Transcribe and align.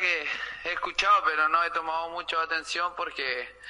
que 0.00 0.26
he 0.64 0.72
escuchado, 0.72 1.22
pero 1.24 1.48
no 1.48 1.62
he 1.62 1.70
tomado 1.70 2.10
mucha 2.10 2.40
atención 2.42 2.94
porque 2.96 3.60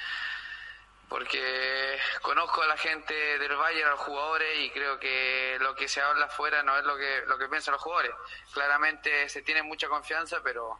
porque 1.11 1.99
conozco 2.21 2.61
a 2.61 2.67
la 2.67 2.77
gente 2.77 3.13
del 3.13 3.57
Bayern, 3.57 3.89
a 3.89 3.91
los 3.91 3.99
jugadores, 3.99 4.59
y 4.59 4.71
creo 4.71 4.97
que 4.97 5.57
lo 5.59 5.75
que 5.75 5.89
se 5.89 5.99
habla 5.99 6.27
afuera 6.27 6.63
no 6.63 6.77
es 6.77 6.85
lo 6.85 6.95
que, 6.95 7.23
lo 7.27 7.37
que 7.37 7.49
piensan 7.49 7.73
los 7.73 7.81
jugadores. 7.81 8.13
Claramente 8.53 9.27
se 9.27 9.41
tiene 9.41 9.61
mucha 9.61 9.89
confianza, 9.89 10.39
pero, 10.41 10.79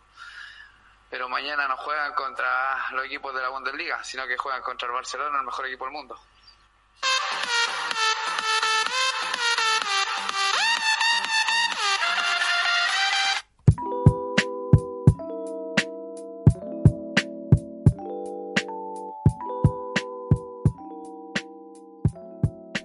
pero 1.10 1.28
mañana 1.28 1.68
no 1.68 1.76
juegan 1.76 2.13
contra 2.13 2.78
los 2.92 3.04
equipos 3.08 3.36
de 3.36 3.42
la 3.42 3.49
Bundesliga, 3.49 4.02
sino 4.06 4.26
que 4.26 4.38
juegan 4.38 4.62
contra 4.62 4.88
el 4.88 4.94
Barcelona, 4.94 5.40
el 5.40 5.46
mejor 5.46 5.68
equipo 5.68 5.83
del 5.83 5.94
mundo. 5.96 6.18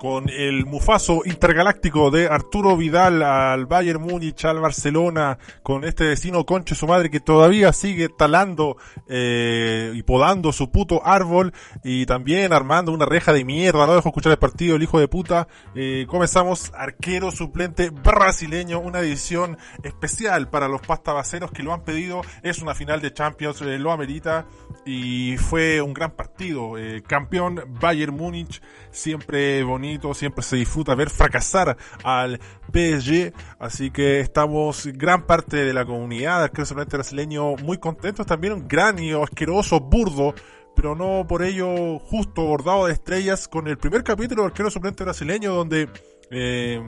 Con 0.07 0.29
el 0.29 0.67
mufazo 0.67 1.23
intergaláctico 1.25 2.13
de 2.13 2.29
Arturo 2.29 2.77
Vidal 2.77 3.25
al 3.25 3.67
Bayern 3.67 4.01
Múnich, 4.01 4.45
al 4.45 4.61
Barcelona, 4.61 5.37
con 5.65 5.83
este 5.83 6.05
vecino 6.05 6.47
conche 6.47 6.77
su 6.77 6.87
madre 6.87 7.11
que 7.11 7.19
todavía 7.19 7.73
sigue 7.73 8.09
talando 8.09 8.77
eh, 9.09 9.91
y 9.97 10.05
podando 10.05 10.53
su 10.53 10.71
puto 10.71 11.05
árbol 11.05 11.53
y 11.83 12.07
también 12.07 12.53
armando 12.53 12.93
una 12.93 13.05
reja 13.05 13.33
de 13.33 13.45
mierda, 13.45 13.85
no 13.85 13.97
dejo 13.97 14.11
escuchar 14.11 14.31
el 14.31 14.39
partido, 14.39 14.77
el 14.77 14.85
hijo 14.85 15.01
de 15.01 15.09
puta. 15.09 15.49
Eh, 15.75 16.07
comenzamos 16.09 16.71
arquero 16.77 17.33
suplente 17.33 17.91
brasileño, 17.91 18.79
una 18.79 19.01
edición 19.01 19.59
especial 19.83 20.49
para 20.49 20.69
los 20.69 20.83
pastabaceros 20.83 21.51
que 21.51 21.65
lo 21.65 21.75
han 21.75 21.83
pedido, 21.83 22.21
es 22.45 22.63
una 22.63 22.77
final 22.77 23.01
de 23.01 23.13
Champions, 23.13 23.61
eh, 23.63 23.77
lo 23.77 23.91
amerita 23.91 24.47
y 24.85 25.37
fue 25.37 25.81
un 25.81 25.93
gran 25.93 26.13
partido. 26.13 26.79
Eh, 26.79 27.03
campeón 27.05 27.61
Bayern 27.81 28.15
Múnich, 28.15 28.63
siempre 28.93 29.65
bonito, 29.65 29.96
siempre 30.15 30.43
se 30.43 30.57
disfruta 30.57 30.95
ver 30.95 31.11
fracasar 31.11 31.77
al 32.03 32.41
PSG. 32.73 33.33
Así 33.59 33.91
que 33.91 34.21
estamos, 34.21 34.87
gran 34.95 35.27
parte 35.27 35.65
de 35.65 35.73
la 35.73 35.85
comunidad 35.85 36.51
del 36.51 36.67
suplente 36.67 36.97
brasileño, 36.97 37.57
muy 37.57 37.79
contentos. 37.79 38.27
También 38.27 38.53
un 38.53 38.69
gran 38.69 38.99
y 38.99 39.13
asqueroso, 39.13 39.81
burdo 39.81 40.35
pero 40.75 40.95
no 40.95 41.27
por 41.27 41.43
ello 41.43 41.99
justo 41.99 42.43
bordado 42.45 42.87
de 42.87 42.93
estrellas 42.93 43.49
con 43.49 43.67
el 43.67 43.79
primer 43.79 44.05
capítulo 44.05 44.43
del 44.43 44.51
arquero 44.51 44.71
suplente 44.71 45.05
brasileño 45.05 45.55
donde 45.55 45.89
eh, 46.31 46.87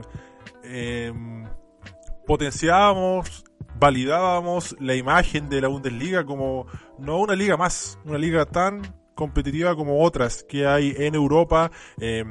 eh, 0.63 1.13
potenciábamos 2.27 3.45
validábamos 3.79 4.77
la 4.81 4.95
imagen 4.95 5.49
de 5.49 5.61
la 5.61 5.69
Bundesliga 5.69 6.25
como 6.25 6.67
no 6.99 7.19
una 7.19 7.35
liga 7.35 7.57
más, 7.57 7.99
una 8.05 8.19
liga 8.19 8.45
tan 8.45 8.83
competitiva 9.15 9.75
como 9.75 10.03
otras 10.03 10.45
que 10.45 10.67
hay 10.67 10.95
en 10.97 11.15
Europa. 11.15 11.71
Eh, 12.01 12.25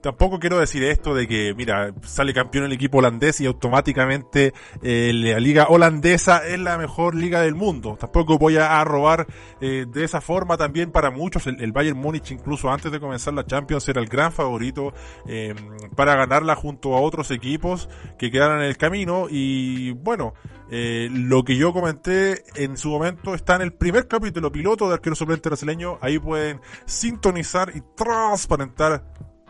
Tampoco 0.00 0.38
quiero 0.38 0.60
decir 0.60 0.84
esto 0.84 1.12
de 1.12 1.26
que, 1.26 1.54
mira, 1.56 1.92
sale 2.02 2.32
campeón 2.32 2.64
el 2.64 2.72
equipo 2.72 2.98
holandés 2.98 3.40
y 3.40 3.46
automáticamente 3.46 4.52
eh, 4.80 5.10
la 5.12 5.40
liga 5.40 5.66
holandesa 5.68 6.46
es 6.46 6.60
la 6.60 6.78
mejor 6.78 7.16
liga 7.16 7.40
del 7.40 7.56
mundo. 7.56 7.96
Tampoco 7.98 8.38
voy 8.38 8.58
a, 8.58 8.84
robar 8.84 9.26
eh, 9.60 9.86
de 9.92 10.04
esa 10.04 10.20
forma 10.20 10.56
también 10.56 10.92
para 10.92 11.10
muchos. 11.10 11.48
El, 11.48 11.72
Bayern 11.72 11.98
Múnich 11.98 12.30
incluso 12.30 12.70
antes 12.70 12.92
de 12.92 13.00
comenzar 13.00 13.34
la 13.34 13.44
Champions 13.44 13.88
era 13.88 14.00
el 14.00 14.06
gran 14.06 14.30
favorito 14.30 14.92
eh, 15.26 15.54
para 15.96 16.14
ganarla 16.14 16.54
junto 16.54 16.94
a 16.94 17.00
otros 17.00 17.32
equipos 17.32 17.88
que 18.18 18.30
quedaron 18.30 18.60
en 18.60 18.66
el 18.66 18.76
camino. 18.76 19.26
Y 19.28 19.90
bueno, 19.92 20.34
lo 20.70 21.42
que 21.44 21.56
yo 21.56 21.72
comenté 21.72 22.44
en 22.54 22.76
su 22.76 22.90
momento 22.90 23.34
está 23.34 23.56
en 23.56 23.62
el 23.62 23.72
primer 23.72 24.06
capítulo 24.06 24.52
piloto 24.52 24.86
de 24.86 24.94
Arquero 24.94 25.16
Suplente 25.16 25.48
Brasileño. 25.48 25.98
Ahí 26.00 26.20
pueden 26.20 26.60
sintonizar 26.86 27.72
y 27.74 27.82
transparentar 27.96 29.02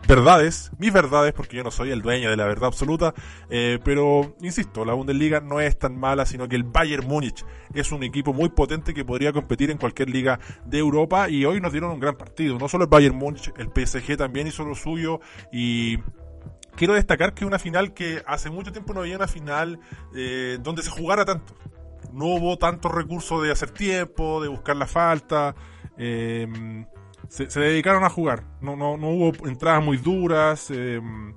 verdades, 0.07 0.71
mis 0.77 0.91
verdades, 0.91 1.33
porque 1.33 1.57
yo 1.57 1.63
no 1.63 1.71
soy 1.71 1.91
el 1.91 2.01
dueño 2.01 2.29
de 2.29 2.37
la 2.37 2.45
verdad 2.45 2.67
absoluta, 2.67 3.13
eh, 3.49 3.79
pero 3.83 4.35
insisto, 4.41 4.85
la 4.85 4.93
Bundesliga 4.93 5.39
no 5.39 5.59
es 5.59 5.77
tan 5.77 5.99
mala, 5.99 6.25
sino 6.25 6.47
que 6.47 6.55
el 6.55 6.63
Bayern 6.63 7.07
Múnich 7.07 7.45
es 7.73 7.91
un 7.91 8.03
equipo 8.03 8.33
muy 8.33 8.49
potente 8.49 8.93
que 8.93 9.05
podría 9.05 9.31
competir 9.31 9.69
en 9.71 9.77
cualquier 9.77 10.09
liga 10.09 10.39
de 10.65 10.79
Europa 10.79 11.29
y 11.29 11.45
hoy 11.45 11.61
nos 11.61 11.71
dieron 11.71 11.91
un 11.91 11.99
gran 11.99 12.15
partido, 12.15 12.57
no 12.57 12.67
solo 12.67 12.85
el 12.85 12.89
Bayern 12.89 13.15
Múnich, 13.15 13.51
el 13.57 13.67
PSG 13.67 14.17
también 14.17 14.47
hizo 14.47 14.63
lo 14.63 14.75
suyo 14.75 15.19
y 15.51 15.97
quiero 16.75 16.93
destacar 16.93 17.33
que 17.33 17.45
una 17.45 17.59
final 17.59 17.93
que 17.93 18.23
hace 18.25 18.49
mucho 18.49 18.71
tiempo 18.71 18.93
no 18.93 19.01
había 19.01 19.17
una 19.17 19.27
final 19.27 19.79
eh, 20.15 20.57
donde 20.61 20.81
se 20.81 20.89
jugara 20.89 21.25
tanto. 21.25 21.53
No 22.13 22.25
hubo 22.25 22.57
tantos 22.57 22.91
recursos 22.91 23.43
de 23.43 23.51
hacer 23.51 23.69
tiempo, 23.69 24.41
de 24.41 24.47
buscar 24.47 24.75
la 24.75 24.87
falta. 24.87 25.53
Eh, 25.97 26.47
se, 27.29 27.59
dedicaron 27.59 28.03
a 28.03 28.09
jugar. 28.09 28.43
No, 28.61 28.75
no, 28.75 28.97
no 28.97 29.09
hubo 29.09 29.47
entradas 29.47 29.83
muy 29.83 29.97
duras. 29.97 30.71
Em, 30.71 31.33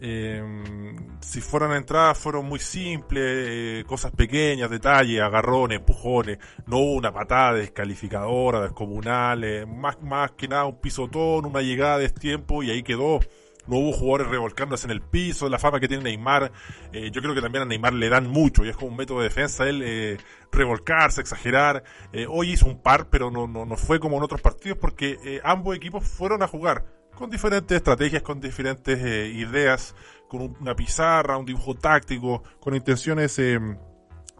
em, 0.00 0.96
si 1.20 1.40
fueron 1.40 1.72
entradas 1.72 2.18
fueron 2.18 2.46
muy 2.46 2.58
simples, 2.58 3.22
eh, 3.24 3.84
cosas 3.86 4.10
pequeñas, 4.12 4.68
detalles, 4.68 5.22
agarrones, 5.22 5.78
empujones. 5.78 6.38
No 6.66 6.78
hubo 6.78 6.94
una 6.94 7.12
patada 7.12 7.54
descalificadora, 7.54 8.60
descomunal. 8.60 9.66
más, 9.68 10.02
más 10.02 10.32
que 10.32 10.48
nada 10.48 10.66
un 10.66 10.80
pisotón, 10.80 11.46
una 11.46 11.62
llegada 11.62 11.98
de 11.98 12.10
tiempo 12.10 12.62
y 12.62 12.70
ahí 12.70 12.82
quedó 12.82 13.20
no 13.66 13.76
hubo 13.76 13.92
jugadores 13.92 14.28
revolcándose 14.28 14.86
en 14.86 14.90
el 14.90 15.00
piso, 15.00 15.48
la 15.48 15.58
fama 15.58 15.80
que 15.80 15.88
tiene 15.88 16.04
Neymar, 16.04 16.52
eh, 16.92 17.10
yo 17.10 17.22
creo 17.22 17.34
que 17.34 17.40
también 17.40 17.62
a 17.62 17.66
Neymar 17.66 17.92
le 17.92 18.08
dan 18.08 18.28
mucho 18.28 18.64
y 18.64 18.68
es 18.68 18.76
como 18.76 18.90
un 18.90 18.96
método 18.96 19.18
de 19.18 19.24
defensa 19.24 19.68
él 19.68 19.82
eh, 19.84 20.18
revolcarse, 20.50 21.20
exagerar. 21.20 21.84
Eh, 22.12 22.26
hoy 22.28 22.50
hizo 22.52 22.66
un 22.66 22.82
par, 22.82 23.08
pero 23.08 23.30
no, 23.30 23.46
no, 23.46 23.64
no 23.64 23.76
fue 23.76 24.00
como 24.00 24.16
en 24.16 24.24
otros 24.24 24.40
partidos 24.40 24.78
porque 24.78 25.40
ambos 25.44 25.76
equipos 25.76 26.04
fueron 26.06 26.42
a 26.42 26.48
jugar 26.48 26.84
con 27.14 27.30
diferentes 27.30 27.76
estrategias, 27.76 28.22
con 28.22 28.40
diferentes 28.40 28.98
ideas, 29.34 29.94
con 30.28 30.56
una 30.60 30.74
pizarra, 30.74 31.36
un 31.36 31.44
dibujo 31.44 31.74
táctico, 31.74 32.42
con 32.58 32.74
intenciones 32.74 33.38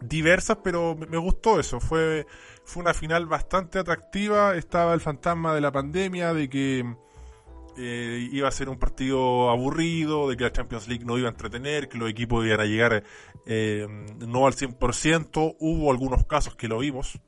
diversas, 0.01 0.57
pero 0.63 0.95
me, 0.95 1.17
gustó 1.17 1.59
eso. 1.59 1.79
Fue, 1.79 2.25
fue 2.65 2.81
una 2.81 2.93
final 2.93 3.25
bastante 3.25 3.79
atractiva. 3.79 4.55
Estaba 4.55 4.93
el 4.93 5.01
fantasma 5.01 5.53
de 5.53 5.61
la 5.61 5.71
pandemia, 5.71 6.33
de 6.33 6.49
que 6.49 6.95
eh, 7.77 8.29
iba 8.31 8.47
a 8.47 8.51
ser 8.51 8.69
un 8.69 8.77
partido 8.77 9.49
aburrido, 9.49 10.29
de 10.29 10.37
que 10.37 10.43
la 10.43 10.51
Champions 10.51 10.87
League 10.87 11.05
no 11.05 11.17
iba 11.17 11.27
a 11.27 11.31
entretener, 11.31 11.89
que 11.89 11.97
los 11.97 12.09
equipos 12.09 12.45
iban 12.45 12.59
a 12.59 12.65
llegar 12.65 13.03
eh, 13.45 13.87
no 14.27 14.47
al 14.47 14.53
100%. 14.53 15.55
Hubo 15.59 15.91
algunos 15.91 16.25
casos 16.25 16.55
que 16.55 16.67
lo 16.67 16.79
vimos, 16.79 17.19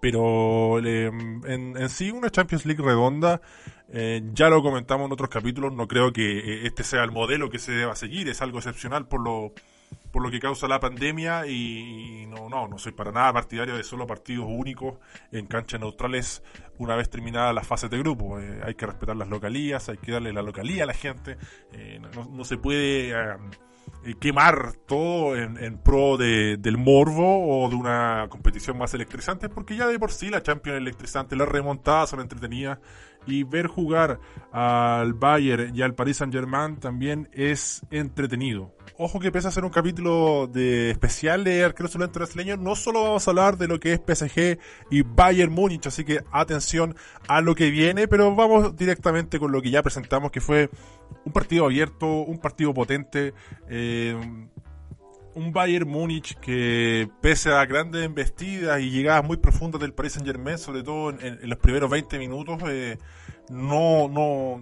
pero 0.00 0.78
eh, 0.84 1.06
en, 1.06 1.76
en, 1.76 1.88
sí 1.88 2.10
una 2.10 2.30
Champions 2.30 2.66
League 2.66 2.82
redonda, 2.82 3.40
ya 3.90 4.50
lo 4.50 4.62
comentamos 4.62 5.06
en 5.06 5.12
otros 5.12 5.30
capítulos, 5.30 5.72
no 5.72 5.88
creo 5.88 6.12
que 6.12 6.66
este 6.66 6.84
sea 6.84 7.04
el 7.04 7.10
modelo 7.10 7.48
que 7.48 7.58
se 7.58 7.72
deba 7.72 7.96
seguir, 7.96 8.28
es 8.28 8.42
algo 8.42 8.58
excepcional 8.58 9.08
por 9.08 9.22
lo 9.22 9.54
por 10.10 10.22
lo 10.22 10.30
que 10.30 10.40
causa 10.40 10.68
la 10.68 10.80
pandemia 10.80 11.46
y, 11.46 12.26
no, 12.28 12.48
no, 12.48 12.68
no 12.68 12.78
soy 12.78 12.92
para 12.92 13.12
nada 13.12 13.32
partidario 13.32 13.76
de 13.76 13.84
solo 13.84 14.06
partidos 14.06 14.46
únicos 14.48 14.98
en 15.32 15.46
canchas 15.46 15.80
neutrales 15.80 16.42
una 16.78 16.96
vez 16.96 17.10
terminada 17.10 17.52
la 17.52 17.62
fase 17.62 17.88
de 17.88 17.98
grupo. 17.98 18.38
Eh, 18.38 18.60
hay 18.64 18.74
que 18.74 18.86
respetar 18.86 19.16
las 19.16 19.28
localías, 19.28 19.88
hay 19.88 19.98
que 19.98 20.12
darle 20.12 20.32
la 20.32 20.42
localía 20.42 20.84
a 20.84 20.86
la 20.86 20.94
gente, 20.94 21.36
eh, 21.72 22.00
no, 22.14 22.44
se 22.44 22.56
puede 22.56 23.10
eh, 24.04 24.14
quemar 24.20 24.72
todo 24.86 25.36
en, 25.36 25.78
pro 25.78 26.16
del 26.16 26.78
morbo 26.78 27.64
o 27.64 27.68
de 27.68 27.76
una 27.76 28.26
competición 28.28 28.78
más 28.78 28.94
electrizante 28.94 29.48
porque 29.48 29.76
ya 29.76 29.86
de 29.86 29.98
por 29.98 30.12
sí 30.12 30.30
la 30.30 30.42
Champions 30.42 30.78
electrizante, 30.78 31.36
las 31.36 31.48
remontadas 31.48 32.10
son 32.10 32.20
entretenidas 32.20 32.78
y 33.30 33.44
ver 33.44 33.66
jugar 33.66 34.20
al 34.52 35.14
Bayern 35.14 35.74
y 35.74 35.82
al 35.82 35.94
Paris 35.94 36.18
Saint 36.18 36.32
Germain 36.32 36.76
también 36.76 37.28
es 37.32 37.82
entretenido. 37.90 38.74
Ojo 39.00 39.20
que 39.20 39.30
pese 39.30 39.46
a 39.46 39.52
ser 39.52 39.64
un 39.64 39.70
capítulo 39.70 40.48
de 40.48 40.90
especial 40.90 41.44
de 41.44 41.62
arquero 41.62 41.88
suplente 41.88 42.18
brasileño, 42.18 42.56
no 42.56 42.74
solo 42.74 43.04
vamos 43.04 43.28
a 43.28 43.30
hablar 43.30 43.56
de 43.56 43.68
lo 43.68 43.78
que 43.78 43.92
es 43.92 44.00
PSG 44.00 44.58
y 44.90 45.02
Bayern 45.02 45.52
Múnich, 45.52 45.86
así 45.86 46.04
que 46.04 46.20
atención 46.32 46.96
a 47.28 47.40
lo 47.40 47.54
que 47.54 47.70
viene, 47.70 48.08
pero 48.08 48.34
vamos 48.34 48.74
directamente 48.74 49.38
con 49.38 49.52
lo 49.52 49.62
que 49.62 49.70
ya 49.70 49.84
presentamos, 49.84 50.32
que 50.32 50.40
fue 50.40 50.68
un 51.24 51.32
partido 51.32 51.66
abierto, 51.66 52.06
un 52.06 52.38
partido 52.38 52.74
potente, 52.74 53.34
eh, 53.68 54.16
un 55.34 55.52
Bayern 55.52 55.88
Múnich 55.88 56.34
que 56.38 57.08
pese 57.20 57.50
a 57.50 57.64
grandes 57.66 58.04
embestidas 58.04 58.80
y 58.80 58.90
llegadas 58.90 59.24
muy 59.24 59.36
profundas 59.36 59.80
del 59.80 59.92
Paris 59.92 60.14
Saint 60.14 60.26
Germain, 60.26 60.58
sobre 60.58 60.82
todo 60.82 61.10
en, 61.10 61.38
los 61.48 61.58
primeros 61.58 61.90
20 61.90 62.18
minutos, 62.18 62.58
eh, 62.68 62.98
no, 63.50 64.08
no, 64.08 64.60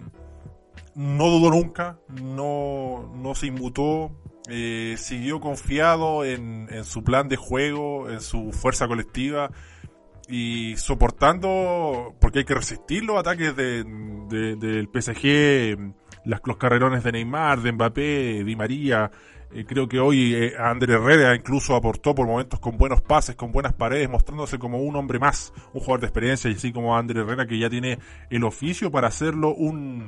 no 0.95 1.29
dudó 1.29 1.51
nunca, 1.51 1.99
no, 2.09 3.11
no 3.15 3.35
se 3.35 3.47
inmutó, 3.47 4.11
eh, 4.49 4.95
siguió 4.97 5.39
confiado 5.39 6.23
en, 6.23 6.69
su 6.83 7.03
plan 7.03 7.27
de 7.27 7.35
juego, 7.35 8.09
en 8.09 8.21
su 8.21 8.51
fuerza 8.51 8.87
colectiva 8.87 9.51
y 10.29 10.75
soportando, 10.77 12.15
porque 12.19 12.39
hay 12.39 12.45
que 12.45 12.53
resistir 12.53 13.03
los 13.03 13.17
ataques 13.17 13.55
de, 13.55 13.83
del 13.83 14.89
PSG, 14.93 15.93
los 16.23 16.57
carrerones 16.57 17.03
de 17.03 17.11
Neymar, 17.11 17.61
de 17.61 17.71
Mbappé, 17.71 18.43
Di 18.43 18.55
María, 18.55 19.11
Creo 19.67 19.87
que 19.87 19.99
hoy 19.99 20.35
eh, 20.35 20.53
André 20.59 20.95
Herrera 20.95 21.35
incluso 21.35 21.75
aportó 21.75 22.13
por 22.13 22.27
momentos 22.27 22.59
con 22.59 22.77
buenos 22.77 23.01
pases, 23.01 23.35
con 23.35 23.51
buenas 23.51 23.73
paredes, 23.73 24.09
mostrándose 24.09 24.59
como 24.59 24.79
un 24.79 24.95
hombre 24.95 25.19
más, 25.19 25.53
un 25.73 25.79
jugador 25.79 26.01
de 26.01 26.07
experiencia, 26.07 26.51
y 26.51 26.55
así 26.55 26.71
como 26.71 26.97
André 26.97 27.21
Herrera 27.21 27.47
que 27.47 27.57
ya 27.57 27.69
tiene 27.69 27.97
el 28.29 28.43
oficio 28.43 28.91
para 28.91 29.07
hacerlo 29.07 29.53
un 29.55 30.05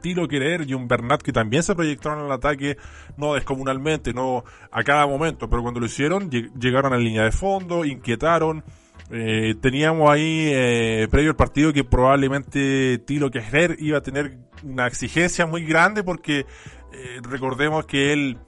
Tilo 0.00 0.28
Querer 0.28 0.68
y 0.68 0.74
un 0.74 0.88
Bernat 0.88 1.22
que 1.22 1.32
también 1.32 1.62
se 1.62 1.74
proyectaron 1.74 2.24
al 2.24 2.32
ataque, 2.32 2.76
no 3.16 3.34
descomunalmente, 3.34 4.14
no 4.14 4.44
a 4.70 4.82
cada 4.82 5.06
momento, 5.06 5.48
pero 5.48 5.62
cuando 5.62 5.80
lo 5.80 5.86
hicieron 5.86 6.30
llegaron 6.30 6.92
a 6.92 6.96
la 6.96 7.02
línea 7.02 7.24
de 7.24 7.32
fondo, 7.32 7.84
inquietaron. 7.84 8.64
Eh, 9.10 9.56
teníamos 9.60 10.08
ahí 10.10 10.50
eh, 10.52 11.06
previo 11.10 11.30
al 11.30 11.36
partido 11.36 11.72
que 11.72 11.84
probablemente 11.84 12.98
Tilo 12.98 13.30
Querer 13.30 13.76
iba 13.78 13.98
a 13.98 14.02
tener 14.02 14.38
una 14.62 14.86
exigencia 14.86 15.44
muy 15.44 15.64
grande 15.64 16.02
porque 16.02 16.46
eh, 16.92 17.20
recordemos 17.22 17.84
que 17.84 18.12
él 18.12 18.38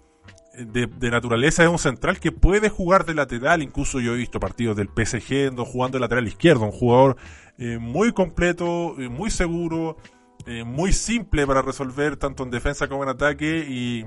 de, 0.56 1.10
naturaleza 1.10 1.64
es 1.64 1.68
un 1.68 1.78
central 1.78 2.20
que 2.20 2.32
puede 2.32 2.68
jugar 2.68 3.04
de 3.04 3.14
lateral, 3.14 3.62
incluso 3.62 4.00
yo 4.00 4.14
he 4.14 4.18
visto 4.18 4.40
partidos 4.40 4.76
del 4.76 4.88
PSG 4.88 5.54
jugando 5.64 5.96
de 5.96 6.00
lateral 6.00 6.26
izquierdo, 6.26 6.64
un 6.64 6.72
jugador 6.72 7.16
muy 7.56 8.12
completo, 8.12 8.96
muy 8.98 9.30
seguro, 9.30 9.96
eh, 10.46 10.62
muy 10.62 10.92
simple 10.92 11.46
para 11.46 11.62
resolver 11.62 12.18
tanto 12.18 12.42
en 12.42 12.50
defensa 12.50 12.86
como 12.86 13.02
en 13.02 13.08
ataque 13.08 13.64
y 13.66 14.04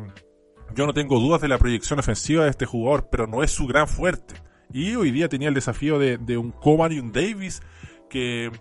yo 0.75 0.85
no 0.85 0.93
tengo 0.93 1.19
dudas 1.19 1.41
de 1.41 1.47
la 1.47 1.57
proyección 1.57 1.97
ofensiva 1.97 2.43
de 2.43 2.51
este 2.51 2.67
jugador, 2.67 3.07
pero 3.09 3.25
no 3.25 3.41
es 3.41 3.49
su 3.49 3.65
gran 3.65 3.87
fuerte. 3.87 4.35
Y 4.71 4.95
hoy 4.95 5.09
día 5.09 5.29
tenía 5.29 5.47
el 5.47 5.55
desafío 5.55 5.97
de, 5.97 6.37
un 6.37 6.51
Coman 6.51 6.91
y 6.91 6.99
un 6.99 7.11
Davis 7.11 7.63
que, 8.09 8.51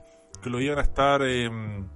lo 0.44 0.61
iban 0.61 0.79
a 0.79 0.82
estar 0.82 1.23
em, 1.23 1.89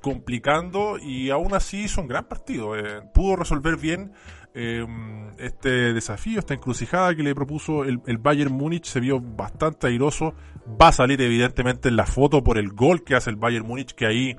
complicando 0.00 0.96
y 0.98 1.28
aún 1.28 1.54
así 1.54 1.84
hizo 1.84 2.00
un 2.00 2.08
gran 2.08 2.24
partido. 2.24 2.76
Eh, 2.76 3.02
pudo 3.12 3.36
resolver 3.36 3.76
bien 3.76 4.12
em, 4.54 5.30
este 5.38 5.92
desafío, 5.92 6.38
esta 6.38 6.54
encrucijada 6.54 7.14
que 7.14 7.22
le 7.22 7.34
propuso 7.34 7.84
el, 7.84 8.00
el, 8.06 8.18
Bayern 8.18 8.52
Múnich. 8.52 8.84
Se 8.84 9.00
vio 9.00 9.20
bastante 9.20 9.88
airoso. 9.88 10.34
Va 10.80 10.88
a 10.88 10.92
salir 10.92 11.20
evidentemente 11.20 11.88
en 11.88 11.96
la 11.96 12.06
foto 12.06 12.42
por 12.42 12.56
el 12.56 12.70
gol 12.70 13.02
que 13.04 13.14
hace 13.14 13.30
el 13.30 13.36
Bayern 13.36 13.66
Múnich, 13.66 13.94
que 13.94 14.06
ahí 14.06 14.36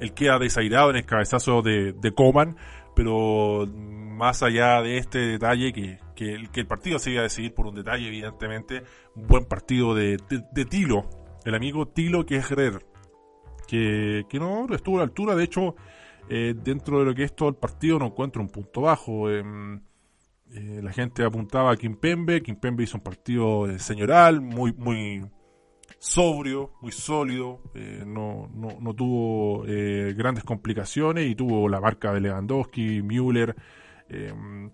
él 0.00 0.12
queda 0.12 0.38
desairado 0.38 0.90
en 0.90 0.96
el 0.96 1.06
cabezazo 1.06 1.62
de, 1.62 1.92
de 1.92 2.12
Coman, 2.12 2.56
pero 2.94 3.66
más 3.66 4.42
allá 4.42 4.82
de 4.82 4.98
este 4.98 5.18
detalle, 5.18 5.72
que, 5.72 5.98
que, 6.14 6.34
el, 6.34 6.50
que 6.50 6.60
el 6.60 6.66
partido 6.66 6.98
se 6.98 7.10
iba 7.10 7.20
a 7.20 7.24
decidir 7.24 7.54
por 7.54 7.66
un 7.66 7.74
detalle, 7.74 8.06
evidentemente, 8.06 8.82
buen 9.14 9.44
partido 9.44 9.94
de, 9.94 10.18
de, 10.52 10.64
Tilo, 10.64 11.08
el 11.44 11.54
amigo 11.54 11.86
Tilo 11.88 12.24
Kehrer, 12.24 12.84
que, 13.66 14.24
que 14.28 14.38
no 14.38 14.66
estuvo 14.74 14.96
a 14.96 14.98
la 14.98 15.04
altura, 15.04 15.34
de 15.34 15.44
hecho, 15.44 15.76
eh, 16.28 16.54
dentro 16.56 17.00
de 17.00 17.04
lo 17.04 17.14
que 17.14 17.24
es 17.24 17.34
todo 17.34 17.48
el 17.48 17.56
partido 17.56 17.98
no 17.98 18.06
encuentro 18.06 18.42
un 18.42 18.48
punto 18.48 18.82
bajo. 18.82 19.30
Em, 19.30 19.80
eh, 20.52 20.80
la 20.82 20.92
gente 20.92 21.24
apuntaba 21.24 21.72
a 21.72 21.76
Kimpembe, 21.76 22.42
Kimpembe 22.42 22.84
hizo 22.84 22.98
un 22.98 23.02
partido 23.02 23.68
eh, 23.68 23.78
señoral, 23.78 24.40
muy, 24.40 24.72
muy, 24.72 25.24
sobrio, 25.98 26.72
muy 26.82 26.92
sólido, 26.92 27.62
no, 28.06 28.48
no, 28.54 28.68
no, 28.80 28.94
tuvo 28.94 29.62
grandes 29.62 30.44
complicaciones 30.44 31.26
y 31.26 31.34
tuvo 31.34 31.68
la 31.68 31.80
marca 31.80 32.12
de 32.12 32.20
Lewandowski, 32.20 33.02
Müller. 33.02 33.56
Em, 34.08 34.70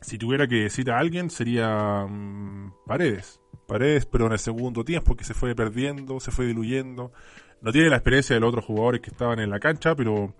si 0.00 0.18
tuviera 0.18 0.46
que 0.46 0.56
decir 0.56 0.90
a 0.90 0.98
alguien 0.98 1.30
sería 1.30 2.06
mm, 2.06 2.72
Paredes. 2.86 3.40
Paredes, 3.66 4.06
pero 4.06 4.26
en 4.26 4.32
el 4.32 4.38
segundo 4.38 4.84
tiempo 4.84 5.16
que 5.16 5.24
se 5.24 5.34
fue 5.34 5.54
perdiendo, 5.54 6.20
se 6.20 6.30
fue 6.30 6.46
diluyendo. 6.46 7.12
No 7.60 7.72
tiene 7.72 7.90
la 7.90 7.96
experiencia 7.96 8.34
de 8.34 8.40
los 8.40 8.48
otros 8.48 8.64
jugadores 8.64 9.00
que 9.00 9.10
estaban 9.10 9.40
en 9.40 9.50
la 9.50 9.58
cancha, 9.58 9.94
pero 9.94 10.34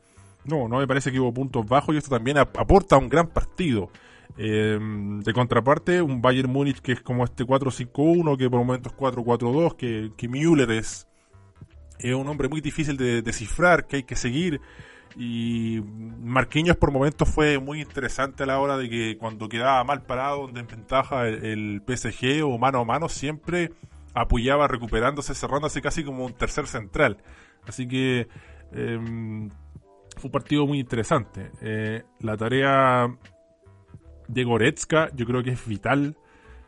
no, 0.45 0.69
no 0.69 0.79
me 0.79 0.87
parece 0.87 1.13
que 1.13 1.21
hubo 1.21 1.33
puntos 1.33 1.67
bajos 1.67 1.95
y 1.95 1.99
esto 1.99 2.11
también 2.11 2.39
aporta 2.39 2.97
un 2.97 3.09
gran 3.09 3.29
partido. 3.29 3.91
Eh, 4.41 4.79
de 4.81 5.33
contraparte, 5.33 6.01
un 6.01 6.23
Bayern 6.23 6.51
Múnich 6.51 6.81
que 6.81 6.93
es 6.93 7.01
como 7.01 7.25
este 7.25 7.45
4-5-1, 7.45 8.37
que 8.37 8.49
por 8.49 8.61
momentos 8.61 8.95
4-4-2, 8.95 9.75
que, 9.75 10.13
que 10.17 10.29
Müller 10.29 10.71
es, 10.71 11.09
es 11.99 12.15
un 12.15 12.29
hombre 12.29 12.49
muy 12.49 12.61
difícil 12.61 12.97
de 12.97 13.23
descifrar, 13.23 13.87
que 13.87 13.97
hay 13.97 14.03
que 14.05 14.17
seguir. 14.17 14.61
Y 15.17 15.81
Marquinhos 16.21 16.77
por 16.77 16.93
momentos 16.93 17.29
fue 17.29 17.59
muy 17.59 17.81
interesante 17.81 18.45
a 18.45 18.47
la 18.47 18.61
hora 18.61 18.77
de 18.77 18.89
que 18.89 19.17
cuando 19.19 19.49
quedaba 19.49 19.83
mal 19.83 20.03
parado, 20.03 20.43
donde 20.43 20.61
en 20.61 20.69
ventaja 20.69 21.27
el, 21.27 21.83
PSG 21.87 22.45
o 22.45 22.59
mano 22.59 22.81
a 22.81 22.85
mano, 22.85 23.09
siempre 23.09 23.73
apoyaba 24.15 24.69
recuperándose, 24.69 25.35
cerrándose 25.35 25.83
casi 25.83 26.05
como 26.05 26.25
un 26.25 26.35
tercer 26.35 26.67
central. 26.69 27.19
Así 27.67 27.89
que 27.89 28.29
em, 28.73 29.51
fue 30.19 30.29
un 30.29 30.33
partido 30.33 30.67
muy 30.67 30.79
interesante. 30.79 31.51
Eh, 31.61 32.03
la 32.21 32.37
tarea 32.37 33.17
de 34.27 34.45
Goretzka 34.45 35.11
yo 35.15 35.27
creo 35.27 35.43
que 35.43 35.51
es 35.51 35.67
vital, 35.67 36.17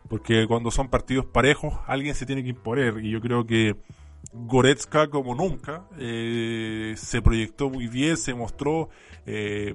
porque 0.08 0.46
cuando 0.46 0.70
son 0.70 0.88
partidos 0.88 1.26
parejos 1.26 1.74
alguien 1.86 2.14
se 2.14 2.26
tiene 2.26 2.42
que 2.42 2.50
imponer 2.50 3.04
y 3.04 3.10
yo 3.10 3.20
creo 3.20 3.46
que 3.46 3.76
Goretzka 4.32 5.08
como 5.08 5.34
nunca 5.34 5.84
eh, 5.98 6.94
se 6.96 7.22
proyectó 7.22 7.70
muy 7.70 7.88
bien, 7.88 8.16
se 8.16 8.34
mostró, 8.34 8.88
eh, 9.26 9.74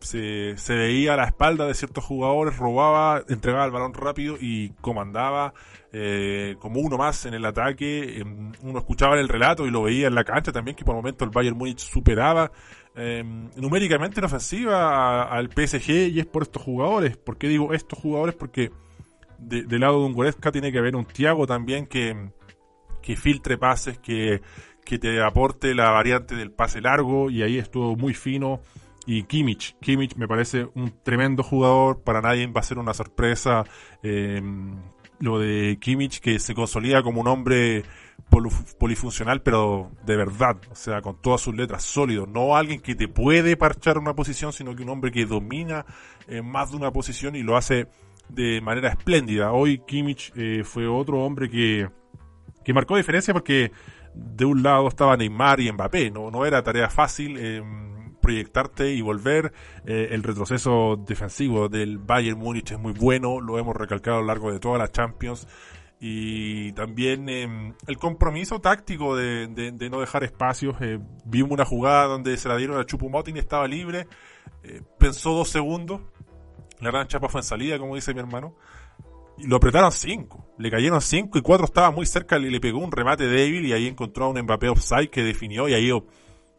se, 0.00 0.54
veía 0.68 1.14
a 1.14 1.16
la 1.16 1.24
espalda 1.24 1.66
de 1.66 1.74
ciertos 1.74 2.04
jugadores, 2.04 2.56
robaba, 2.56 3.22
entregaba 3.28 3.64
el 3.64 3.70
balón 3.70 3.94
rápido 3.94 4.36
y 4.40 4.70
comandaba 4.80 5.54
como 6.58 6.80
uno 6.80 6.98
más 6.98 7.24
en 7.24 7.34
el 7.34 7.44
ataque. 7.44 8.18
Em, 8.18 8.52
uno 8.62 8.80
escuchaba 8.80 9.16
el 9.18 9.28
relato 9.28 9.64
y 9.64 9.70
lo 9.70 9.82
veía 9.82 10.08
en 10.08 10.16
la 10.16 10.24
cancha 10.24 10.50
también, 10.50 10.76
que 10.76 10.84
por 10.84 10.94
el 10.94 10.96
momento 10.96 11.24
el 11.24 11.30
Bayern 11.30 11.56
Múnich 11.56 11.78
superaba 11.78 12.50
Em, 12.96 13.50
numéricamente 13.56 14.20
en 14.20 14.26
ofensiva 14.26 15.24
al 15.24 15.50
PSG 15.50 16.12
y 16.12 16.20
es 16.20 16.26
por 16.26 16.42
estos 16.42 16.62
jugadores. 16.62 17.16
¿Por 17.16 17.38
qué 17.38 17.48
digo 17.48 17.72
estos 17.72 17.98
jugadores? 17.98 18.34
Porque 18.36 18.70
del 19.38 19.80
lado 19.80 20.00
de 20.00 20.06
un 20.06 20.12
Goretzka 20.14 20.52
tiene 20.52 20.70
que 20.70 20.78
haber 20.78 20.94
un 20.94 21.04
Thiago 21.04 21.46
también 21.46 21.86
que, 21.86 22.30
que 23.02 23.16
filtre 23.16 23.58
pases, 23.58 23.98
que, 23.98 24.42
que 24.84 24.98
te 24.98 25.20
aporte 25.22 25.74
la 25.74 25.90
variante 25.90 26.36
del 26.36 26.52
pase 26.52 26.80
largo 26.80 27.30
y 27.30 27.42
ahí 27.42 27.58
estuvo 27.58 27.96
muy 27.96 28.14
fino. 28.14 28.60
Y 29.06 29.24
Kimmich, 29.24 29.76
Kimmich 29.80 30.14
me 30.14 30.28
parece 30.28 30.68
un 30.74 30.92
tremendo 31.02 31.42
jugador, 31.42 32.02
para 32.02 32.22
nadie 32.22 32.46
va 32.46 32.60
a 32.60 32.64
ser 32.64 32.78
una 32.78 32.94
sorpresa 32.94 33.64
em, 34.02 34.76
lo 35.18 35.38
de 35.38 35.78
Kimmich 35.80 36.20
que 36.20 36.38
se 36.38 36.54
consolida 36.54 37.02
como 37.02 37.20
un 37.20 37.28
hombre 37.28 37.84
polifuncional, 38.78 39.42
pero 39.42 39.90
de 40.04 40.16
verdad, 40.16 40.56
o 40.70 40.74
sea, 40.74 41.00
con 41.02 41.20
todas 41.20 41.40
sus 41.40 41.54
letras 41.54 41.82
sólido, 41.82 42.26
no 42.26 42.56
alguien 42.56 42.80
que 42.80 42.94
te 42.94 43.08
puede 43.08 43.56
parchar 43.56 43.98
una 43.98 44.14
posición, 44.14 44.52
sino 44.52 44.74
que 44.74 44.82
un 44.82 44.88
hombre 44.88 45.12
que 45.12 45.26
domina 45.26 45.86
eh, 46.28 46.42
más 46.42 46.70
de 46.70 46.76
una 46.76 46.92
posición 46.92 47.36
y 47.36 47.42
lo 47.42 47.56
hace 47.56 47.88
de 48.28 48.60
manera 48.60 48.88
espléndida. 48.88 49.52
Hoy 49.52 49.78
Kimmich 49.78 50.32
eh, 50.36 50.62
fue 50.64 50.86
otro 50.86 51.24
hombre 51.24 51.48
que, 51.48 51.88
que 52.64 52.72
marcó 52.72 52.96
diferencia 52.96 53.34
porque 53.34 53.72
de 54.14 54.44
un 54.44 54.62
lado 54.62 54.88
estaba 54.88 55.16
Neymar 55.16 55.60
y 55.60 55.70
Mbappé, 55.72 56.10
no, 56.10 56.30
no 56.30 56.46
era 56.46 56.62
tarea 56.62 56.88
fácil 56.88 57.36
eh, 57.38 57.62
proyectarte 58.20 58.92
y 58.92 59.02
volver. 59.02 59.52
el 59.84 60.22
retroceso 60.22 60.96
defensivo 60.96 61.68
del 61.68 61.98
Bayern 61.98 62.38
Múnich 62.38 62.72
es 62.72 62.78
muy 62.78 62.92
bueno, 62.92 63.40
lo 63.40 63.58
hemos 63.58 63.76
recalcado 63.76 64.18
a 64.18 64.20
lo 64.20 64.26
largo 64.26 64.50
de 64.50 64.60
toda 64.60 64.78
la 64.78 64.88
Champions 64.88 65.46
y 66.00 66.72
también 66.72 67.28
em, 67.28 67.74
el 67.86 67.96
compromiso 67.96 68.60
táctico 68.60 69.16
de, 69.16 69.88
no 69.90 70.00
dejar 70.00 70.24
espacios. 70.24 70.76
Eh, 70.80 70.98
vimos 71.24 71.52
una 71.52 71.64
jugada 71.64 72.06
donde 72.06 72.36
se 72.36 72.48
la 72.48 72.56
dieron 72.56 72.78
a 72.78 72.84
Chupumotin 72.84 73.36
estaba 73.36 73.66
libre. 73.66 74.06
Eh, 74.62 74.82
pensó 74.98 75.32
dos 75.32 75.48
segundos. 75.48 76.00
La 76.80 76.90
gran 76.90 77.06
chapa 77.06 77.28
fue 77.28 77.40
en 77.40 77.44
salida, 77.44 77.78
como 77.78 77.94
dice 77.94 78.12
mi 78.12 78.20
hermano. 78.20 78.54
Y 79.38 79.46
lo 79.46 79.56
apretaron 79.56 79.92
cinco. 79.92 80.46
Le 80.58 80.70
cayeron 80.70 81.00
cinco 81.00 81.38
y 81.38 81.42
cuatro 81.42 81.64
estaba 81.64 81.90
muy 81.90 82.06
cerca 82.06 82.38
le 82.38 82.60
pegó 82.60 82.78
un 82.78 82.92
remate 82.92 83.26
débil 83.26 83.64
y 83.64 83.72
ahí 83.72 83.86
encontró 83.86 84.26
a 84.26 84.28
un 84.28 84.40
Mbappé 84.40 84.68
offside 84.68 85.08
que 85.08 85.22
definió 85.22 85.68
y 85.68 85.74
ahí 85.74 85.90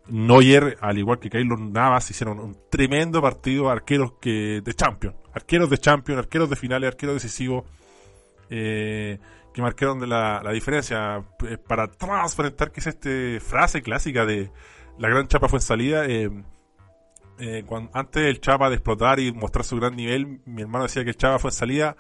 Neuer, 0.08 0.78
al 0.82 0.98
igual 0.98 1.20
que 1.20 1.30
Keylor 1.30 1.60
Navas, 1.60 2.12
hicieron 2.12 2.40
un 2.40 2.58
tremendo 2.70 3.22
partido 3.22 3.70
arqueros 3.70 4.14
que 4.20 4.62
de 4.64 4.74
Champions. 4.74 5.16
Arqueros 5.34 5.70
de 5.70 5.78
Champions, 5.78 6.20
arqueros 6.20 6.50
de 6.50 6.56
finales, 6.56 6.88
arqueros 6.90 7.16
decisivos 7.16 7.64
eh, 8.50 9.20
que 9.54 9.62
marcaron 9.62 10.00
de 10.00 10.08
la, 10.08 10.42
diferencia 10.52 11.24
eh, 11.48 11.58
para 11.58 11.88
transparentar 11.88 12.72
que 12.72 12.82
es 12.82 12.88
esta 12.88 13.10
frase 13.46 13.82
clásica 13.82 14.26
de 14.26 14.52
la 15.00 15.10
gran 15.10 15.28
chapa 15.28 15.48
fue 15.48 15.60
en 15.60 15.64
salida 15.64 16.06
eh, 16.08 16.30
cuando, 17.66 17.90
antes 17.94 18.24
del 18.24 18.40
chapa 18.40 18.70
de 18.70 18.76
explotar 18.76 19.20
y 19.20 19.32
mostrar 19.32 19.66
su 19.66 19.78
gran 19.78 19.96
nivel 19.96 20.42
mi 20.46 20.62
hermano 20.62 20.84
decía 20.84 21.04
que 21.04 21.12
el 21.12 21.18
chapa 21.18 21.40
fue 21.40 21.50
en 21.50 21.56
salida 21.56 21.96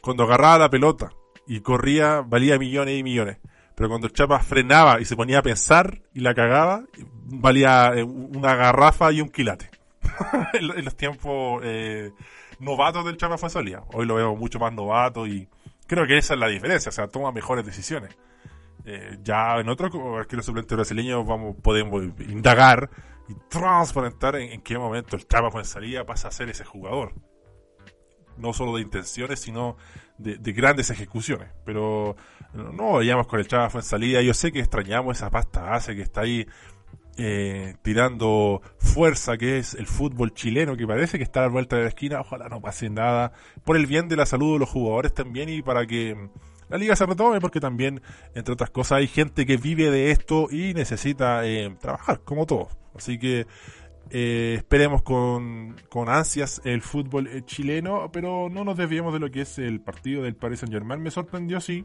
cuando 0.00 0.24
agarraba 0.24 0.58
la 0.58 0.70
pelota 0.70 1.10
y 1.46 1.60
corría 1.60 2.20
valía 2.20 2.58
millones 2.58 2.98
y 2.98 3.02
millones. 3.02 3.38
Pero 3.74 3.88
cuando 3.88 4.06
el 4.06 4.12
chapa 4.12 4.38
frenaba 4.40 5.00
y 5.00 5.04
se 5.04 5.16
ponía 5.16 5.38
a 5.38 5.42
pensar 5.42 6.02
y 6.12 6.20
la 6.20 6.34
cagaba 6.34 6.84
valía 7.24 7.92
una 8.04 8.54
garrafa 8.54 9.10
y 9.12 9.20
un 9.20 9.28
quilate. 9.28 9.70
En, 10.52 10.84
los 10.84 10.96
tiempos 10.96 11.62
novatos 12.60 13.04
del 13.04 13.16
chapa 13.16 13.38
fue 13.38 13.48
en 13.48 13.52
salida. 13.52 13.84
Hoy 13.92 14.06
lo 14.06 14.14
vemos 14.14 14.38
mucho 14.38 14.58
más 14.58 14.72
novato 14.72 15.26
y 15.26 15.48
Creo 15.90 16.06
que 16.06 16.16
esa 16.16 16.34
es 16.34 16.40
la 16.40 16.46
diferencia, 16.46 16.90
o 16.90 16.92
sea, 16.92 17.08
toma 17.08 17.32
mejores 17.32 17.66
decisiones. 17.66 18.16
Eh, 18.84 19.18
ya 19.24 19.58
en 19.58 19.68
otro 19.68 19.90
arquero 20.16 20.40
suplente 20.40 20.76
brasileño 20.76 21.24
vamos, 21.24 21.56
podemos 21.60 22.04
indagar 22.28 22.88
y 23.28 23.34
transparentar 23.48 24.36
en, 24.36 24.60
qué 24.62 24.78
momento 24.78 25.16
el 25.16 25.26
Chapa 25.26 25.64
salida 25.64 26.06
pasa 26.06 26.28
a 26.28 26.30
ser 26.30 26.48
ese 26.48 26.64
jugador. 26.64 27.14
no 28.36 28.52
solo 28.52 28.76
de 28.76 28.82
intenciones, 28.82 29.40
sino 29.40 29.78
de, 30.16 30.52
grandes 30.52 30.90
ejecuciones. 30.90 31.48
Pero 31.64 32.14
no 32.54 32.98
veíamos 32.98 33.26
con 33.26 33.40
el 33.40 33.48
fue 33.48 33.80
en 33.80 33.82
salida. 33.82 34.22
Yo 34.22 34.32
sé 34.32 34.52
que 34.52 34.60
extrañamos 34.60 35.16
esa 35.16 35.28
pasta 35.28 35.62
base 35.62 35.96
que 35.96 36.02
está 36.02 36.20
ahí 36.20 36.46
eh, 37.22 37.74
tirando 37.82 38.62
fuerza, 38.78 39.36
que 39.36 39.58
es 39.58 39.74
el 39.74 39.86
fútbol 39.86 40.32
chileno, 40.32 40.74
que 40.74 40.86
parece 40.86 41.18
que 41.18 41.24
está 41.24 41.40
a 41.40 41.42
la 41.42 41.48
vuelta 41.50 41.76
de 41.76 41.82
la 41.82 41.88
esquina. 41.88 42.20
Ojalá 42.20 42.48
no 42.48 42.62
pase 42.62 42.88
nada. 42.88 43.32
Por 43.62 43.76
el 43.76 43.84
bien 43.86 44.08
de 44.08 44.16
la 44.16 44.24
salud 44.24 44.54
de 44.54 44.60
los 44.60 44.70
jugadores 44.70 45.12
también 45.12 45.50
y 45.50 45.60
para 45.60 45.86
que 45.86 46.16
la 46.70 46.78
liga 46.78 46.96
se 46.96 47.04
retome, 47.04 47.38
porque 47.40 47.60
también, 47.60 48.00
entre 48.34 48.54
otras 48.54 48.70
cosas, 48.70 48.98
hay 48.98 49.06
gente 49.06 49.44
que 49.44 49.58
vive 49.58 49.90
de 49.90 50.12
esto 50.12 50.48
y 50.50 50.72
necesita 50.72 51.44
eh, 51.44 51.76
trabajar, 51.78 52.20
como 52.24 52.46
todos. 52.46 52.74
Así 52.94 53.18
que 53.18 53.46
eh, 54.08 54.54
esperemos 54.56 55.02
con, 55.02 55.76
con, 55.90 56.08
ansias 56.08 56.62
el 56.64 56.80
fútbol 56.80 57.26
eh, 57.26 57.42
chileno, 57.44 58.10
pero 58.10 58.48
no 58.48 58.64
nos 58.64 58.78
desviemos 58.78 59.12
de 59.12 59.18
lo 59.20 59.30
que 59.30 59.42
es 59.42 59.58
el 59.58 59.80
partido 59.80 60.22
del 60.22 60.36
Paris 60.36 60.60
Saint 60.60 60.72
Germain. 60.72 61.02
Me 61.02 61.10
sorprendió, 61.10 61.60
sí. 61.60 61.84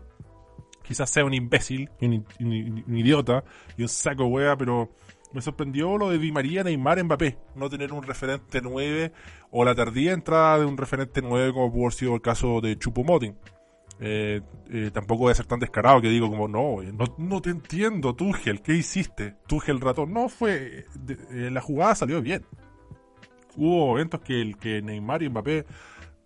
Quizás 0.82 1.10
sea 1.10 1.26
un 1.26 1.34
imbécil, 1.34 1.90
un, 2.00 2.26
un, 2.40 2.98
idiota 2.98 3.44
y 3.76 3.82
un 3.82 3.90
saco 3.90 4.28
hueá, 4.28 4.56
pero 4.56 4.92
me 5.34 5.42
sorprendió 5.42 5.98
lo 5.98 6.10
de 6.10 6.18
Di 6.18 6.32
María, 6.32 6.64
Neymar, 6.64 7.04
Mbappé. 7.04 7.38
No 7.56 7.70
tener 7.70 7.94
un 7.94 8.04
referente 8.04 8.62
9 8.62 9.12
o 9.52 9.66
la 9.66 9.76
tardía 9.76 10.14
entrada 10.14 10.60
de 10.60 10.66
un 10.66 10.78
referente 10.78 11.22
9 11.22 11.54
como 11.54 11.72
pudo 11.72 11.84
haber 11.84 11.94
sido 11.94 12.16
el 12.16 12.22
caso 12.22 12.62
de 12.62 12.78
Chupomoting. 12.78 13.36
Eh, 14.00 14.42
eh, 14.70 14.92
tampoco 14.94 15.24
voy 15.24 15.32
a 15.32 15.36
ser 15.36 15.46
tan 15.46 15.60
descarado 15.60 16.02
que 16.02 16.10
digo 16.10 16.30
como, 16.30 16.48
no, 16.48 16.78
no, 17.18 17.42
te 17.42 17.50
entiendo, 17.50 18.14
Tuchel, 18.14 18.62
¿qué 18.62 18.74
hiciste? 18.74 19.36
Tuchel 19.48 19.80
ratón. 19.80 20.14
No, 20.14 20.28
fue, 20.30 20.86
eh, 21.32 21.50
la 21.52 21.62
jugada 21.62 21.96
salió 21.96 22.22
bien. 22.22 22.46
Hubo 23.56 23.88
momentos 23.88 24.20
que, 24.22 24.42
el, 24.42 24.58
que 24.58 24.82
Neymar 24.82 25.24
y 25.24 25.30
Mbappé 25.30 25.66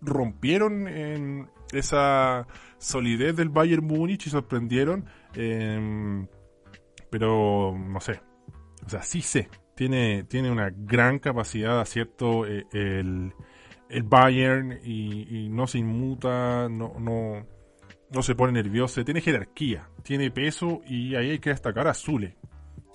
rompieron 0.01 0.87
en 0.87 1.49
esa 1.71 2.47
solidez 2.79 3.35
del 3.35 3.49
Bayern 3.49 3.85
Múnich 3.85 4.25
y 4.25 4.29
sorprendieron. 4.31 5.05
Em, 5.35 6.27
pero, 7.11 7.77
no 7.77 7.99
sé. 7.99 8.21
O 8.89 8.91
sea, 8.91 9.03
sí 9.03 9.21
sé. 9.21 9.49
Tiene, 9.75 10.23
tiene 10.23 10.49
una 10.49 10.71
gran 10.75 11.19
capacidad 11.19 11.75
de 11.75 11.81
acierto 11.81 12.47
el, 12.47 13.31
el 13.87 14.03
Bayern 14.03 14.79
y, 14.83 15.47
no 15.49 15.67
se 15.67 15.77
inmuta, 15.77 16.67
no, 16.67 16.95
no, 16.99 17.45
no 18.09 18.23
se 18.23 18.33
pone 18.33 18.51
nervioso, 18.51 19.05
tiene 19.05 19.21
jerarquía, 19.21 19.87
tiene 20.01 20.31
peso 20.31 20.81
y 20.87 21.13
ahí 21.13 21.29
hay 21.29 21.37
que 21.37 21.51
destacar 21.51 21.87
a 21.87 21.93
Zule, 21.93 22.35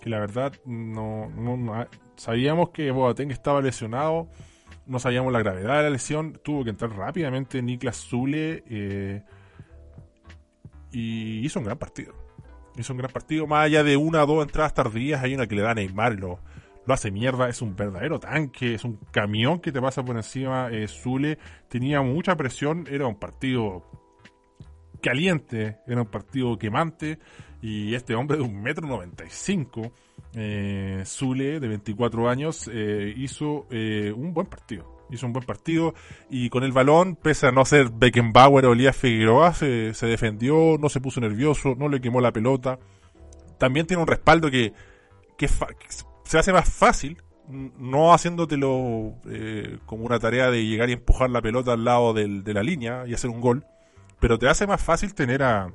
que 0.03 0.11
la 0.11 0.19
verdad 0.19 0.53
no, 0.67 1.31
no, 1.31 1.87
sabíamos 2.17 2.71
que 2.71 2.91
Boateng 2.91 3.31
estaba 3.31 3.63
lesionado, 3.63 4.29
no 4.85 4.99
sabíamos 4.99 5.33
la 5.33 5.39
gravedad 5.39 5.77
de 5.77 5.83
la 5.85 5.91
lesión, 5.91 6.41
tuvo 6.43 6.65
que 6.65 6.71
entrar 6.71 6.91
rápidamente 6.91 7.63
Niklas 7.63 7.97
Zule 7.97 8.65
eh, 8.69 9.23
y 10.91 11.39
hizo 11.47 11.61
un 11.61 11.67
gran 11.67 11.79
partido. 11.79 12.24
Hizo 12.76 12.93
un 12.93 12.99
gran 12.99 13.12
partido, 13.12 13.47
más 13.47 13.66
allá 13.66 13.85
de 13.85 13.97
una 13.97 14.25
o 14.25 14.26
dos 14.26 14.45
entradas 14.45 14.75
tardías, 14.75 15.23
hay 15.23 15.35
una 15.35 15.47
que 15.47 15.54
le 15.54 15.62
da 15.62 15.71
a 15.71 15.75
Neymar 15.75 16.19
lo, 16.19 16.40
lo 16.87 16.95
hace 16.95 17.11
mierda, 17.11 17.49
es 17.49 17.62
un 17.62 17.76
verdadero 17.76 18.19
tanque, 18.19 18.75
es 18.75 18.85
un 18.85 18.99
camión 19.11 19.61
que 19.61 19.73
te 19.73 19.81
pasa 19.81 20.04
por 20.04 20.16
encima. 20.16 20.69
Eh, 20.71 20.87
Zule 20.88 21.38
tenía 21.69 22.02
mucha 22.02 22.37
presión, 22.37 22.87
era 22.90 23.07
un 23.07 23.16
partido 23.16 23.85
caliente, 25.00 25.78
era 25.87 26.02
un 26.02 26.09
partido 26.09 26.59
quemante 26.59 27.19
y 27.62 27.95
este 27.95 28.14
hombre 28.14 28.37
de 28.37 28.43
un 28.43 28.62
metro 28.62 28.87
noventa 28.87 29.25
y 29.25 29.31
cinco, 29.31 29.93
eh, 30.35 31.02
Zule, 31.07 31.61
de 31.61 31.69
24 31.69 32.28
años, 32.28 32.69
eh, 32.73 33.14
hizo 33.16 33.66
un 33.71 34.35
buen 34.35 34.47
partido. 34.47 34.94
Hizo 35.14 35.26
un 35.26 35.33
buen 35.33 35.47
partido 35.47 35.94
y 36.28 36.50
con 36.50 36.64
el 36.64 36.73
balón, 36.73 37.16
pese 37.16 37.47
a 37.47 37.52
no 37.52 37.64
ser 37.64 37.90
Beckenbauer 37.90 38.66
o 38.66 38.73
Elías 38.73 38.97
Figueroa, 38.97 39.54
se, 39.54 39.92
defendió, 40.02 40.76
no 40.78 40.88
se 40.88 41.00
puso 41.00 41.21
nervioso, 41.21 41.75
no 41.76 41.88
le 41.88 42.00
quemó 42.00 42.21
la 42.21 42.33
pelota. 42.33 42.78
También 43.59 43.87
tiene 43.87 44.02
un 44.02 44.09
respaldo 44.09 44.50
que, 44.50 44.73
que, 45.38 45.49
se 45.49 46.38
hace 46.38 46.52
más 46.52 46.68
fácil 46.68 47.23
no 47.49 48.14
haciéndotelo 48.14 49.18
eh, 49.26 49.78
como 49.85 50.06
una 50.06 50.18
tarea 50.18 50.50
de 50.50 50.64
llegar 50.64 50.88
y 50.88 50.94
empujar 50.94 51.28
la 51.28 51.42
pelota 51.42 51.75
al 51.75 51.85
lado 51.85 52.14
de 52.14 52.54
la 52.54 52.62
línea 52.62 53.04
y 53.06 53.12
hacer 53.12 53.28
un 53.28 53.42
gol, 53.42 53.66
pero 54.18 54.38
te 54.38 54.49
hace 54.49 54.66
más 54.66 54.83
fácil 54.83 55.14
tener 55.14 55.42
a, 55.42 55.71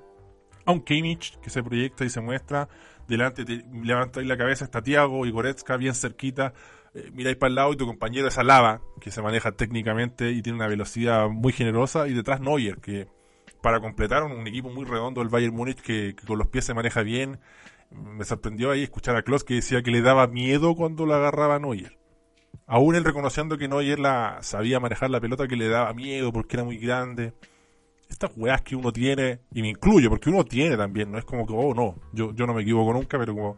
un 0.65 0.81
Kimmich 0.81 1.39
que 1.39 1.49
se 1.49 1.63
proyecta 1.63 2.05
y 2.05 2.09
se 2.09 2.21
muestra. 2.21 2.69
Delante 3.07 3.43
te 3.43 3.65
levantáis 3.83 4.27
la 4.27 4.37
cabeza, 4.37 4.65
está 4.65 4.81
Tiago 4.81 5.25
y 5.25 5.31
Goretzka 5.31 5.77
bien 5.77 5.95
cerquita. 5.95 6.53
Eh, 6.93 7.35
para 7.35 7.49
el 7.49 7.55
lado 7.55 7.73
y 7.73 7.77
tu 7.77 7.85
compañero 7.85 8.27
es 8.27 8.37
Alaba, 8.37 8.81
que 8.99 9.11
se 9.11 9.21
maneja 9.21 9.51
técnicamente 9.51 10.31
y 10.31 10.41
tiene 10.41 10.57
una 10.57 10.67
velocidad 10.67 11.29
muy 11.29 11.53
generosa. 11.53 12.07
Y 12.07 12.13
detrás 12.13 12.41
Neuer, 12.41 12.77
que 12.77 13.07
para 13.61 13.79
completar 13.79 14.23
un, 14.23 14.47
equipo 14.47 14.69
muy 14.69 14.85
redondo, 14.85 15.21
el 15.21 15.29
Bayern 15.29 15.55
Múnich, 15.55 15.81
que, 15.81 16.15
con 16.25 16.37
los 16.37 16.47
pies 16.47 16.65
se 16.65 16.73
maneja 16.73 17.01
bien. 17.01 17.39
Me 17.91 18.23
sorprendió 18.23 18.71
ahí 18.71 18.83
escuchar 18.83 19.15
a 19.15 19.23
Klaus 19.23 19.43
que 19.43 19.55
decía 19.55 19.81
que 19.81 19.91
le 19.91 20.01
daba 20.01 20.27
miedo 20.27 20.75
cuando 20.75 21.05
la 21.05 21.17
agarraba 21.17 21.59
Neuer. 21.59 21.97
Aún 22.67 22.95
él 22.95 23.03
reconociendo 23.03 23.57
que 23.57 23.67
Neuer 23.67 23.99
la, 23.99 24.39
sabía 24.41 24.79
manejar 24.79 25.09
la 25.09 25.19
pelota, 25.19 25.47
que 25.47 25.55
le 25.55 25.67
daba 25.67 25.93
miedo 25.93 26.31
porque 26.31 26.55
era 26.55 26.63
muy 26.63 26.77
grande 26.77 27.33
estas 28.09 28.31
weas 28.35 28.61
que 28.61 28.75
uno 28.75 28.91
tiene, 28.91 29.41
y 29.53 29.61
me 29.61 29.69
incluyo, 29.69 30.09
porque 30.09 30.29
uno 30.29 30.43
tiene 30.43 30.75
también, 30.75 31.11
no 31.11 31.17
es 31.17 31.25
como 31.25 31.45
que, 31.45 31.53
oh, 31.55 31.73
no, 31.73 31.95
yo, 32.11 32.33
yo 32.33 32.47
no 32.47 32.53
me 32.53 32.63
equivoco 32.63 32.91
nunca, 32.91 33.17
pero 33.19 33.33
como 33.33 33.57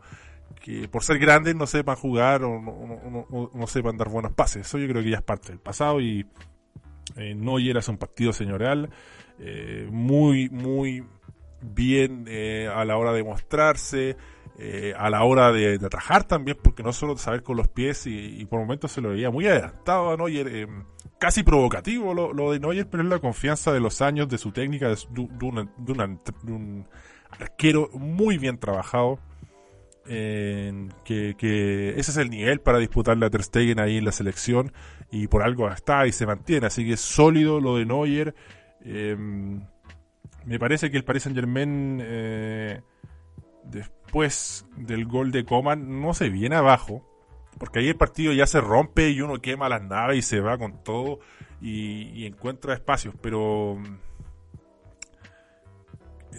que 0.56 0.88
por 0.88 1.04
ser 1.04 1.20
grandes 1.20 1.56
no 1.56 1.68
sepan 1.68 1.96
jugar 1.96 2.44
o 2.44 2.62
no, 2.62 3.50
no, 3.54 3.68
sepan 3.68 3.98
dar 3.98 4.10
buenos 4.10 4.34
pases. 4.34 4.68
Eso 4.68 4.78
yo 4.78 4.88
creo 4.88 5.04
que 5.04 5.10
ya 5.10 5.18
es 5.18 5.24
parte 5.24 5.50
del 5.50 5.60
pasado 5.60 6.00
y 6.02 6.26
eh, 7.18 7.74
hace 7.78 7.92
un 7.92 7.98
partido 7.98 8.34
señorial, 8.34 8.90
eh, 9.40 9.88
muy, 9.92 10.50
muy 10.50 11.04
bien 11.62 12.26
eh, 12.28 12.70
a 12.74 12.86
la 12.86 12.98
hora 12.98 13.14
de 13.14 13.24
mostrarse, 13.24 14.16
eh, 14.58 14.94
a 14.98 15.10
la 15.10 15.24
hora 15.24 15.52
de, 15.52 15.78
de, 15.78 15.86
atajar 15.86 16.24
también, 16.24 16.58
porque 16.62 16.84
no 16.84 16.94
solo 16.94 17.18
saber 17.18 17.44
con 17.44 17.58
los 17.58 17.68
pies 17.68 18.06
y, 18.06 18.46
por 18.46 18.60
momentos 18.60 18.92
se 18.92 19.02
lo 19.02 19.10
veía 19.10 19.30
muy 19.30 19.48
adelantado 19.48 20.12
a 20.12 20.18
Neuer, 20.18 20.68
casi 21.18 21.44
provocativo 21.44 22.14
lo, 22.14 22.52
de 22.52 22.60
Neuer, 22.60 22.88
pero 22.90 23.04
es 23.04 23.10
la 23.10 23.20
confianza 23.20 23.72
de 23.72 23.80
los 23.80 24.02
años, 24.02 24.28
de 24.28 24.38
su 24.38 24.52
técnica, 24.52 24.88
de, 24.90 24.98
un 26.48 26.88
arquero 27.32 27.90
muy 27.94 28.38
bien 28.38 28.58
trabajado. 28.58 29.20
Que, 30.06 31.94
ese 31.98 32.12
es 32.12 32.18
el 32.18 32.30
nivel 32.30 32.60
para 32.62 32.80
disputarle 32.80 33.26
a 33.26 33.30
Ter 33.30 33.44
Stegen 33.44 33.80
ahí 33.80 33.98
en 33.98 34.06
la 34.06 34.12
selección 34.12 34.74
y 35.12 35.28
por 35.28 35.44
algo 35.44 35.70
está 35.70 36.08
y 36.08 36.12
se 36.12 36.26
mantiene, 36.26 36.68
así 36.68 36.86
que 36.86 36.94
es 36.94 37.02
sólido 37.02 37.60
lo 37.60 37.78
de 37.78 37.86
Neuer. 37.86 38.36
Em, 38.84 39.62
me 40.46 40.58
parece 40.58 40.90
que 40.90 40.98
el 40.98 41.04
Paris 41.04 41.24
Saint 41.24 41.38
Germain 41.38 42.00
eh, 42.02 42.82
después 43.64 44.66
del 44.76 45.06
gol 45.06 45.32
de 45.32 45.46
Coman 45.46 46.02
no 46.02 46.14
se 46.14 46.30
viene 46.30 46.56
abajo, 46.56 47.06
porque 47.58 47.80
ahí 47.80 47.90
el 47.90 47.98
partido 47.98 48.34
ya 48.34 48.48
se 48.48 48.62
rompe 48.62 49.10
y 49.10 49.22
uno 49.22 49.40
quema 49.40 49.70
las 49.70 49.84
naves 49.84 50.18
y 50.18 50.22
se 50.22 50.40
va 50.40 50.58
con 50.58 50.84
todo 50.84 51.20
y, 51.62 52.26
encuentra 52.26 52.74
espacios, 52.74 53.14
pero 53.22 53.78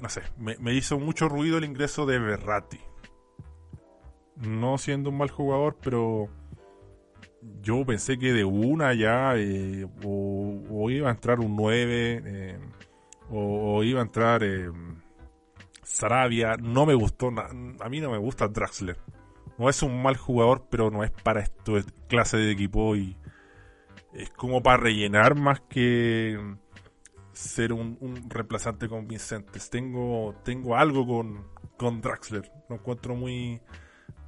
no 0.01 0.09
sé, 0.09 0.23
me, 0.37 0.75
hizo 0.75 0.99
mucho 0.99 1.29
ruido 1.29 1.59
el 1.59 1.65
ingreso 1.65 2.07
de 2.07 2.19
Berratti. 2.19 2.81
No 4.43 4.79
siendo 4.79 5.11
un 5.11 5.19
mal 5.19 5.31
jugador, 5.31 5.79
pero 5.83 6.29
yo 7.63 7.85
pensé 7.85 8.19
que 8.19 8.33
de 8.33 8.45
una 8.45 8.95
ya 8.95 9.35
eh, 9.37 9.87
o, 10.05 10.91
iba 10.91 11.09
a 11.09 11.13
entrar 11.13 11.41
un 11.41 11.57
9 11.57 12.23
eh, 12.25 12.59
o, 13.31 13.83
iba 13.83 14.01
a 14.01 14.05
entrar 14.05 14.43
eh, 14.43 14.71
Sarabia, 15.83 16.57
no 16.57 16.87
me 16.87 16.95
gustó, 16.95 17.29
a 17.29 17.89
mí 17.89 18.01
no 18.01 18.11
me 18.11 18.19
gusta 18.19 18.49
Draxler. 18.49 18.99
No 19.59 19.69
es 19.69 19.83
un 19.83 20.03
mal 20.03 20.17
jugador, 20.17 20.67
pero 20.71 20.91
no 20.91 21.05
es 21.05 21.11
para 21.11 21.41
esto 21.41 21.75
clase 22.09 22.37
de 22.39 22.51
equipo 22.51 22.97
y 22.97 23.17
es 24.13 24.31
como 24.31 24.63
para 24.63 24.79
rellenar 24.79 25.35
más 25.35 25.61
que 25.61 26.39
ser 27.33 27.73
un, 27.73 27.99
reemplazante 28.29 28.89
con 28.89 29.07
Vincentes. 29.07 29.71
Tengo, 29.71 30.35
tengo 30.45 30.77
algo 30.77 31.07
con, 31.07 31.47
con 31.77 32.01
Draxler, 32.01 32.51
lo 32.69 32.77
encuentro 32.77 33.15
muy, 33.15 33.61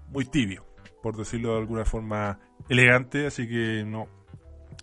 muy 0.08 0.24
tibio, 0.24 0.66
por 1.02 1.16
decirlo 1.16 1.52
de 1.52 1.58
alguna 1.60 1.84
forma 1.84 2.40
elegante, 2.68 3.26
así 3.26 3.48
que 3.48 3.84
no, 3.86 4.08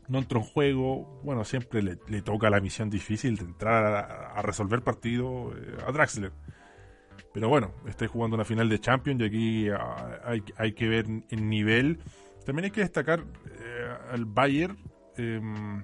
no 0.07 0.19
entró 0.19 0.39
en 0.39 0.45
juego. 0.45 1.21
Bueno, 1.23 1.43
siempre 1.45 1.81
le, 1.81 2.21
toca 2.21 2.49
la 2.49 2.59
misión 2.59 2.89
difícil 2.89 3.37
de 3.37 3.45
entrar 3.45 4.35
a, 4.35 4.41
resolver 4.41 4.81
partido 4.81 5.53
eh, 5.55 5.77
a 5.87 5.91
Draxler. 5.91 6.33
Pero 7.33 7.47
bueno, 7.47 7.71
estoy 7.87 8.07
jugando 8.07 8.35
una 8.35 8.43
final 8.43 8.67
de 8.67 8.79
Champions 8.79 9.21
y 9.21 9.23
aquí 9.23 9.69
ah, 9.69 10.33
hay, 10.57 10.73
que 10.73 10.87
ver 10.87 11.05
el 11.29 11.49
nivel. 11.49 11.99
También 12.45 12.65
hay 12.65 12.71
que 12.71 12.81
destacar 12.81 13.21
eh, 13.21 13.95
al 14.11 14.25
Bayern, 14.25 14.77
em, 15.15 15.83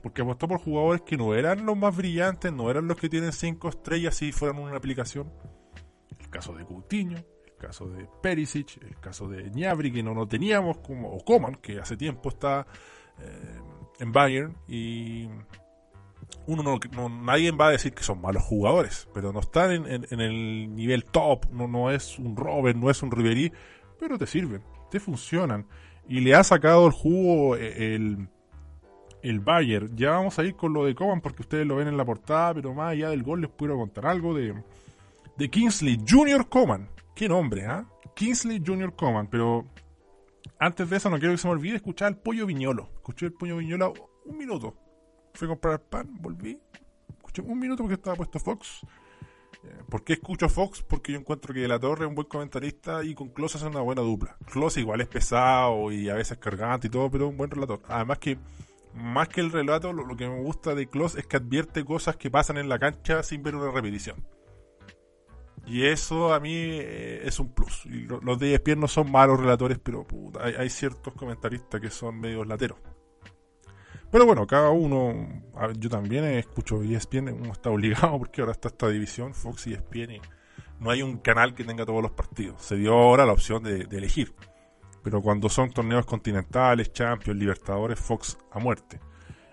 porque 0.00 0.22
apostó 0.22 0.46
por 0.46 0.60
jugadores 0.60 1.02
que 1.02 1.16
no 1.16 1.34
eran 1.34 1.66
los 1.66 1.76
más 1.76 1.96
brillantes, 1.96 2.52
no 2.52 2.70
eran 2.70 2.86
los 2.86 2.96
que 2.96 3.08
tienen 3.08 3.32
5 3.32 3.68
estrellas 3.68 4.14
si 4.14 4.30
fueran 4.30 4.60
una 4.60 4.76
aplicación. 4.76 5.32
El 6.20 6.30
caso 6.30 6.54
de 6.54 6.64
Coutinho, 6.64 7.18
caso 7.66 7.86
de 7.86 8.06
Perisic, 8.22 8.82
el 8.82 8.98
caso 8.98 9.28
de 9.28 9.50
Ñabri, 9.50 9.92
que 9.92 10.02
no 10.02 10.14
lo 10.14 10.26
teníamos, 10.26 10.78
como, 10.78 11.10
o 11.10 11.24
Coman, 11.24 11.56
que 11.56 11.78
hace 11.78 11.96
tiempo 11.96 12.28
está 12.28 12.66
eh, 13.20 13.60
en 14.00 14.12
Bayern, 14.12 14.56
y 14.68 15.28
uno 16.46 16.62
no, 16.62 17.08
nadie 17.08 17.50
va 17.52 17.68
a 17.68 17.70
decir 17.70 17.92
que 17.92 18.02
son 18.02 18.20
malos 18.20 18.42
jugadores, 18.42 19.08
pero 19.14 19.32
no 19.32 19.40
están 19.40 19.86
en, 19.86 20.20
el 20.20 20.74
nivel 20.74 21.04
top, 21.04 21.46
no, 21.50 21.66
no 21.68 21.90
es 21.90 22.18
un 22.18 22.36
Robert, 22.36 22.76
no 22.76 22.90
es 22.90 23.02
un 23.02 23.10
Ribery, 23.10 23.52
pero 23.98 24.18
te 24.18 24.26
sirven, 24.26 24.62
te 24.90 25.00
funcionan. 25.00 25.66
Y 26.06 26.20
le 26.20 26.34
ha 26.34 26.44
sacado 26.44 26.86
el 26.86 26.92
jugo 26.92 27.56
eh, 27.56 27.94
el, 27.94 28.28
el 29.22 29.40
Bayern. 29.40 29.96
Ya 29.96 30.10
vamos 30.10 30.38
a 30.38 30.44
ir 30.44 30.54
con 30.54 30.74
lo 30.74 30.84
de 30.84 30.94
Coman 30.94 31.22
porque 31.22 31.42
ustedes 31.42 31.66
lo 31.66 31.76
ven 31.76 31.88
en 31.88 31.96
la 31.96 32.04
portada, 32.04 32.52
pero 32.54 32.74
más 32.74 32.92
allá 32.92 33.08
del 33.08 33.22
gol 33.22 33.40
les 33.40 33.50
puedo 33.50 33.74
contar 33.76 34.06
algo 34.06 34.34
de, 34.34 34.54
de 35.36 35.50
Kingsley 35.50 35.98
Junior 36.06 36.46
Coman. 36.48 36.90
Qué 37.14 37.28
nombre, 37.28 37.66
¿ah? 37.66 37.86
Kingsley 38.14 38.62
Junior 38.64 38.94
Coman, 38.94 39.28
pero 39.28 39.66
antes 40.58 40.88
de 40.88 40.96
eso 40.96 41.10
no 41.10 41.18
quiero 41.18 41.34
que 41.34 41.38
se 41.38 41.48
me 41.48 41.54
olvide 41.54 41.76
escuchar 41.76 42.08
el 42.08 42.18
pollo 42.18 42.46
viñolo. 42.46 42.90
Escuché 42.96 43.26
el 43.26 43.32
pollo 43.32 43.56
viñolo 43.56 43.92
un 44.24 44.38
minuto 44.38 44.74
fui 45.34 45.46
a 45.46 45.50
comprar 45.50 45.80
pan, 45.80 46.08
volví, 46.20 46.58
escuché 47.16 47.42
un 47.42 47.58
minuto 47.58 47.82
porque 47.82 47.94
estaba 47.94 48.16
puesto 48.16 48.38
Fox. 48.38 48.86
Eh, 49.64 49.82
¿Por 49.88 50.04
qué 50.04 50.14
escucho 50.14 50.48
Fox? 50.48 50.82
Porque 50.82 51.12
yo 51.12 51.18
encuentro 51.18 51.52
que 51.52 51.66
La 51.66 51.78
Torre 51.78 52.04
es 52.04 52.08
un 52.08 52.14
buen 52.14 52.28
comentarista 52.28 53.04
y 53.04 53.14
con 53.14 53.28
Kloss 53.28 53.56
hace 53.56 53.66
una 53.66 53.80
buena 53.80 54.02
dupla. 54.02 54.36
Kloss 54.50 54.76
igual 54.76 55.00
es 55.00 55.08
pesado 55.08 55.90
y 55.90 56.08
a 56.08 56.14
veces 56.14 56.38
cargante 56.38 56.86
y 56.86 56.90
todo, 56.90 57.10
pero 57.10 57.28
un 57.28 57.36
buen 57.36 57.50
relator. 57.50 57.80
Además 57.88 58.18
que, 58.18 58.38
más 58.94 59.28
que 59.28 59.40
el 59.40 59.50
relato, 59.50 59.92
lo, 59.92 60.16
que 60.16 60.28
me 60.28 60.40
gusta 60.40 60.74
de 60.74 60.86
Kloss 60.86 61.16
es 61.16 61.26
que 61.26 61.36
advierte 61.36 61.84
cosas 61.84 62.16
que 62.16 62.30
pasan 62.30 62.58
en 62.58 62.68
la 62.68 62.78
cancha 62.78 63.22
sin 63.22 63.42
ver 63.42 63.56
una 63.56 63.70
repetición. 63.70 64.24
Y 65.66 65.86
eso 65.86 66.34
a 66.34 66.40
mí 66.40 66.52
eh, 66.54 67.22
es 67.24 67.38
un 67.40 67.54
plus. 67.54 67.86
Y 67.86 68.06
los 68.06 68.38
de 68.38 68.54
ESPN 68.54 68.80
no 68.80 68.88
son 68.88 69.10
malos 69.10 69.40
relatores, 69.40 69.78
pero 69.78 70.06
hay, 70.40 70.54
hay, 70.54 70.68
ciertos 70.68 71.14
comentaristas 71.14 71.80
que 71.80 71.90
son 71.90 72.20
medios 72.20 72.46
lateros. 72.46 72.78
Pero 74.14 74.26
bueno, 74.26 74.46
cada 74.46 74.70
uno, 74.70 75.42
yo 75.76 75.90
también 75.90 76.24
escucho 76.24 76.80
ESPN, 76.84 77.30
uno 77.30 77.50
está 77.50 77.70
obligado 77.70 78.16
porque 78.20 78.42
ahora 78.42 78.52
está 78.52 78.68
esta 78.68 78.88
división, 78.88 79.34
Fox 79.34 79.66
y 79.66 79.72
ESPN, 79.72 80.12
y 80.12 80.20
no 80.78 80.90
hay 80.90 81.02
un 81.02 81.18
canal 81.18 81.52
que 81.52 81.64
tenga 81.64 81.84
todos 81.84 82.00
los 82.00 82.12
partidos. 82.12 82.62
Se 82.62 82.76
dio 82.76 82.92
ahora 82.92 83.26
la 83.26 83.32
opción 83.32 83.64
de, 83.64 83.88
elegir. 83.90 84.32
Pero 85.02 85.20
cuando 85.20 85.48
son 85.48 85.70
torneos 85.72 86.06
continentales, 86.06 86.92
Champions, 86.92 87.40
Libertadores, 87.40 87.98
Fox 87.98 88.38
a 88.52 88.60
muerte. 88.60 89.00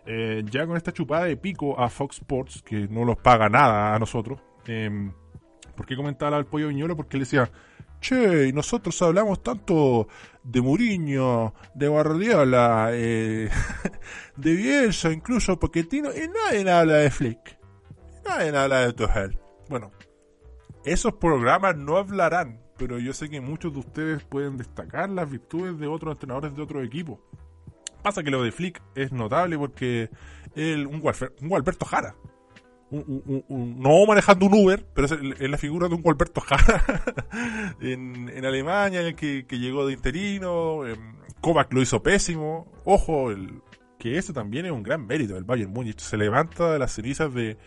Eh, 0.05 0.43
ya 0.45 0.67
con 0.67 0.77
esta 0.77 0.91
chupada 0.91 1.25
de 1.25 1.37
pico 1.37 1.79
a 1.79 1.89
Fox 1.89 2.17
Sports, 2.17 2.61
que 2.61 2.87
no 2.87 3.03
los 3.03 3.17
paga 3.17 3.49
nada 3.49 3.95
a 3.95 3.97
nosotros, 3.99 4.39
eh, 4.67 5.11
¿por 5.75 5.85
qué 5.85 5.95
comentaba 5.95 6.37
el 6.37 6.45
pollo 6.45 6.67
viñolo? 6.67 6.95
Porque 6.95 7.17
él 7.17 7.23
decía, 7.23 7.51
che, 8.01 8.47
y 8.47 8.53
nosotros 8.53 9.01
hablamos 9.01 9.41
tanto 9.41 10.07
de 10.43 10.61
Mourinho, 10.61 11.53
de 11.73 11.87
Guardiola, 11.87 12.89
eh, 12.91 13.49
de 14.35 14.55
Bielsa, 14.55 15.11
incluso 15.11 15.59
Pochettino, 15.59 16.09
y 16.11 16.27
nadie 16.27 16.69
habla 16.69 16.95
de 16.95 17.11
Flick, 17.11 17.57
nadie 18.25 18.55
habla 18.55 18.79
de 18.79 18.93
Tuchel. 18.93 19.37
Bueno, 19.69 19.91
esos 20.83 21.13
programas 21.13 21.77
no 21.77 21.97
hablarán, 21.97 22.59
pero 22.77 22.99
yo 22.99 23.13
sé 23.13 23.29
que 23.29 23.39
muchos 23.39 23.71
de 23.73 23.79
ustedes 23.79 24.23
pueden 24.23 24.57
destacar 24.57 25.09
las 25.09 25.29
virtudes 25.29 25.77
de 25.77 25.87
otros 25.87 26.15
entrenadores 26.15 26.55
de 26.55 26.61
otro 26.61 26.81
equipo. 26.81 27.21
Pasa 28.01 28.23
que 28.23 28.31
lo 28.31 28.41
de 28.41 28.51
Flick 28.51 28.81
es 28.95 29.11
notable 29.11 29.57
porque 29.59 30.09
él, 30.55 30.87
un, 30.87 31.03
un 31.41 31.53
Alberto 31.53 31.85
Jara, 31.85 32.15
no 32.91 34.05
manejando 34.05 34.47
un 34.47 34.53
Uber, 34.53 34.85
pero 34.93 35.07
es, 35.07 35.49
la 35.49 35.57
figura 35.57 35.87
de 35.87 35.95
un 35.95 36.01
Gualberto 36.01 36.41
Jara 36.41 36.83
en, 37.81 38.45
Alemania, 38.45 39.07
en 39.07 39.15
que, 39.15 39.45
que, 39.47 39.59
llegó 39.59 39.85
de 39.85 39.93
interino. 39.93 40.85
Eh, 40.85 40.95
Kovac 41.39 41.73
lo 41.73 41.81
hizo 41.81 42.03
pésimo. 42.03 42.67
Ojo, 42.85 43.29
que 43.97 44.17
ese 44.17 44.33
también 44.33 44.65
es 44.65 44.71
un 44.71 44.83
gran 44.83 45.05
mérito 45.05 45.35
del 45.35 45.43
Bayern 45.43 45.71
Múnich. 45.71 45.99
Se 45.99 46.17
levanta 46.17 46.73
de 46.73 46.79
las 46.79 46.91
cenizas 46.93 47.33
de, 47.33 47.57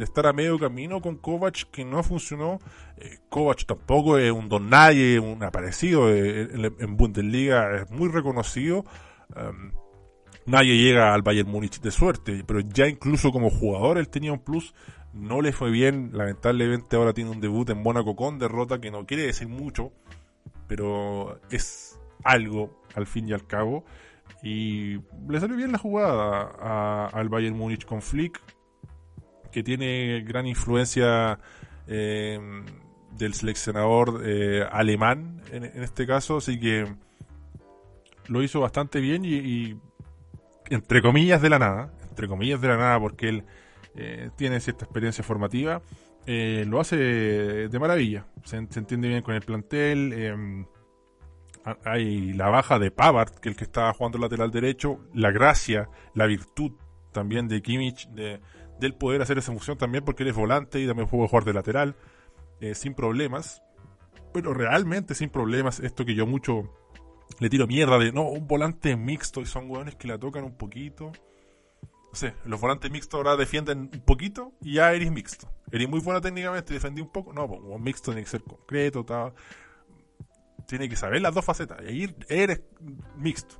estar 0.00 0.26
a 0.26 0.32
medio 0.32 0.58
camino 0.58 1.00
con 1.00 1.16
Kovac, 1.16 1.70
que 1.70 1.84
no 1.84 2.02
funcionó. 2.02 2.58
Eh, 2.96 3.18
Kovac 3.28 3.64
tampoco 3.66 4.18
es 4.18 4.32
un 4.32 4.48
don 4.48 4.68
nadie, 4.68 5.18
un 5.20 5.42
aparecido 5.42 6.12
eh, 6.12 6.48
en, 6.78 6.96
Bundesliga, 6.96 7.82
es 7.82 7.90
muy 7.90 8.08
reconocido. 8.08 8.84
Um, 9.36 9.72
nadie 10.48 10.76
llega 10.76 11.14
al 11.14 11.22
Bayern 11.22 11.50
Múnich 11.50 11.80
de 11.80 11.90
suerte, 11.90 12.42
pero 12.46 12.60
ya 12.60 12.88
incluso 12.88 13.30
como 13.30 13.50
jugador 13.50 13.98
él 13.98 14.08
tenía 14.08 14.32
un 14.32 14.40
plus, 14.40 14.74
no 15.12 15.42
le 15.42 15.52
fue 15.52 15.70
bien, 15.70 16.10
lamentablemente 16.12 16.96
ahora 16.96 17.12
tiene 17.12 17.30
un 17.30 17.40
debut 17.40 17.68
en 17.70 17.82
Mónaco 17.82 18.16
con 18.16 18.38
derrota 18.38 18.80
que 18.80 18.90
no 18.90 19.06
quiere 19.06 19.24
decir 19.24 19.48
mucho, 19.48 19.92
pero 20.66 21.40
es 21.50 21.98
algo 22.24 22.82
al 22.94 23.06
fin 23.06 23.28
y 23.28 23.32
al 23.32 23.46
cabo. 23.46 23.84
Y 24.42 24.98
le 25.28 25.40
salió 25.40 25.56
bien 25.56 25.72
la 25.72 25.78
jugada 25.78 27.06
al 27.06 27.28
Bayern 27.28 27.56
Múnich 27.56 27.84
con 27.84 28.02
Flick, 28.02 28.40
que 29.50 29.62
tiene 29.62 30.22
gran 30.26 30.46
influencia 30.46 31.38
eh, 31.86 32.38
del 33.16 33.34
seleccionador 33.34 34.22
eh, 34.24 34.64
alemán 34.70 35.42
en, 35.50 35.64
este 35.64 36.06
caso, 36.06 36.36
así 36.36 36.60
que 36.60 36.86
lo 38.28 38.42
hizo 38.42 38.60
bastante 38.60 39.00
bien 39.00 39.24
y 39.24 39.74
entre 40.70 41.02
comillas 41.02 41.42
de 41.42 41.50
la 41.50 41.58
nada, 41.58 41.92
entre 42.08 42.28
comillas 42.28 42.60
de 42.60 42.68
la 42.68 42.76
nada 42.76 43.00
porque 43.00 43.28
él 43.28 43.44
eh, 43.94 44.30
tiene 44.36 44.60
cierta 44.60 44.84
experiencia 44.84 45.24
formativa, 45.24 45.82
eh, 46.26 46.64
lo 46.66 46.80
hace 46.80 46.96
de 46.96 47.78
maravilla, 47.78 48.26
se, 48.44 48.56
entiende 48.56 49.08
bien 49.08 49.22
con 49.22 49.34
el 49.34 49.42
plantel, 49.42 50.12
em, 50.12 50.66
hay 51.84 52.32
la 52.32 52.48
baja 52.48 52.78
de 52.78 52.90
Pavard, 52.90 53.30
que 53.30 53.48
es 53.48 53.52
el 53.52 53.56
que 53.56 53.64
estaba 53.64 53.92
jugando 53.92 54.18
lateral 54.18 54.50
derecho, 54.50 55.00
la 55.14 55.30
gracia, 55.30 55.88
la 56.14 56.26
virtud 56.26 56.72
también 57.12 57.48
de 57.48 57.62
Kimmich, 57.62 58.08
de, 58.10 58.40
del 58.78 58.94
poder 58.94 59.22
hacer 59.22 59.38
esa 59.38 59.52
función 59.52 59.76
también 59.76 60.04
porque 60.04 60.22
él 60.22 60.30
es 60.30 60.36
volante 60.36 60.80
y 60.80 60.86
también 60.86 61.08
puede 61.08 61.28
jugar 61.28 61.44
de 61.44 61.54
lateral, 61.54 61.96
eh, 62.60 62.74
sin 62.74 62.94
problemas, 62.94 63.62
pero 64.32 64.54
realmente 64.54 65.14
sin 65.14 65.30
problemas, 65.30 65.80
esto 65.80 66.04
que 66.04 66.14
yo 66.14 66.26
mucho 66.26 66.70
le 67.40 67.48
tiro 67.48 67.66
mierda 67.66 67.98
de, 67.98 68.12
no, 68.12 68.22
un 68.22 68.46
volante 68.46 68.96
mixto 68.96 69.40
y 69.40 69.46
son 69.46 69.70
hueones 69.70 69.94
que 69.94 70.08
la 70.08 70.18
tocan 70.18 70.44
un 70.44 70.56
poquito. 70.56 71.12
No 72.10 72.14
sé, 72.14 72.34
los 72.44 72.60
volantes 72.60 72.90
mixtos 72.90 73.18
ahora 73.18 73.36
defienden 73.36 73.90
un 73.92 74.00
poquito 74.00 74.52
y 74.62 74.74
ya 74.74 74.92
eres 74.92 75.10
mixto. 75.12 75.48
Eres 75.70 75.88
muy 75.88 76.00
buena 76.00 76.20
técnicamente, 76.20 76.72
defendí 76.72 77.00
un 77.00 77.12
poco. 77.12 77.32
No, 77.32 77.46
pues 77.46 77.60
un 77.62 77.82
mixto 77.82 78.10
tiene 78.10 78.24
que 78.24 78.30
ser 78.30 78.42
concreto, 78.42 79.04
tal. 79.04 79.34
Tiene 80.66 80.88
que 80.88 80.96
saber 80.96 81.20
las 81.20 81.34
dos 81.34 81.44
facetas. 81.44 81.78
Y 81.82 81.86
ahí 81.86 82.16
eres 82.28 82.62
mixto. 83.16 83.56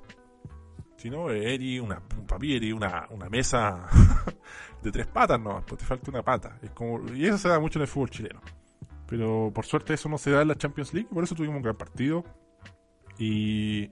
Si 0.96 1.10
no, 1.10 1.30
eres 1.30 1.80
una, 1.80 2.02
un 2.18 2.26
papel, 2.26 2.72
una, 2.74 3.06
una 3.10 3.28
mesa 3.28 3.86
de 4.82 4.90
tres 4.90 5.06
patas, 5.06 5.38
no, 5.38 5.62
pues 5.64 5.78
te 5.80 5.84
falta 5.84 6.10
una 6.10 6.22
pata. 6.22 6.58
Es 6.62 6.70
como, 6.70 7.00
y 7.14 7.26
eso 7.26 7.38
se 7.38 7.48
da 7.48 7.60
mucho 7.60 7.78
en 7.78 7.82
el 7.82 7.88
fútbol 7.88 8.10
chileno. 8.10 8.40
Pero 9.06 9.52
por 9.54 9.64
suerte 9.64 9.94
eso 9.94 10.08
no 10.08 10.18
se 10.18 10.32
da 10.32 10.42
en 10.42 10.48
la 10.48 10.56
Champions 10.56 10.92
League, 10.92 11.08
por 11.12 11.22
eso 11.22 11.34
tuvimos 11.34 11.56
un 11.56 11.62
gran 11.62 11.76
partido 11.76 12.24
y 13.18 13.90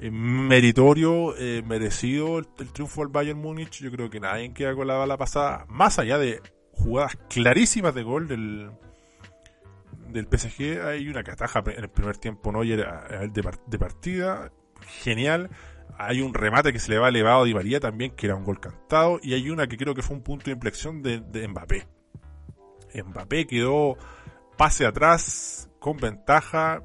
eh, 0.00 0.10
meritorio, 0.10 1.36
eh, 1.36 1.62
merecido 1.66 2.38
el, 2.38 2.46
triunfo 2.72 3.02
del 3.02 3.10
Bayern 3.10 3.38
Múnich. 3.38 3.82
Yo 3.82 3.90
creo 3.90 4.08
que 4.08 4.20
nadie 4.20 4.52
queda 4.52 4.74
con 4.74 4.86
la 4.86 4.94
bala 4.94 5.16
pasada, 5.16 5.66
más 5.68 5.98
allá 5.98 6.18
de 6.18 6.40
jugadas 6.72 7.18
clarísimas 7.28 7.94
de 7.94 8.02
gol 8.02 8.28
del, 8.28 8.70
del 10.08 10.26
PSG. 10.26 10.86
Hay 10.86 11.08
una 11.08 11.22
cataja 11.22 11.62
en 11.66 11.84
el 11.84 11.90
primer 11.90 12.16
tiempo, 12.16 12.52
¿no? 12.52 12.64
Y 12.64 12.72
era 12.72 13.06
de, 13.28 13.50
de 13.66 13.78
partida, 13.78 14.52
genial. 15.02 15.50
Hay 15.98 16.22
un 16.22 16.32
remate 16.32 16.72
que 16.72 16.78
se 16.78 16.90
le 16.90 16.98
va 16.98 17.10
elevado 17.10 17.42
a 17.42 17.44
Di 17.44 17.52
María 17.52 17.78
también, 17.78 18.12
que 18.12 18.26
era 18.26 18.36
un 18.36 18.44
gol 18.44 18.58
cantado. 18.58 19.20
Y 19.22 19.34
hay 19.34 19.50
una 19.50 19.66
que 19.66 19.76
creo 19.76 19.94
que 19.94 20.02
fue 20.02 20.16
un 20.16 20.22
punto 20.22 20.46
de 20.46 20.52
inflexión 20.52 21.02
de, 21.02 21.20
de 21.20 21.46
Mbappé. 21.46 21.86
Mbappé 23.04 23.46
quedó 23.46 23.98
pase 24.56 24.86
atrás, 24.86 25.70
con 25.78 25.98
ventaja, 25.98 26.82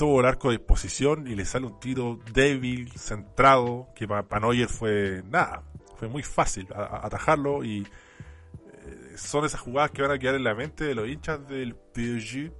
todo 0.00 0.20
el 0.20 0.24
arco 0.24 0.48
de 0.48 0.56
disposición 0.56 1.26
y 1.26 1.34
le 1.34 1.44
sale 1.44 1.66
un 1.66 1.78
tiro 1.78 2.18
débil, 2.32 2.90
centrado, 2.92 3.88
que 3.94 4.08
para 4.08 4.40
Neuer 4.40 4.66
fue 4.66 5.22
nada, 5.28 5.62
fue 5.98 6.08
muy 6.08 6.22
fácil 6.22 6.66
atajarlo 6.74 7.62
y 7.62 7.82
eh, 7.82 9.12
son 9.16 9.44
esas 9.44 9.60
jugadas 9.60 9.90
que 9.90 10.00
van 10.00 10.12
a 10.12 10.18
quedar 10.18 10.36
en 10.36 10.44
la 10.44 10.54
mente 10.54 10.84
de 10.84 10.94
los 10.94 11.06
hinchas 11.06 11.46
del 11.46 11.76
PSG 11.94 12.50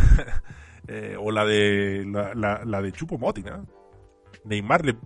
eh, 0.88 1.14
o 1.20 1.30
la 1.30 1.44
de 1.44 2.06
la, 2.06 2.80
de 2.80 2.92
Chupo 2.92 3.18
Motti, 3.18 3.44
Neymar 4.44 4.86
le, 4.86 4.96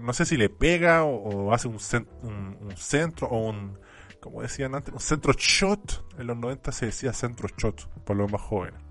no 0.00 0.12
sé 0.12 0.26
si 0.26 0.36
le 0.36 0.48
pega 0.48 1.04
o, 1.04 1.54
hace 1.54 1.68
un, 1.68 1.78
un, 2.24 2.76
centro 2.76 3.28
o 3.28 3.48
un 3.48 3.78
como 4.18 4.42
decían 4.42 4.74
antes, 4.74 4.92
un 4.92 4.98
centro 4.98 5.32
shot. 5.34 6.04
En 6.18 6.26
los 6.26 6.36
90 6.36 6.72
se 6.72 6.86
decía 6.86 7.12
centro 7.12 7.48
shot, 7.56 7.88
por 8.04 8.16
los 8.16 8.30
más 8.30 8.40
jóvenes. 8.40 8.89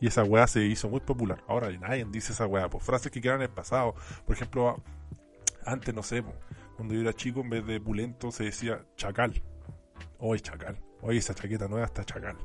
Y 0.00 0.08
esa 0.08 0.24
weá 0.24 0.46
se 0.46 0.64
hizo 0.64 0.88
muy 0.88 1.00
popular. 1.00 1.42
Ahora 1.48 1.70
nadie 1.70 2.06
dice 2.10 2.32
esa 2.32 2.46
weá. 2.46 2.68
Pues 2.68 2.84
frases 2.84 3.10
que 3.10 3.20
quedan 3.20 3.36
en 3.36 3.42
el 3.42 3.50
pasado. 3.50 3.94
Por 4.26 4.36
ejemplo, 4.36 4.82
antes, 5.64 5.94
no 5.94 6.02
sé, 6.02 6.22
cuando 6.76 6.94
yo 6.94 7.00
era 7.00 7.12
chico, 7.12 7.40
en 7.40 7.50
vez 7.50 7.66
de 7.66 7.80
pulento 7.80 8.30
se 8.30 8.44
decía 8.44 8.84
chacal. 8.96 9.42
Hoy 10.18 10.40
chacal. 10.40 10.78
Hoy 11.00 11.18
esa 11.18 11.34
chaqueta 11.34 11.68
nueva 11.68 11.86
está 11.86 12.04
chacal. 12.04 12.36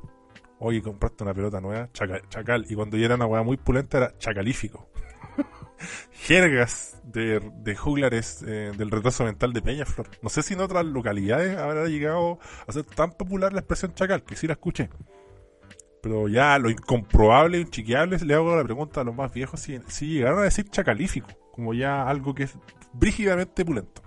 Hoy 0.58 0.80
compraste 0.80 1.24
una 1.24 1.34
pelota 1.34 1.60
nueva, 1.60 1.90
chacal. 1.92 2.22
chacal. 2.28 2.66
Y 2.68 2.74
cuando 2.74 2.96
yo 2.96 3.04
era 3.04 3.16
una 3.16 3.26
weá 3.26 3.42
muy 3.42 3.56
pulenta 3.56 3.98
era 3.98 4.18
chacalífico. 4.18 4.88
jergas 6.12 7.00
de, 7.04 7.40
de 7.40 7.76
juglares 7.76 8.42
eh, 8.46 8.72
del 8.76 8.90
retraso 8.90 9.24
mental 9.24 9.52
de 9.52 9.62
Peñaflor. 9.62 10.08
No 10.22 10.28
sé 10.28 10.42
si 10.42 10.54
en 10.54 10.60
otras 10.60 10.84
localidades 10.84 11.56
habrá 11.58 11.86
llegado 11.86 12.38
a 12.66 12.72
ser 12.72 12.84
tan 12.84 13.12
popular 13.12 13.52
la 13.52 13.60
expresión 13.60 13.94
chacal, 13.94 14.22
que 14.22 14.36
sí 14.36 14.46
la 14.46 14.54
escuché. 14.54 14.88
Pero 16.02 16.26
ya 16.26 16.58
lo 16.58 16.68
incomprobable, 16.68 17.60
inchiqueable, 17.60 18.18
le 18.18 18.34
hago 18.34 18.56
la 18.56 18.64
pregunta 18.64 19.00
a 19.00 19.04
los 19.04 19.14
más 19.14 19.32
viejos 19.32 19.60
si, 19.60 19.78
llegaron 20.06 20.40
a 20.40 20.42
decir 20.42 20.68
chacalífico, 20.68 21.28
como 21.52 21.74
ya 21.74 22.02
algo 22.08 22.34
que 22.34 22.42
es 22.42 22.58
brígidamente 22.92 23.64
pulento. 23.64 24.02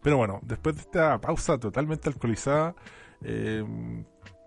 Pero 0.00 0.16
bueno, 0.16 0.40
después 0.42 0.76
de 0.76 0.82
esta 0.82 1.20
pausa 1.20 1.58
totalmente 1.58 2.08
alcoholizada, 2.08 2.76
eh, 3.22 3.64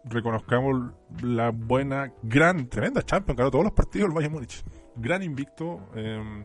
reconozcamos 0.05 0.93
la 1.21 1.49
buena, 1.51 2.13
gran, 2.23 2.67
tremenda 2.69 3.03
Champions, 3.03 3.37
ganó 3.37 3.51
todos 3.51 3.65
los 3.65 3.73
partidos 3.73 4.07
del 4.07 4.15
Bayern 4.15 4.33
Múnich. 4.33 4.63
Gran 4.95 5.21
invicto, 5.21 5.89
eh, 5.95 6.43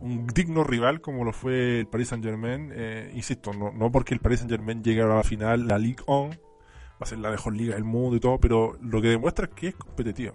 un 0.00 0.26
digno 0.28 0.64
rival 0.64 1.02
como 1.02 1.24
lo 1.24 1.32
fue 1.32 1.80
el 1.80 1.86
Paris 1.86 2.08
Saint 2.08 2.24
Germain. 2.24 2.70
Eh, 2.74 3.12
insisto, 3.14 3.52
no, 3.52 3.92
porque 3.92 4.14
el 4.14 4.20
Paris 4.20 4.38
Saint 4.38 4.50
Germain 4.50 4.82
llegue 4.82 5.02
a 5.02 5.06
la 5.06 5.22
final, 5.22 5.68
la 5.68 5.78
Ligue 5.78 6.02
1 6.06 6.51
va 6.92 7.04
a 7.04 7.06
ser 7.06 7.18
la 7.18 7.30
mejor 7.30 7.54
liga 7.56 7.74
del 7.74 7.84
mundo 7.84 8.16
y 8.16 8.20
todo, 8.20 8.38
pero 8.38 8.76
lo 8.80 9.00
que 9.00 9.08
demuestra 9.08 9.46
es 9.46 9.50
que 9.52 9.68
es 9.68 9.74
competitivo. 9.74 10.34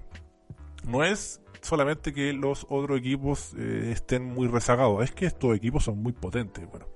No 0.88 1.04
es 1.04 1.42
solamente 1.62 2.14
que 2.14 2.34
los 2.34 2.66
otros 2.70 3.00
equipos 3.00 3.54
eh, 3.58 3.92
estén 3.92 4.24
muy 4.24 4.48
rezagados, 4.48 5.04
es 5.04 5.12
que 5.12 5.26
estos 5.26 5.56
equipos 5.56 5.84
son 5.84 6.02
muy 6.02 6.14
potentes. 6.14 6.70
Bueno, 6.70 6.88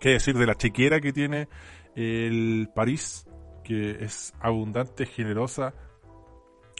qué 0.00 0.10
decir 0.10 0.36
de 0.36 0.46
la 0.46 0.54
chequera 0.54 1.00
que 1.00 1.12
tiene 1.12 1.48
el 1.94 2.68
París, 2.74 3.26
que 3.64 4.04
es 4.04 4.34
abundante, 4.40 5.06
generosa. 5.06 5.74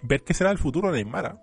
Ver 0.03 0.23
qué 0.23 0.35
será 0.35 0.51
el 0.51 0.59
futuro 0.59 0.93
de 0.93 1.03
Neymar. 1.03 1.27
¿ah? 1.27 1.43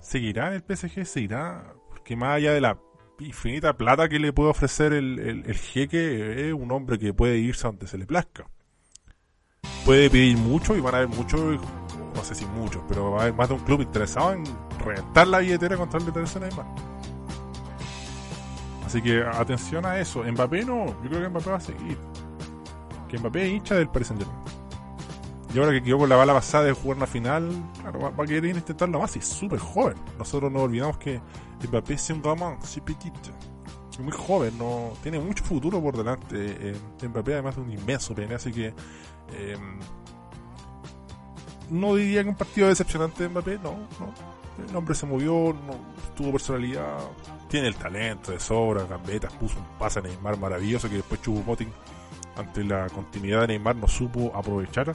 ¿Seguirá 0.00 0.48
en 0.48 0.54
el 0.54 0.76
PSG? 0.76 1.06
¿Seguirá? 1.06 1.74
Porque 1.88 2.16
más 2.16 2.36
allá 2.36 2.52
de 2.52 2.60
la 2.60 2.78
infinita 3.20 3.76
plata 3.76 4.08
que 4.08 4.18
le 4.18 4.32
puede 4.32 4.50
ofrecer 4.50 4.92
el, 4.92 5.18
el, 5.18 5.46
el 5.46 5.56
jeque, 5.56 6.48
es 6.48 6.52
un 6.52 6.70
hombre 6.72 6.98
que 6.98 7.14
puede 7.14 7.38
irse 7.38 7.66
donde 7.66 7.86
se 7.86 7.96
le 7.96 8.06
plazca. 8.06 8.46
Puede 9.84 10.08
pedir 10.08 10.36
mucho 10.38 10.76
y 10.76 10.80
van 10.80 10.94
a 10.94 10.98
haber 10.98 11.10
muchos, 11.10 11.60
no 12.14 12.24
sé 12.24 12.34
si 12.34 12.46
muchos, 12.46 12.82
pero 12.88 13.12
va 13.12 13.18
a 13.18 13.22
haber 13.22 13.34
más 13.34 13.48
de 13.48 13.54
un 13.54 13.60
club 13.60 13.82
interesado 13.82 14.32
en 14.32 14.44
reventar 14.78 15.26
la 15.26 15.38
billetera 15.38 15.76
contra 15.76 16.00
el 16.00 16.06
de 16.06 16.40
Neymar. 16.40 16.66
Así 18.86 19.02
que 19.02 19.22
atención 19.22 19.84
a 19.84 19.98
eso. 19.98 20.22
Mbappé 20.22 20.64
no, 20.64 20.86
yo 21.02 21.08
creo 21.08 21.22
que 21.22 21.28
Mbappé 21.28 21.50
va 21.50 21.56
a 21.56 21.60
seguir. 21.60 21.98
Que 23.08 23.18
Mbappé 23.18 23.46
es 23.46 23.52
hincha 23.52 23.74
del 23.74 23.88
Paris 23.88 24.08
Saint 24.08 24.22
Germain. 24.22 24.44
Y 25.52 25.58
ahora 25.58 25.72
que 25.72 25.82
quedó 25.82 25.98
con 25.98 26.08
la 26.08 26.16
bala 26.16 26.32
pasada 26.32 26.64
de 26.64 26.72
jugar 26.72 26.96
una 26.96 27.06
final, 27.06 27.50
claro, 27.80 28.00
va, 28.00 28.10
va 28.10 28.24
a 28.24 28.26
querer 28.26 28.56
intentarlo 28.56 28.98
más 28.98 29.14
y 29.16 29.18
es 29.20 29.26
súper 29.26 29.58
joven. 29.58 29.96
Nosotros 30.18 30.50
no 30.50 30.60
olvidamos 30.62 30.98
que 30.98 31.20
Mbappé 31.68 31.94
es 31.94 32.10
un 32.10 32.22
gamin, 32.22 32.56
c'est 32.62 32.84
petit. 32.84 33.12
Es 33.90 34.00
muy 34.00 34.12
joven, 34.12 34.58
no 34.58 34.92
tiene 35.02 35.20
mucho 35.20 35.44
futuro 35.44 35.80
por 35.80 35.96
delante. 35.96 36.36
Eh, 36.36 36.76
Mbappé 37.02 37.34
además 37.34 37.56
es 37.56 37.64
un 37.64 37.72
inmenso 37.72 38.14
pene, 38.14 38.34
así 38.34 38.52
que 38.52 38.74
eh, 39.32 39.56
no 41.70 41.94
diría 41.94 42.22
que 42.22 42.28
un 42.28 42.36
partido 42.36 42.68
decepcionante 42.68 43.22
de 43.22 43.28
Mbappé, 43.28 43.58
no, 43.58 43.72
no. 43.98 44.34
El 44.68 44.76
hombre 44.76 44.94
se 44.94 45.06
movió, 45.06 45.54
tuvo 46.14 46.32
personalidad, 46.32 46.98
tiene 47.48 47.68
el 47.68 47.74
talento 47.74 48.30
de 48.30 48.38
sobra, 48.38 48.84
gambetas, 48.84 49.32
puso 49.32 49.58
un 49.58 49.78
pase 49.78 49.98
a 49.98 50.02
Neymar 50.02 50.38
maravilloso 50.38 50.88
que 50.88 50.96
después 50.96 51.20
Chubumoting 51.22 51.72
ante 52.36 52.64
la 52.64 52.88
continuidad 52.88 53.42
de 53.42 53.46
Neymar 53.48 53.76
no 53.76 53.88
supo 53.88 54.32
aprovechar. 54.34 54.92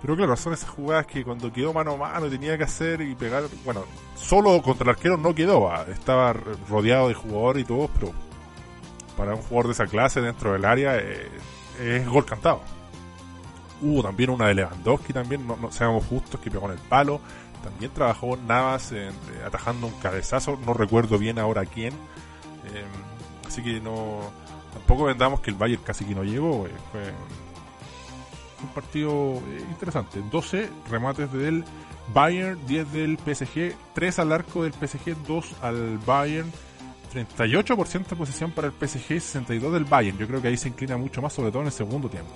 Pero 0.00 0.16
claro, 0.16 0.36
son 0.36 0.52
esas 0.52 0.68
jugadas 0.68 1.06
que 1.06 1.24
cuando 1.24 1.52
quedó 1.52 1.72
mano 1.72 1.92
a 1.92 1.96
mano 1.96 2.28
tenía 2.28 2.58
que 2.58 2.64
hacer 2.64 3.00
y 3.00 3.14
pegar. 3.14 3.44
Bueno, 3.64 3.84
solo 4.16 4.60
contra 4.60 4.84
el 4.84 4.90
arquero 4.90 5.16
no 5.16 5.34
quedó, 5.34 5.72
estaba 5.86 6.34
rodeado 6.68 7.08
de 7.08 7.14
jugadores 7.14 7.62
y 7.62 7.66
todo, 7.66 7.88
pero 7.94 8.12
para 9.16 9.34
un 9.34 9.42
jugador 9.42 9.66
de 9.66 9.72
esa 9.72 9.86
clase 9.86 10.20
dentro 10.20 10.52
del 10.52 10.64
área 10.64 10.96
eh, 10.98 11.30
es 11.80 12.06
gol 12.06 12.26
cantado. 12.26 12.60
Hubo 13.84 14.02
también 14.02 14.30
una 14.30 14.48
de 14.48 14.54
Lewandowski, 14.54 15.12
también, 15.12 15.46
no, 15.46 15.70
seamos 15.70 16.06
justos, 16.06 16.40
que 16.40 16.50
pegó 16.50 16.66
en 16.66 16.72
el 16.72 16.78
palo. 16.78 17.20
También 17.62 17.90
trabajó 17.92 18.36
Navas 18.36 18.92
eh, 18.92 19.10
atajando 19.46 19.86
un 19.86 19.92
cabezazo, 19.94 20.58
no 20.64 20.72
recuerdo 20.74 21.18
bien 21.18 21.38
ahora 21.38 21.64
quién. 21.66 21.92
Eh, 21.92 22.84
así 23.46 23.62
que 23.62 23.80
no. 23.80 24.20
Tampoco 24.72 25.04
vendamos 25.04 25.40
que 25.40 25.50
el 25.50 25.56
Bayern 25.56 25.82
casi 25.82 26.04
que 26.04 26.14
no 26.14 26.24
llegó. 26.24 26.66
eh, 26.66 26.70
fue 26.90 27.12
un 28.64 28.70
partido 28.70 29.34
eh, 29.34 29.64
interesante. 29.70 30.22
12 30.30 30.70
remates 30.90 31.32
del 31.32 31.64
Bayern, 32.12 32.58
10 32.66 32.92
del 32.92 33.18
PSG, 33.18 33.74
3 33.94 34.18
al 34.18 34.32
arco 34.32 34.64
del 34.64 34.72
PSG, 34.72 35.16
2 35.26 35.54
al 35.62 35.98
Bayern. 35.98 36.50
38% 37.14 38.08
de 38.08 38.16
posesión 38.16 38.50
para 38.50 38.66
el 38.66 38.72
PSG, 38.72 39.20
62 39.20 39.72
del 39.72 39.84
Bayern. 39.84 40.18
Yo 40.18 40.26
creo 40.26 40.42
que 40.42 40.48
ahí 40.48 40.56
se 40.56 40.68
inclina 40.68 40.96
mucho 40.96 41.22
más, 41.22 41.32
sobre 41.32 41.50
todo 41.50 41.62
en 41.62 41.66
el 41.66 41.72
segundo 41.72 42.08
tiempo. 42.08 42.32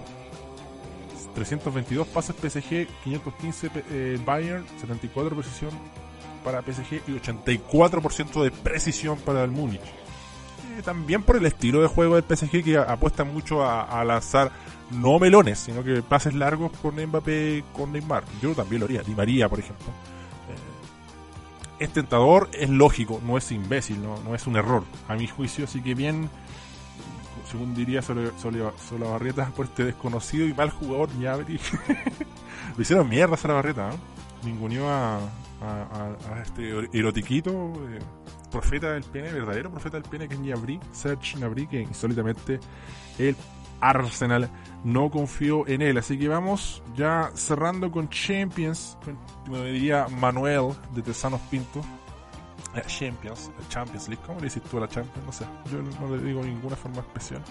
322 1.35 2.07
pases 2.09 2.37
PSG, 2.37 2.87
515 3.05 3.71
eh, 3.91 4.21
Bayern, 4.25 4.67
74 4.81 5.37
precisión 5.37 5.71
para 6.45 6.63
PSG 6.63 7.03
y 7.07 7.13
84% 7.13 8.43
de 8.43 8.51
precisión 8.51 9.19
para 9.19 9.45
el 9.45 9.51
Múnich. 9.51 9.83
Eh, 10.79 10.83
también 10.85 11.23
por 11.23 11.37
el 11.37 11.47
estilo 11.47 11.81
de 11.83 11.89
juego 11.89 12.21
del 12.21 12.25
PSG 12.25 12.63
que 12.63 12.79
apuesta 12.79 13.25
mucho 13.25 13.65
a, 13.65 14.05
lanzar 14.05 14.51
no 14.91 15.19
melones, 15.19 15.59
sino 15.59 15.83
que 15.83 16.03
pases 16.03 16.35
largos 16.35 16.73
con 16.81 16.95
Mbappé, 16.95 17.65
con 17.73 17.93
Neymar. 17.93 18.25
Yo 18.41 18.55
también 18.55 18.81
lo 18.81 18.87
haría, 18.87 19.03
Di 19.03 19.15
María, 19.15 19.49
por 19.49 19.59
ejemplo. 19.59 19.87
Eh, 21.79 21.85
es 21.85 21.93
tentador, 21.93 22.49
es 22.53 22.71
lógico, 22.71 23.21
no 23.25 23.37
es 23.37 23.51
imbécil, 23.53 24.03
no, 24.03 24.21
no 24.23 24.35
es 24.35 24.47
un 24.47 24.57
error, 24.57 24.85
a 25.09 25.15
mi 25.15 25.27
juicio, 25.27 25.65
así 25.65 25.83
que 25.83 25.95
bien 25.95 26.31
según 27.51 27.75
diría 27.75 28.03
Solabarrieta, 28.03 29.47
por 29.57 29.67
este 29.67 29.85
desconocido 29.85 30.47
y 30.47 30.55
mal 30.55 30.71
jugador 30.71 31.15
Ñabri. 31.17 31.59
Le 32.77 32.83
hicieron 32.83 33.09
mierda 33.09 33.35
a 33.35 33.39
Solabarrieta, 33.39 33.89
¿no? 33.89 33.97
Ninguneó 34.45 34.89
a, 34.89 35.19
a, 35.61 36.43
este 36.43 36.71
erotiquito, 36.93 37.73
eh, 37.89 37.99
profeta 38.51 38.93
del 38.93 39.05
pene, 39.05 39.33
verdadero 39.33 39.71
profeta 39.71 39.99
del 39.99 40.09
pene, 40.09 40.29
que 40.29 40.35
es 40.35 40.41
Ñabri, 40.41 40.79
Serge 40.93 41.39
Ñabri, 41.39 41.67
que 41.67 41.81
insólitamente 41.81 42.61
el 43.19 43.37
Arsenal 43.81 44.49
no 44.85 45.11
confió 45.11 45.67
en 45.67 45.83
él. 45.83 45.99
Así 45.99 46.19
que 46.19 46.29
vamos 46.29 46.83
ya 46.97 47.31
cerrando 47.35 47.91
con 47.91 48.09
Champions, 48.09 48.97
me 49.51 49.65
diría 49.73 50.07
Manuel 50.09 50.71
de 50.95 51.03
Tesanos 51.03 51.41
Pinto. 51.51 51.83
Champions, 52.87 53.51
Champions 53.69 54.09
League, 54.09 54.23
¿cómo 54.27 54.41
le 54.41 54.45
dices 54.45 54.63
tú 54.63 54.79
a 54.79 54.81
la 54.81 54.89
Champions? 54.89 55.27
No 55.27 55.33
sé, 55.33 55.45
yo 55.71 55.83
no 56.01 56.17
le 56.17 56.23
digo 56.23 56.43
ninguna 56.43 56.77
forma 56.77 57.01
especial. 57.01 57.43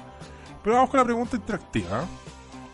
Pero 0.64 0.76
vamos 0.76 0.90
con 0.90 1.00
la 1.00 1.06
pregunta 1.06 1.36
interactiva. 1.36 2.04
¿eh? 2.04 2.06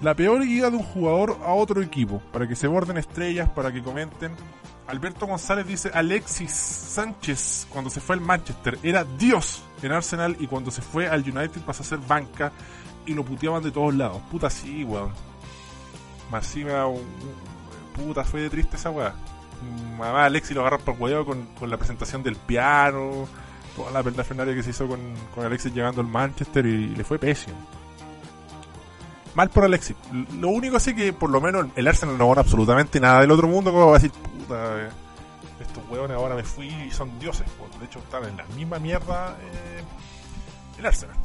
La 0.02 0.14
peor 0.16 0.44
guía 0.44 0.70
de 0.70 0.78
un 0.78 0.84
jugador 0.84 1.38
a 1.44 1.54
otro 1.54 1.82
equipo, 1.82 2.22
para 2.32 2.48
que 2.48 2.56
se 2.56 2.68
borden 2.68 2.98
estrellas, 2.98 3.50
para 3.50 3.72
que 3.72 3.82
comenten. 3.82 4.36
Alberto 4.88 5.26
González 5.26 5.66
dice, 5.66 5.90
Alexis 5.94 6.52
Sánchez, 6.52 7.68
cuando 7.70 7.90
se 7.90 8.02
fue 8.02 8.16
al 8.16 8.22
Manchester, 8.22 8.78
era 8.84 9.06
Dios 9.06 9.64
en 9.82 9.94
Arsenal 9.94 10.36
y 10.40 10.48
cuando 10.48 10.72
se 10.72 10.82
fue 10.82 11.08
al 11.08 11.22
United 11.22 11.62
pasó 11.62 11.84
a 11.84 11.86
ser 11.86 12.00
banca 12.00 12.52
y 13.06 13.14
lo 13.14 13.24
puteaban 13.24 13.64
de 13.64 13.72
todos 13.72 13.94
lados. 13.94 14.22
Puta 14.30 14.50
sí, 14.50 14.84
weón. 14.84 15.12
Más 16.30 16.54
puta, 17.96 18.24
fue 18.24 18.42
de 18.42 18.50
triste 18.50 18.76
esa 18.76 18.90
weá 18.90 19.14
mamá 19.98 20.26
Alexi 20.26 20.54
lo 20.54 20.62
agarra 20.62 20.78
por 20.80 20.96
huevo 20.98 21.26
con, 21.26 21.46
con, 21.60 21.70
la 21.70 21.78
presentación 21.78 22.24
del 22.24 22.36
piano, 22.36 23.28
toda 23.76 23.92
la 23.92 24.04
pernafernaria 24.04 24.54
que 24.54 24.64
se 24.64 24.72
hizo 24.72 24.88
con, 24.88 25.00
con 25.34 25.46
Alexis 25.46 25.74
llegando 25.74 26.02
al 26.02 26.08
Manchester 26.08 26.66
y, 26.66 26.90
le 26.90 27.04
fue 27.04 27.20
pésimo. 27.20 27.56
Mal 29.36 29.50
por 29.50 29.64
Alexis. 29.64 29.96
Lo 30.40 30.50
único 30.50 30.80
sí 30.80 30.94
que 30.94 31.12
por 31.12 31.30
lo 31.30 31.42
menos 31.42 31.68
el 31.76 31.88
Arsenal 31.88 32.18
no 32.18 32.30
gana 32.30 32.42
absolutamente 32.42 33.00
nada 33.00 33.22
del 33.22 33.32
otro 33.32 33.48
mundo, 33.48 33.72
como 33.72 33.88
va 33.88 33.98
a 33.98 34.00
decir, 34.00 34.12
puta, 34.12 34.78
eh, 34.80 34.90
estos 35.60 35.84
huevones 35.90 36.16
ahora 36.16 36.36
me 36.36 36.44
fui 36.44 36.68
y 36.68 36.92
son 36.92 37.18
dioses. 37.20 37.48
Pues, 37.58 37.80
de 37.80 37.86
hecho 37.86 38.00
están 38.00 38.26
en 38.26 38.38
la 38.38 38.46
misma 38.56 38.78
mierda 38.78 39.36
eh, 39.42 39.84
el 40.78 40.86
Arsenal. 40.86 41.16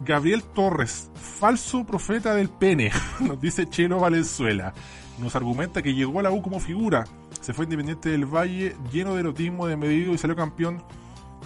Gabriel 0.00 0.42
Torres, 0.42 1.10
falso 1.14 1.84
profeta 1.84 2.34
del 2.34 2.48
pene, 2.48 2.90
nos 3.20 3.40
dice 3.40 3.68
Chelo 3.68 4.00
Valenzuela 4.00 4.72
nos 5.18 5.36
argumenta 5.36 5.82
que 5.82 5.94
llegó 5.94 6.20
a 6.20 6.22
la 6.22 6.30
U 6.30 6.42
como 6.42 6.60
figura, 6.60 7.04
se 7.40 7.52
fue 7.52 7.64
independiente 7.64 8.10
del 8.10 8.26
Valle 8.26 8.76
lleno 8.92 9.14
de 9.14 9.20
erotismo 9.20 9.66
de 9.66 9.76
medido 9.76 10.12
y 10.12 10.18
salió 10.18 10.36
campeón 10.36 10.82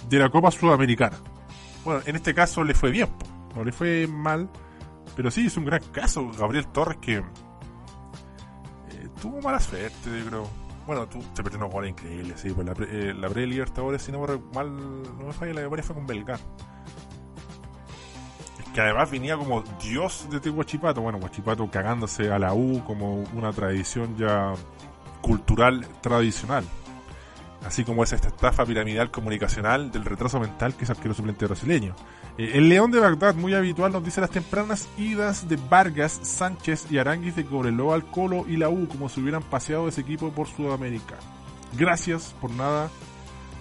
de 0.08 0.18
la 0.18 0.30
Copa 0.30 0.50
Sudamericana. 0.50 1.16
Bueno, 1.84 2.00
en 2.04 2.16
este 2.16 2.34
caso 2.34 2.64
le 2.64 2.74
fue 2.74 2.90
bien, 2.90 3.08
no 3.54 3.64
le 3.64 3.72
fue 3.72 4.06
mal, 4.06 4.48
pero 5.14 5.30
sí 5.30 5.46
es 5.46 5.56
un 5.56 5.64
gran 5.64 5.82
caso. 5.92 6.30
Gabriel 6.38 6.66
Torres 6.68 6.98
que 7.00 7.16
eh, 7.16 7.22
tuvo 9.20 9.40
mala 9.40 9.60
suerte, 9.60 10.10
yo 10.18 10.26
creo. 10.26 10.50
Bueno, 10.86 11.06
tú 11.08 11.18
te 11.34 11.42
perdió 11.42 11.58
una 11.58 11.68
jugada 11.68 11.88
increíble, 11.88 12.34
sí, 12.36 12.50
pues 12.50 12.66
la, 12.66 12.74
eh, 12.78 13.12
la 13.12 13.28
pre-Libertadores, 13.28 14.02
si 14.02 14.12
no 14.12 14.20
mal, 14.54 14.76
no 15.18 15.26
me 15.26 15.32
falla 15.32 15.54
la 15.54 15.62
memoria, 15.62 15.82
fue 15.82 15.96
con 15.96 16.06
Belgar 16.06 16.38
que 18.76 18.82
además 18.82 19.10
venía 19.10 19.38
como 19.38 19.62
dios 19.82 20.28
de 20.30 20.50
Guachipato, 20.50 21.00
bueno, 21.00 21.18
Guachipato 21.18 21.66
cagándose 21.70 22.30
a 22.30 22.38
la 22.38 22.52
U 22.52 22.84
como 22.84 23.24
una 23.32 23.50
tradición 23.50 24.18
ya 24.18 24.52
cultural 25.22 25.86
tradicional. 26.02 26.62
así 27.64 27.84
como 27.84 28.04
es 28.04 28.12
esta 28.12 28.28
estafa 28.28 28.66
piramidal 28.66 29.10
comunicacional 29.10 29.90
del 29.90 30.04
retraso 30.04 30.38
mental 30.38 30.74
que 30.74 30.84
es 30.84 30.90
arquero 30.90 31.14
suplente 31.14 31.46
brasileño. 31.46 31.96
Eh, 32.36 32.50
el 32.52 32.68
León 32.68 32.90
de 32.90 33.00
Bagdad, 33.00 33.34
muy 33.34 33.54
habitual, 33.54 33.92
nos 33.92 34.04
dice 34.04 34.20
las 34.20 34.28
tempranas 34.28 34.90
idas 34.98 35.48
de 35.48 35.56
Vargas, 35.56 36.20
Sánchez 36.22 36.88
y 36.90 36.98
Aranguis 36.98 37.34
de 37.34 37.46
Cobreloa 37.46 37.94
al 37.94 38.04
Colo 38.04 38.44
y 38.46 38.58
la 38.58 38.68
U, 38.68 38.88
como 38.88 39.08
si 39.08 39.22
hubieran 39.22 39.42
paseado 39.42 39.88
ese 39.88 40.02
equipo 40.02 40.32
por 40.32 40.48
Sudamérica. 40.48 41.14
Gracias 41.78 42.34
por 42.42 42.50
nada, 42.50 42.90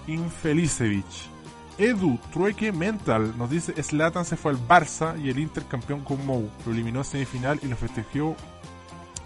Infelicevich. 0.06 1.35
Edu 1.78 2.18
Trueque 2.32 2.72
Mental 2.72 3.36
nos 3.36 3.50
dice 3.50 3.82
Slatan 3.82 4.24
se 4.24 4.36
fue 4.36 4.52
al 4.52 4.58
Barça 4.58 5.20
y 5.22 5.28
el 5.28 5.38
Inter 5.38 5.64
campeón 5.66 6.00
con 6.00 6.24
Mou. 6.24 6.48
Lo 6.64 6.72
eliminó 6.72 7.00
en 7.00 7.04
semifinal 7.04 7.60
y 7.62 7.66
lo 7.66 7.76
festejó. 7.76 8.34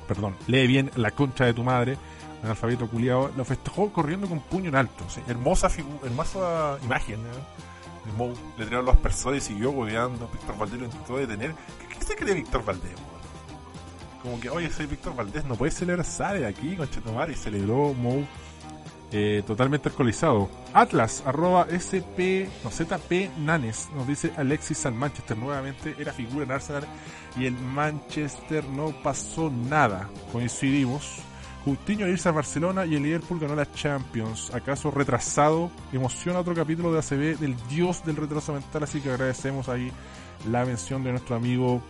Perdón, 0.09 0.35
lee 0.49 0.67
bien 0.67 0.91
la 0.97 1.13
concha 1.13 1.45
de 1.45 1.55
tu 1.55 1.63
madre. 1.63 1.97
Un 2.43 2.51
alfabeto 2.51 2.89
culiado. 2.89 3.31
Lo 3.37 3.45
festejó 3.45 3.93
corriendo 3.93 4.29
con 4.29 4.41
puño 4.41 4.69
en 4.69 4.77
alto. 4.77 5.05
hermosa, 5.29 5.69
hermosa 6.03 6.79
imagen. 6.83 7.21
¿eh? 7.21 8.13
Mou 8.17 8.35
le 8.59 8.65
tiraron 8.65 8.87
los 8.87 8.97
personas 8.97 9.45
y 9.45 9.53
siguió 9.53 9.71
godeando. 9.71 10.29
Víctor 10.33 10.59
Valdés 10.59 10.81
lo 10.81 10.87
intentó 10.87 11.17
detener. 11.19 11.55
¿Qué, 11.79 11.99
qué 11.99 12.05
se 12.05 12.17
cree 12.17 12.35
Víctor 12.35 12.65
Valdés? 12.65 12.91
Como 14.23 14.41
que, 14.41 14.51
oye, 14.51 14.71
soy 14.71 14.87
Víctor 14.87 15.15
Valdés, 15.15 15.45
no 15.47 15.55
puede 15.55 15.71
celebrar, 15.71 16.05
sale 16.05 16.41
de 16.41 16.47
aquí, 16.47 16.77
concha 16.77 17.01
tu 17.01 17.13
madre. 17.13 17.35
Y 17.35 17.37
celebró 17.37 17.95
Mou 17.95 18.27
eh, 19.13 19.43
totalmente 19.47 19.89
alcoholizado. 19.89 20.49
Atlas, 20.73 21.23
arroba 21.27 21.67
SP, 21.67 22.47
no, 22.63 22.71
ZP 22.71 23.31
Nanes, 23.39 23.89
nos 23.95 24.07
dice 24.07 24.33
Alexis 24.37 24.87
al 24.87 24.95
Manchester 24.95 25.37
nuevamente, 25.37 25.97
era 25.99 26.13
figura 26.13 26.45
en 26.45 26.53
Arsenal 26.53 26.85
y 27.37 27.47
el 27.47 27.55
Manchester 27.55 28.65
no 28.65 28.91
pasó 29.03 29.51
nada. 29.51 30.09
Coincidimos. 30.33 31.23
Coutinho 31.65 32.09
irse 32.09 32.29
a 32.29 32.33
Barcelona 32.33 32.87
y 32.87 32.95
el 32.95 33.03
Liverpool 33.03 33.39
ganó 33.39 33.55
la 33.55 33.71
Champions. 33.73 34.55
¿Acaso 34.55 34.91
retrasado? 34.91 35.71
Emociona 35.93 36.39
otro 36.39 36.55
capítulo 36.55 36.93
de 36.93 37.01
ACB 37.01 37.39
del 37.39 37.55
dios 37.69 38.05
del 38.05 38.17
retraso 38.17 38.55
mental, 38.55 38.85
así 38.85 39.01
que 39.01 39.11
agradecemos 39.11 39.69
ahí 39.69 39.93
la 40.51 40.65
mención 40.65 41.05
de 41.05 41.11
nuestro 41.11 41.37
amigo 41.37 41.83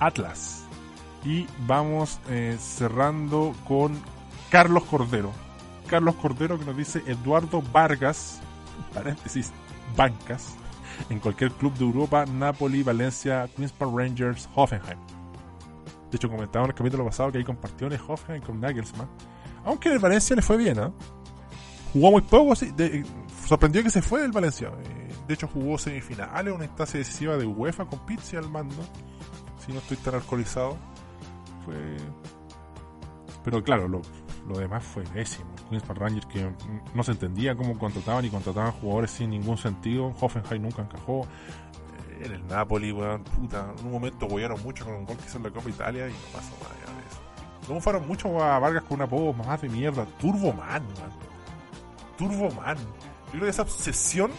Atlas. 0.00 0.64
Y 1.24 1.46
vamos 1.66 2.20
eh, 2.28 2.58
cerrando 2.60 3.54
con 3.66 3.98
Carlos 4.50 4.84
Cordero. 4.84 5.32
Carlos 5.86 6.14
Cordero 6.16 6.58
que 6.58 6.64
nos 6.64 6.76
dice 6.76 7.02
Eduardo 7.06 7.62
Vargas, 7.72 8.40
paréntesis, 8.92 9.52
bancas, 9.96 10.56
en 11.10 11.20
cualquier 11.20 11.52
club 11.52 11.74
de 11.74 11.84
Europa, 11.84 12.24
Napoli, 12.26 12.82
Valencia, 12.82 13.48
Queens 13.56 13.72
Park 13.72 13.92
Rangers, 13.94 14.48
Hoffenheim. 14.54 14.98
De 16.10 16.16
hecho, 16.16 16.28
comentaba 16.28 16.64
en 16.64 16.70
el 16.70 16.76
capítulo 16.76 17.04
pasado 17.04 17.32
que 17.32 17.38
hay 17.38 17.44
compartiones 17.44 18.00
Hoffenheim 18.06 18.42
con 18.42 18.60
Nagelsmann. 18.60 19.08
Aunque 19.64 19.88
en 19.88 19.94
el 19.94 20.00
Valencia 20.00 20.36
le 20.36 20.42
fue 20.42 20.56
bien, 20.56 20.78
¿eh? 20.78 20.92
Jugó 21.92 22.10
muy 22.10 22.22
poco, 22.22 22.54
sí, 22.54 22.72
sorprendió 23.46 23.82
que 23.82 23.90
se 23.90 24.02
fue 24.02 24.20
del 24.20 24.32
Valencia. 24.32 24.68
Eh, 24.68 25.14
de 25.26 25.34
hecho, 25.34 25.48
jugó 25.48 25.78
semifinales, 25.78 26.52
una 26.52 26.64
instancia 26.64 26.98
decisiva 26.98 27.36
de 27.36 27.46
UEFA 27.46 27.86
con 27.86 28.04
Pizzi 28.04 28.36
al 28.36 28.48
mando. 28.48 28.82
Si 29.64 29.72
no 29.72 29.78
estoy 29.78 29.96
tan 29.98 30.14
alcoholizado. 30.14 30.76
Fue. 31.64 31.74
Pero 33.42 33.62
claro, 33.62 33.88
lo, 33.88 34.02
lo 34.48 34.58
demás 34.58 34.84
fue 34.84 35.02
pésimo. 35.04 35.50
Park 35.86 35.98
Rangers 35.98 36.26
que 36.26 36.50
no 36.94 37.02
se 37.02 37.12
entendía 37.12 37.56
cómo 37.56 37.78
contrataban 37.78 38.24
y 38.24 38.30
contrataban 38.30 38.72
jugadores 38.72 39.10
sin 39.10 39.30
ningún 39.30 39.56
sentido. 39.56 40.14
Hoffenheim 40.20 40.62
nunca 40.62 40.82
encajó. 40.82 41.26
En 42.20 42.32
el 42.32 42.46
Napoli, 42.46 42.92
weón, 42.92 43.24
puta. 43.24 43.72
En 43.78 43.86
un 43.86 43.92
momento 43.92 44.26
goyaron 44.26 44.62
mucho 44.62 44.84
con 44.84 44.94
un 44.94 45.04
gol 45.04 45.16
que 45.16 45.26
hizo 45.26 45.38
en 45.38 45.44
la 45.44 45.50
Copa 45.50 45.68
Italia 45.68 46.08
y 46.08 46.12
no 46.12 46.18
pasó 46.32 46.52
nada 46.62 47.00
de 47.00 47.06
eso. 47.08 47.20
Luego 47.66 47.80
fueron 47.80 48.06
mucho 48.06 48.42
a 48.42 48.58
Vargas 48.58 48.84
con 48.84 48.96
un 48.98 49.02
apodo 49.02 49.32
más 49.32 49.60
de 49.62 49.68
mierda. 49.68 50.06
Turboman, 50.20 50.84
Turbo 52.16 52.48
Turboman. 52.48 52.76
Yo 52.76 53.30
creo 53.30 53.42
que 53.42 53.48
esa 53.48 53.62
obsesión 53.62 54.30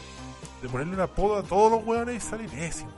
de 0.61 0.69
ponerle 0.69 0.93
un 0.95 1.01
apodo 1.01 1.37
a 1.37 1.43
todos 1.43 1.71
los 1.71 1.85
weones 1.85 2.15
y 2.15 2.19
sale 2.19 2.47
pésimo. 2.47 2.91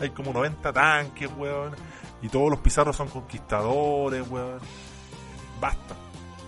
Hay 0.00 0.10
como 0.10 0.32
90 0.32 0.72
tanques, 0.72 1.30
weón. 1.36 1.74
Y 2.22 2.28
todos 2.28 2.48
los 2.48 2.60
pizarros 2.60 2.96
son 2.96 3.08
conquistadores, 3.08 4.26
weón. 4.30 4.60
Basta 5.60 5.94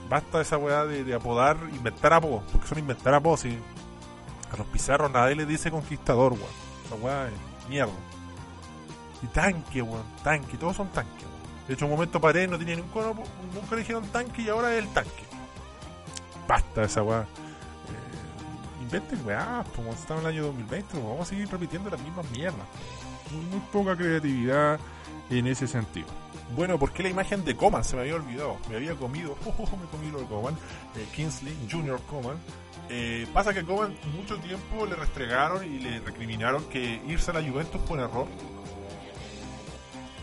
basta 0.08 0.40
esa 0.40 0.58
weá 0.58 0.84
de, 0.84 1.14
apodar, 1.14 1.56
inventar 1.72 2.12
apodos, 2.12 2.42
porque 2.52 2.66
son 2.66 2.78
inventar 2.78 3.14
apodos 3.14 3.44
y 3.44 3.58
a 4.52 4.56
los 4.56 4.66
pizarros 4.68 5.10
nadie 5.10 5.34
les 5.34 5.48
dice 5.48 5.70
conquistador, 5.70 6.32
weón. 6.32 6.44
Esa 6.84 6.94
weá 6.96 7.28
es 7.28 7.68
mierda. 7.68 7.92
Y 9.22 9.26
tanque, 9.28 9.82
weón, 9.82 10.04
tanque, 10.22 10.56
todos 10.56 10.76
son 10.76 10.88
tanques, 10.88 11.26
De 11.66 11.74
hecho, 11.74 11.86
un 11.86 11.92
momento 11.92 12.20
paré, 12.20 12.46
no 12.46 12.58
tenía 12.58 12.76
ningún 12.76 12.92
nunca 12.92 13.74
le 13.74 13.78
dijeron 13.78 14.06
tanque 14.08 14.42
y 14.42 14.48
ahora 14.48 14.74
es 14.74 14.84
el 14.84 14.92
tanque. 14.92 15.24
Basta 16.46 16.84
esa 16.84 17.02
weá. 17.02 17.22
Eh, 17.22 18.82
inventen 18.82 19.26
weá, 19.26 19.64
como 19.74 19.92
estamos 19.92 20.22
en 20.22 20.28
el 20.28 20.34
año 20.34 20.46
2020, 20.46 20.98
vamos 20.98 21.20
a 21.22 21.24
seguir 21.24 21.50
repitiendo 21.50 21.90
las 21.90 22.00
mismas 22.00 22.30
mierdas. 22.30 22.66
Muy 23.32 23.60
poca 23.72 23.96
creatividad 23.96 24.78
en 25.30 25.46
ese 25.46 25.66
sentido. 25.66 26.06
Bueno, 26.54 26.78
¿por 26.78 26.92
qué 26.92 27.02
la 27.02 27.08
imagen 27.08 27.44
de 27.44 27.56
Coman? 27.56 27.82
Se 27.82 27.96
me 27.96 28.02
había 28.02 28.14
olvidado. 28.14 28.58
Me 28.70 28.76
había 28.76 28.94
comido, 28.94 29.36
oh, 29.46 29.76
me 29.76 29.86
comí 29.86 30.10
lo 30.10 30.20
de 30.20 30.26
Coman, 30.26 30.54
eh, 30.96 31.06
Kingsley 31.14 31.56
Junior 31.70 32.00
Coman. 32.08 32.36
Eh, 32.88 33.26
pasa 33.32 33.52
que 33.52 33.64
Coman 33.64 33.96
mucho 34.16 34.36
tiempo 34.38 34.86
le 34.86 34.94
restregaron 34.94 35.64
y 35.64 35.78
le 35.80 36.00
recriminaron 36.00 36.64
que 36.66 37.00
irse 37.08 37.30
a 37.32 37.34
la 37.34 37.48
Juventus 37.48 37.80
fue 37.86 37.96
un 37.96 38.04
error. 38.04 38.26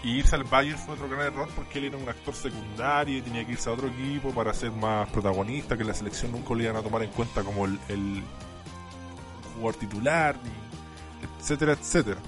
Y 0.04 0.18
irse 0.18 0.36
al 0.36 0.44
Bayern 0.44 0.78
fue 0.78 0.96
otro 0.96 1.08
gran 1.10 1.28
error 1.28 1.48
porque 1.56 1.80
él 1.80 1.86
era 1.86 1.98
un 1.98 2.08
actor 2.08 2.34
secundario 2.34 3.18
y 3.18 3.22
tenía 3.22 3.46
que 3.46 3.54
irse 3.54 3.70
a 3.70 3.74
otro 3.74 3.88
equipo 3.88 4.32
para 4.32 4.54
ser 4.54 4.72
más 4.72 5.10
protagonista, 5.10 5.78
que 5.78 5.84
la 5.86 5.94
selección 5.94 6.32
nunca 6.32 6.54
le 6.56 6.66
iban 6.66 6.76
a 6.76 6.82
tomar 6.82 7.04
en 7.04 7.12
cuenta 7.12 7.42
como 7.42 7.66
el, 7.66 7.80
el 7.88 8.22
jugador 9.56 9.76
titular, 9.76 10.36
etcétera, 11.39 11.74
etcétera. 11.74 12.20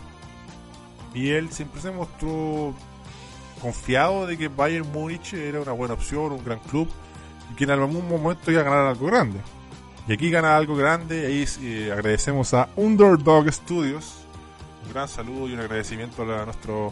Y 1.15 1.31
él 1.31 1.49
siempre 1.51 1.81
se 1.81 1.91
mostró 1.91 2.75
confiado 3.61 4.27
de 4.27 4.37
que 4.37 4.49
Bayern 4.49 4.91
Múnich 4.91 5.33
era 5.33 5.61
una 5.61 5.71
buena 5.71 5.93
opción, 5.93 6.33
un 6.33 6.43
gran 6.43 6.59
club, 6.59 6.89
y 7.51 7.55
que 7.55 7.63
en 7.63 7.71
algún 7.71 8.07
momento 8.07 8.51
iba 8.51 8.61
a 8.61 8.65
ganar 8.65 8.85
algo 8.87 9.07
grande. 9.07 9.39
Y 10.07 10.13
aquí 10.13 10.29
gana 10.29 10.57
algo 10.57 10.75
grande, 10.75 11.25
ahí 11.25 11.45
eh, 11.61 11.89
agradecemos 11.91 12.53
a 12.53 12.67
Underdog 12.75 13.51
Studios. 13.51 14.25
Un 14.85 14.93
gran 14.93 15.07
saludo 15.07 15.47
y 15.47 15.53
un 15.53 15.61
agradecimiento 15.61 16.21
a 16.21 16.45
nuestro 16.45 16.91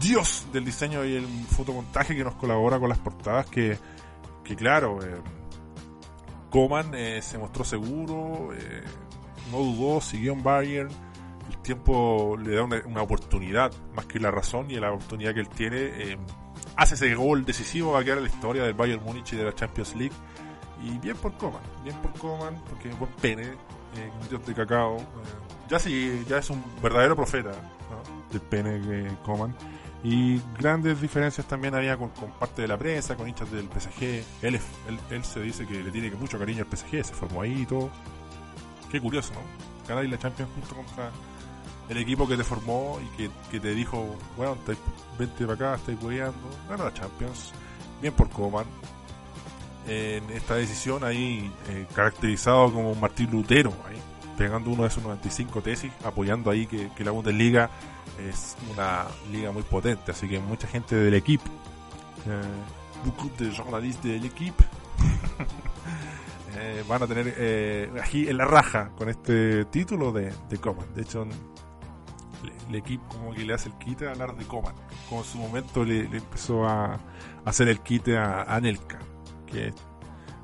dios 0.00 0.46
del 0.52 0.64
diseño 0.64 1.04
y 1.04 1.16
el 1.16 1.26
fotomontaje 1.26 2.14
que 2.14 2.22
nos 2.22 2.36
colabora 2.36 2.78
con 2.78 2.88
las 2.88 2.98
portadas, 2.98 3.46
que, 3.46 3.76
que 4.44 4.54
claro, 4.54 5.00
eh, 5.02 5.16
Coman 6.50 6.94
eh, 6.94 7.20
se 7.20 7.36
mostró 7.36 7.64
seguro, 7.64 8.50
no 9.50 9.58
dudó, 9.58 10.00
siguió 10.00 10.34
en 10.34 10.42
Bayern 10.42 11.05
el 11.48 11.58
tiempo 11.58 12.36
le 12.36 12.56
da 12.56 12.64
una, 12.64 13.02
oportunidad 13.02 13.72
más 13.94 14.06
que 14.06 14.18
la 14.18 14.30
razón 14.30 14.70
y 14.70 14.74
la 14.74 14.92
oportunidad 14.92 15.34
que 15.34 15.40
él 15.40 15.48
tiene 15.48 15.76
eh, 15.78 16.18
hace 16.76 16.94
ese 16.94 17.14
gol 17.14 17.44
decisivo 17.44 17.92
va 17.92 18.00
a 18.00 18.04
quedar 18.04 18.18
la 18.18 18.28
historia 18.28 18.64
del 18.64 18.74
Bayern 18.74 19.02
Múnich 19.02 19.32
y 19.32 19.36
de 19.36 19.44
la 19.44 19.54
Champions 19.54 19.94
League 19.94 20.14
y 20.82 20.98
bien 20.98 21.16
por 21.16 21.36
Coman 21.36 21.62
bien 21.84 21.96
por 22.02 22.12
Coman 22.14 22.62
porque 22.68 22.90
buen 22.90 23.10
pene 23.12 23.42
eh, 23.44 24.10
dios 24.28 24.44
de 24.44 24.54
cacao 24.54 24.98
eh, 24.98 25.02
ya 25.68 25.78
sí 25.78 26.24
ya 26.28 26.38
es 26.38 26.50
un 26.50 26.62
verdadero 26.82 27.16
profeta 27.16 27.52
del 28.30 28.40
pene 28.40 28.80
que 28.80 29.08
Coman 29.24 29.54
y 30.08 30.40
grandes 30.56 31.00
diferencias 31.00 31.48
también 31.48 31.74
había 31.74 31.96
con, 31.96 32.10
parte 32.38 32.62
de 32.62 32.68
la 32.68 32.78
prensa, 32.78 33.16
con 33.16 33.28
hinchas 33.28 33.50
del 33.50 33.66
PSG. 33.68 34.22
Él, 34.42 34.60
él, 35.10 35.24
se 35.24 35.40
dice 35.40 35.66
que 35.66 35.82
le 35.82 35.90
tiene 35.90 36.12
mucho 36.12 36.38
cariño 36.38 36.64
al 36.64 36.76
PSG, 36.76 37.04
se 37.04 37.12
formó 37.12 37.42
ahí 37.42 37.62
y 37.62 37.66
todo. 37.66 37.90
Qué 38.88 39.00
curioso, 39.00 39.32
¿no? 39.34 39.40
Ganar 39.88 40.04
la 40.04 40.16
Champions 40.16 40.52
justo 40.54 40.76
contra 40.76 41.10
el 41.88 41.98
equipo 41.98 42.26
que 42.26 42.36
te 42.36 42.44
formó 42.44 42.98
y 43.00 43.28
que, 43.50 43.60
te 43.60 43.74
dijo, 43.74 44.16
bueno, 44.36 44.56
vente 45.18 45.46
para 45.46 45.54
acá, 45.54 45.74
estáis 45.76 46.02
hueveando, 46.02 46.48
gana 46.68 46.84
la 46.84 46.94
Champions, 46.94 47.52
bien 48.00 48.14
por 48.14 48.28
Coman. 48.30 48.66
En 49.86 50.28
esta 50.30 50.56
decisión 50.56 51.04
ahí 51.04 51.50
eh, 51.68 51.86
caracterizado 51.94 52.72
como 52.72 52.94
Martín 52.96 53.30
Lutero, 53.30 53.72
ahí, 53.88 53.96
pegando 54.36 54.70
uno 54.70 54.82
de 54.82 54.88
esos 54.88 55.02
95 55.02 55.62
tesis, 55.62 55.92
apoyando 56.04 56.50
ahí 56.50 56.66
que, 56.66 56.90
la 57.04 57.12
Bundesliga 57.12 57.70
es 58.28 58.56
una 58.72 59.04
liga 59.30 59.52
muy 59.52 59.62
potente, 59.62 60.10
así 60.10 60.28
que 60.28 60.40
mucha 60.40 60.66
gente 60.66 60.96
del 60.96 61.14
equipo, 61.14 61.44
eh, 62.26 63.38
de 63.38 63.50
journalistas 63.52 64.04
del 64.04 64.24
equipo, 64.24 64.64
eh, 66.58 66.82
van 66.88 67.02
a 67.04 67.06
tener 67.06 67.34
eh, 67.36 67.90
aquí 68.02 68.28
en 68.28 68.38
la 68.38 68.44
raja 68.44 68.90
con 68.96 69.08
este 69.08 69.66
título 69.66 70.10
de, 70.10 70.32
de 70.48 70.58
Coman. 70.58 70.86
De 70.94 71.02
hecho, 71.02 71.24
equipo 72.74 73.04
como 73.08 73.32
que 73.32 73.44
le 73.44 73.54
hace 73.54 73.68
el 73.68 73.74
quite 73.76 74.06
a 74.06 74.10
hablar 74.12 74.36
de 74.36 74.44
Coman. 74.44 74.74
Como 75.08 75.22
en 75.22 75.26
su 75.26 75.38
momento 75.38 75.84
le, 75.84 76.00
empezó 76.04 76.66
a, 76.66 76.98
hacer 77.44 77.68
el 77.68 77.80
quite 77.80 78.16
a 78.18 78.42
Anelka, 78.42 78.98
que 79.46 79.72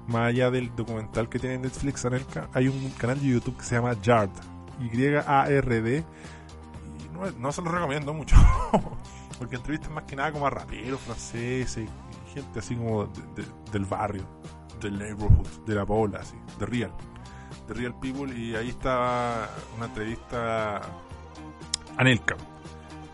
más 0.06 0.28
allá 0.28 0.50
del 0.50 0.74
documental 0.74 1.28
que 1.28 1.38
tiene 1.38 1.58
Netflix 1.58 2.04
Anelka, 2.04 2.48
hay 2.52 2.68
un 2.68 2.90
canal 2.90 3.20
de 3.20 3.28
YouTube 3.28 3.56
que 3.56 3.64
se 3.64 3.74
llama 3.76 3.94
Yard, 4.00 4.30
Y-A-R-D, 4.80 5.98
y 5.98 7.40
no, 7.40 7.52
se 7.52 7.62
lo 7.62 7.70
recomiendo 7.70 8.12
mucho, 8.12 8.36
porque 9.38 9.56
entrevistas 9.56 9.90
más 9.90 10.04
que 10.04 10.16
nada 10.16 10.32
como 10.32 10.46
a 10.46 10.50
raperos 10.50 11.00
franceses, 11.00 11.88
gente 12.32 12.58
así 12.58 12.74
como 12.76 13.06
del 13.72 13.84
barrio, 13.84 14.24
del 14.80 14.98
neighborhood, 14.98 15.46
de 15.66 15.74
la 15.74 15.84
bola, 15.84 16.20
así, 16.20 16.36
de 16.58 16.66
real, 16.66 16.92
de 17.68 17.74
real 17.74 17.94
people, 18.00 18.32
y 18.34 18.54
ahí 18.54 18.70
está 18.70 19.48
una 19.76 19.86
entrevista 19.86 20.80
Anelka. 21.96 22.36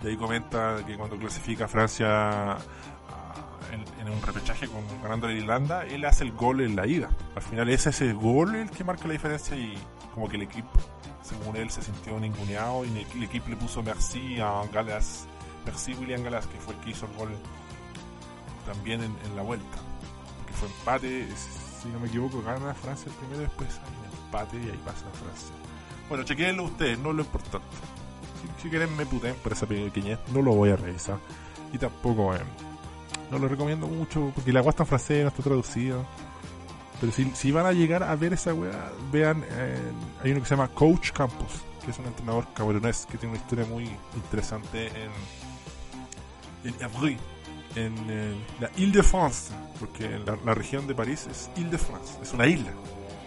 Y 0.03 0.09
ahí 0.09 0.17
comenta 0.17 0.77
que 0.87 0.97
cuando 0.97 1.17
clasifica 1.17 1.65
a 1.65 1.69
Francia 1.69 2.57
en, 3.73 4.09
un 4.09 4.23
repechaje 4.23 4.67
con 4.69 4.83
ganando 5.03 5.27
a 5.27 5.33
Irlanda, 5.33 5.85
él 5.85 6.05
hace 6.05 6.25
el 6.25 6.33
gol 6.33 6.61
en 6.61 6.77
la 6.77 6.87
ida. 6.87 7.11
Al 7.35 7.43
final 7.43 7.69
ese 7.69 7.91
es 7.91 8.01
el 8.01 8.15
gol 8.15 8.57
el 8.57 8.71
que 8.71 8.85
marca 8.85 9.07
la 9.07 9.13
diferencia 9.13 9.57
y 9.57 9.75
como 10.15 10.29
que 10.29 10.37
el 10.37 10.43
equipo, 10.43 10.71
según 11.23 11.57
él, 11.57 11.71
se 11.71 11.83
sintió 11.83 12.19
ninguneado 12.19 12.85
y 12.85 12.89
el, 12.89 13.23
equipo 13.23 13.49
le 13.49 13.57
puso 13.57 13.83
merci 13.83 14.41
a 14.41 14.63
Galas, 14.73 15.27
merci 15.67 15.95
William 15.95 16.23
Galas, 16.23 16.47
que 16.47 16.59
fue 16.59 16.75
el 16.75 16.81
que 16.81 16.91
hizo 16.91 17.07
el 17.07 17.13
gol 17.15 17.29
también 18.67 19.03
en, 19.03 19.37
la 19.37 19.43
vuelta. 19.43 19.79
Que 20.47 20.53
fue 20.55 20.69
empate, 20.69 21.29
si 21.83 21.89
no 21.89 22.01
me 22.01 22.09
equivoco, 22.09 22.43
gana 22.43 22.75
Francia 22.75 23.11
el 23.11 23.17
primero, 23.19 23.41
después 23.41 23.69
hay 23.85 24.11
un 24.11 24.25
empate 24.25 24.57
y 24.57 24.71
ahí 24.71 24.81
pasa 24.85 25.05
Francia. 25.13 25.55
Bueno, 26.09 26.25
chequeenlo 26.25 26.65
ustedes, 26.65 26.99
no 26.99 27.11
es 27.11 27.17
lo 27.17 27.23
importante. 27.23 27.67
Si, 28.63 28.69
quieren 28.69 28.95
me 28.97 29.07
puten 29.07 29.35
por 29.37 29.53
esa 29.53 29.67
pequeñez, 29.67 30.19
no 30.33 30.43
lo 30.43 30.53
voy 30.53 30.71
a 30.71 30.77
revisar. 30.77 31.19
Y 31.73 31.79
tampoco 31.79 32.35
eh, 32.35 32.41
no 33.31 33.39
lo 33.39 33.49
recomiendo 33.49 33.87
mucho 33.87 34.33
porque 34.35 34.53
la 34.53 34.61
agua 34.61 34.71
está 34.71 34.85
en 34.85 34.89
francés, 34.89 35.23
no 35.23 35.29
está 35.29 35.43
traducido. 35.43 36.05
Pero 37.01 37.13
si, 37.13 37.31
si 37.35 37.53
van 37.53 37.67
a 37.67 37.73
llegar 37.73 38.03
a 38.03 38.15
ver 38.17 38.33
esa 38.33 38.53
weá, 38.55 38.91
vean, 39.13 39.45
eh, 39.51 39.79
hay 40.23 40.33
uno 40.33 40.41
que 40.41 40.47
se 40.47 40.57
llama 40.57 40.69
Coach 40.69 41.13
Campos, 41.13 41.63
que 41.85 41.93
es 41.93 41.99
un 41.99 42.07
entrenador 42.07 42.47
camerunés 42.55 43.07
que 43.07 43.19
tiene 43.19 43.35
una 43.35 43.43
historia 43.43 43.65
muy 43.67 43.89
interesante 44.17 44.89
en, 44.89 46.75
en 46.75 46.83
Avry, 46.83 47.17
en 47.77 47.95
eh, 48.09 48.35
la 48.61 48.71
Ile-de-France, 48.77 49.53
porque 49.79 50.21
la, 50.45 50.55
región 50.55 50.89
de 50.89 50.95
París 50.95 51.29
es 51.31 51.51
Ile-de-France, 51.57 52.19
es 52.21 52.33
una 52.33 52.47
isla. 52.47 52.73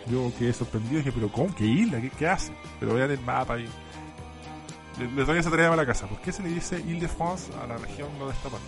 Yo 0.10 0.32
quedé 0.38 0.52
sorprendido 0.52 0.96
y 0.96 0.98
dije, 0.98 1.12
pero 1.14 1.32
¿cómo? 1.32 1.56
¿Qué 1.56 1.66
isla? 1.66 2.02
¿Qué, 2.02 2.10
qué 2.10 2.28
hace? 2.28 2.52
Pero 2.80 2.96
vean 2.96 3.12
el 3.12 3.22
mapa 3.22 3.58
y 3.58 3.70
les 5.00 5.28
doy 5.28 5.40
esa 5.40 5.50
tarea 5.50 5.72
a 5.72 5.76
la 5.76 5.86
casa. 5.86 6.08
¿Por 6.08 6.20
qué 6.20 6.32
se 6.32 6.44
le 6.44 6.50
dice 6.50 6.80
Ile-de-France 6.80 7.52
a 7.62 7.68
la 7.68 7.78
región 7.78 8.10
donde 8.20 8.34
está 8.34 8.50
París? 8.50 8.68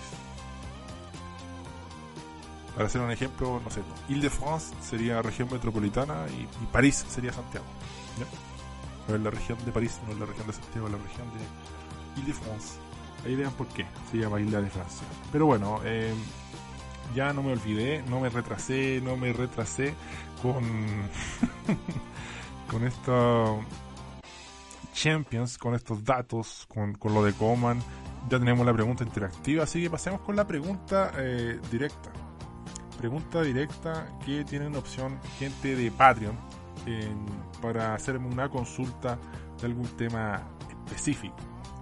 Para 2.75 2.87
hacer 2.87 3.01
un 3.01 3.11
ejemplo, 3.11 3.61
no 3.63 3.69
sé, 3.69 3.81
Ile-de-France 4.09 4.73
sería 4.81 5.21
región 5.21 5.47
metropolitana 5.51 6.25
y, 6.29 6.65
París 6.67 7.05
sería 7.07 7.31
Santiago. 7.31 7.65
¿ya? 8.17 9.15
es 9.15 9.21
la 9.21 9.29
región 9.29 9.57
de 9.65 9.71
París, 9.71 9.99
no 10.07 10.13
es 10.13 10.19
la 10.19 10.25
región 10.25 10.47
de 10.47 10.53
Santiago, 10.53 10.87
es 10.87 10.93
la 10.93 10.99
región 10.99 11.27
de 11.33 12.21
Ile-de-France. 12.21 12.79
Ahí 13.25 13.35
vean 13.35 13.51
por 13.53 13.67
qué 13.67 13.85
se 14.11 14.17
llama 14.17 14.41
Isla 14.41 14.61
de 14.61 14.69
Francia. 14.69 15.07
Pero 15.31 15.45
bueno, 15.45 15.79
eh, 15.83 16.13
ya 17.15 17.31
no 17.31 17.43
me 17.43 17.53
olvidé, 17.53 18.03
no 18.09 18.19
me 18.19 18.29
retrasé, 18.29 19.01
no 19.03 19.17
me 19.17 19.33
retrasé 19.33 19.93
con, 20.41 20.63
con 22.69 22.85
esta 22.85 23.45
Champions, 24.93 25.57
con 25.57 25.75
estos 25.75 26.03
datos, 26.03 26.65
con, 26.67 26.93
con 26.93 27.13
lo 27.13 27.23
de 27.23 27.33
Coman. 27.33 27.81
Ya 28.29 28.39
tenemos 28.39 28.65
la 28.65 28.73
pregunta 28.73 29.03
interactiva, 29.03 29.63
así 29.63 29.81
que 29.81 29.89
pasemos 29.89 30.21
con 30.21 30.35
la 30.35 30.47
pregunta 30.47 31.11
eh, 31.17 31.59
directa 31.69 32.11
pregunta 33.03 33.41
directa 33.41 34.07
que 34.25 34.45
tienen 34.45 34.77
opción 34.77 35.19
gente 35.37 35.75
de 35.75 35.91
Patreon 35.91 36.37
para 37.61 37.95
hacerme 37.95 38.27
una 38.27 38.47
consulta 38.49 39.17
de 39.59 39.67
algún 39.67 39.87
tema 39.97 40.41
específico. 40.69 41.35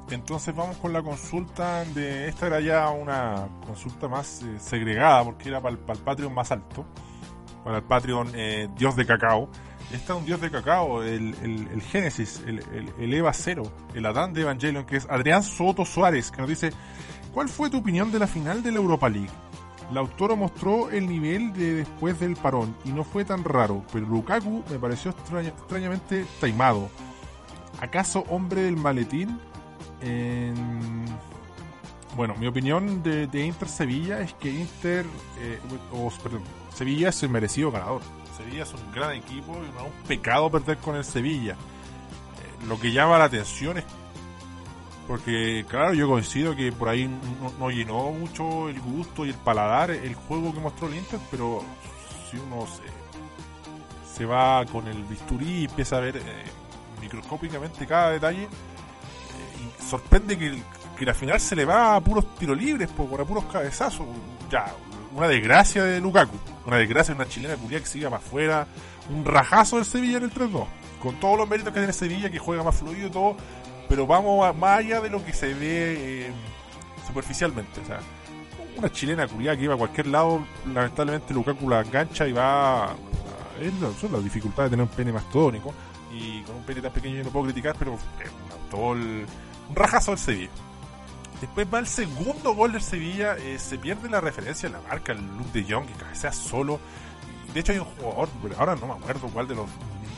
Entonces 0.10 0.56
vamos 0.56 0.78
con 0.78 0.93
la 0.93 1.04
consulta 1.04 1.86
de... 1.86 2.28
Esta 2.28 2.47
era 2.47 2.60
ya 2.60 2.89
una 2.89 3.47
consulta 3.65 4.08
más 4.08 4.41
eh, 4.41 4.60
segregada 4.60 5.24
porque 5.24 5.50
era 5.50 5.62
para 5.62 5.74
el, 5.74 5.80
Patreon 5.80 6.34
más 6.34 6.52
alto. 6.52 6.86
Para 7.63 7.78
el 7.78 7.84
Patreon 7.84 8.32
eh, 8.34 8.67
Dios 8.76 8.95
de 8.95 9.06
Cacao. 9.06 9.47
Esta 9.93 10.13
es 10.13 10.19
un 10.19 10.25
Dios 10.25 10.39
de 10.39 10.49
Cacao, 10.49 11.04
el, 11.04 11.36
el, 11.41 11.82
Génesis, 11.82 12.41
el, 12.47 12.63
el, 12.97 13.13
Eva 13.13 13.34
Cero, 13.34 13.63
el 13.93 14.06
Adán 14.06 14.34
de 14.34 14.41
Evangelion, 14.41 14.86
que 14.86 14.97
es 14.97 15.08
Adrián 15.10 15.43
Soto 15.43 15.84
Suárez, 15.84 16.32
que 16.32 16.38
nos 16.39 16.49
dice, 16.49 16.71
¿cuál 17.34 17.49
fue 17.49 17.69
tu 17.69 17.77
opinión 17.77 18.12
de 18.12 18.19
la 18.19 18.27
final 18.27 18.63
de 18.63 18.71
la 18.71 18.77
Europa 18.77 19.10
League? 19.10 19.30
La 19.91 19.99
autora 19.99 20.36
mostró 20.36 20.89
el 20.89 21.10
nivel 21.10 21.51
de 21.51 21.73
después 21.75 22.17
del 22.19 22.38
parón 22.38 22.73
y 22.86 22.93
no 22.93 23.04
fue 23.04 23.25
tan 23.25 23.43
raro, 23.43 23.84
pero 23.91 24.06
Lukaku 24.08 24.63
me 24.69 24.80
pareció 24.80 25.12
extrañamente 25.12 26.25
taimado. 26.39 26.89
¿Acaso 27.82 28.23
hombre 28.30 28.62
del 28.63 28.77
maletín? 28.77 29.39
Bueno, 32.15 32.36
mi 32.36 32.47
opinión 32.47 33.04
de, 33.04 33.45
Inter 33.45 33.67
Sevilla 33.67 34.21
es 34.21 34.34
que 34.36 34.49
Inter, 34.51 35.06
eh, 35.39 35.60
o, 35.93 36.12
perdón, 36.23 36.43
Sevilla 36.73 37.10
es 37.10 37.23
el 37.23 37.30
merecido 37.30 37.71
ganador. 37.71 38.01
Sevilla 38.43 38.63
es 38.63 38.73
un 38.73 38.91
gran 38.91 39.12
equipo 39.13 39.54
y 39.54 39.71
no 39.73 39.82
es 39.82 39.86
un 39.86 40.08
pecado 40.08 40.49
perder 40.49 40.77
con 40.77 40.95
el 40.95 41.04
Sevilla. 41.04 41.54
Eh, 41.54 42.65
lo 42.67 42.80
que 42.80 42.91
llama 42.91 43.17
la 43.17 43.25
atención 43.25 43.77
es 43.77 43.86
porque, 45.08 45.65
claro, 45.67 45.93
yo 45.93 46.08
coincido 46.08 46.56
que 46.56 46.71
por 46.71 46.88
ahí 46.88 47.10
no, 47.60 47.69
llenó 47.69 48.12
mucho 48.12 48.69
el 48.69 48.80
gusto 48.80 49.25
y 49.25 49.30
el 49.30 49.36
paladar 49.36 49.91
el 49.91 50.15
juego 50.15 50.54
que 50.54 50.60
mostró 50.60 50.88
el 50.88 50.95
Inter, 50.95 51.19
pero 51.30 51.63
si 52.30 52.38
uno 52.38 52.65
se, 54.15 54.25
va 54.25 54.63
con 54.71 54.88
el 54.88 55.04
bisturí 55.04 55.62
y 55.62 55.65
empieza 55.65 55.97
a 55.97 55.99
ver 55.99 56.15
eh, 56.15 56.21
microscópicamente 57.01 57.86
cada 57.88 58.12
detalle, 58.12 58.43
eh, 58.43 59.84
sorprende 59.89 60.38
que, 60.38 60.62
que, 60.97 61.06
la 61.06 61.13
final 61.13 61.39
se 61.39 61.56
le 61.56 61.65
va 61.65 61.95
a 61.95 61.99
puros 61.99 62.36
tiros 62.36 62.58
libres, 62.58 62.88
por, 62.89 63.19
a 63.19 63.25
puros 63.25 63.45
cabezazos. 63.45 64.06
Ya, 64.49 64.73
una 65.15 65.28
desgracia 65.28 65.84
de 65.84 66.00
Lukaku, 66.00 66.38
una 66.65 66.78
desgracia 66.78 67.13
de 67.13 67.21
una 67.21 67.30
chilena 67.30 67.56
culia 67.56 67.80
que 67.80 67.86
siga 67.86 68.10
más 68.10 68.24
fuera, 68.24 68.67
un 69.10 69.26
rajazo 69.26 69.78
del 69.78 69.86
Sevilla 69.86 70.17
en 70.17 70.24
el 70.24 70.34
3-2, 70.34 70.65
con 71.02 71.19
todos 71.19 71.38
los 71.38 71.50
méritos 71.50 71.74
que 71.74 71.80
tiene 71.80 71.93
Sevilla, 71.93 72.30
que 72.30 72.39
juega 72.39 72.63
más 72.63 72.76
fluido 72.76 73.08
y 73.08 73.12
todo 73.12 73.36
pero 73.91 74.08
vamos 74.08 74.56
más 74.56 74.80
allá 74.80 75.02
de 75.02 75.10
lo 75.10 75.21
que 75.21 75.34
se 75.34 75.54
ve 75.54 76.28
eh, 76.28 76.32
superficialmente. 77.06 77.82
O 77.82 77.86
sea, 77.86 78.00
una 78.78 78.89
chilena 78.89 79.28
culiada 79.28 79.58
que 79.58 79.65
iba 79.65 79.74
a 79.74 79.78
cualquier 79.78 80.08
lado, 80.08 80.45
lamentablemente 80.74 81.34
Lukaku 81.34 81.67
la 81.67 81.82
engancha 81.82 82.26
y 82.26 82.32
va. 82.32 82.95
es 83.60 83.74
son 84.00 84.13
las 84.13 84.24
dificultades 84.24 84.71
de 84.71 84.78
tener 84.78 84.89
un 84.89 84.95
pene 84.95 85.12
más 85.12 85.30
tónico 85.30 85.74
y 86.10 86.41
con 86.43 86.56
un 86.56 86.63
pene 86.63 86.80
tan 86.80 86.93
pequeño 86.93 87.17
yo 87.17 87.24
no 87.26 87.32
puedo 87.32 87.47
criticar, 87.47 87.76
pero 87.78 87.95
es 87.95 88.32
un 88.71 89.26
un 89.67 89.76
rajazo 89.76 90.12
del 90.12 90.19
Sevilla. 90.19 90.52
Después 91.41 91.67
va 91.73 91.80
el 91.80 91.88
segundo 91.88 92.54
gol 92.54 92.71
del 92.71 92.84
Sevilla, 92.84 93.36
eh, 93.36 93.58
se 93.58 93.80
pierde 93.80 94.08
la 94.08 94.21
referencia 94.21 94.69
la 94.69 94.80
marca, 94.82 95.12
el 95.12 95.25
look 95.38 95.51
de 95.51 95.65
Young, 95.65 95.88
que 95.88 95.93
cabecea 95.93 96.32
solo. 96.32 96.80
De 97.51 97.60
hecho 97.60 97.71
hay 97.71 97.80
un 97.80 97.86
jugador, 97.86 98.30
ahora 98.60 98.75
no 98.75 98.86
me 98.86 98.93
acuerdo 98.93 99.27
cuál 99.27 99.47
de 99.47 99.56
los 99.56 99.67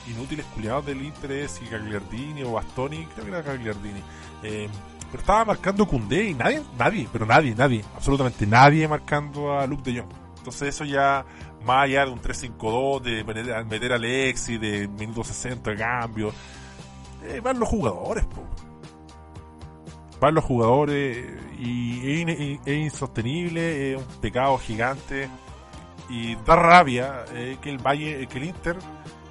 inútiles 0.08 0.46
culiados 0.48 0.86
del 0.86 1.02
Inter 1.02 1.48
si 1.48 1.66
Gagliardini 1.66 2.44
o 2.44 2.52
Bastoni, 2.52 3.06
creo 3.06 3.24
que 3.26 3.32
era 3.32 3.42
Gagliardini. 3.42 4.04
Eh, 4.44 4.68
pero 5.10 5.22
estaba 5.22 5.46
marcando 5.46 5.88
Cundé 5.88 6.26
y 6.30 6.34
nadie, 6.34 6.62
nadie, 6.78 7.08
pero 7.12 7.26
nadie, 7.26 7.56
nadie, 7.56 7.86
absolutamente 7.96 8.46
nadie 8.46 8.86
marcando 8.88 9.58
a 9.58 9.66
Luke 9.66 9.90
de 9.90 10.02
Jong. 10.02 10.12
Entonces 10.40 10.76
eso 10.76 10.84
ya, 10.84 11.26
más 11.64 11.86
allá 11.86 12.06
de 12.06 12.12
un 12.12 12.22
3-5-2, 12.22 13.02
de 13.02 13.24
meter, 13.24 13.66
meter 13.66 13.94
a 13.94 13.96
Alexi, 13.96 14.58
de 14.58 14.90
minuto 14.90 15.24
60 15.24 15.72
de 15.72 15.78
cambio, 15.78 16.34
eh, 17.24 17.40
van 17.42 17.58
los 17.58 17.70
jugadores, 17.70 18.26
po. 18.26 18.44
Los 20.32 20.46
jugadores 20.46 21.28
y 21.60 22.22
es, 22.22 22.68
insostenible, 22.68 23.94
es 23.94 23.98
un 23.98 24.22
pecado 24.22 24.58
gigante 24.58 25.28
y 26.10 26.36
da 26.36 26.56
rabia 26.56 27.26
eh, 27.34 27.58
que 27.62 27.70
el 27.70 27.78
Valle, 27.78 28.28
que 28.28 28.38
el 28.38 28.44
Inter 28.46 28.78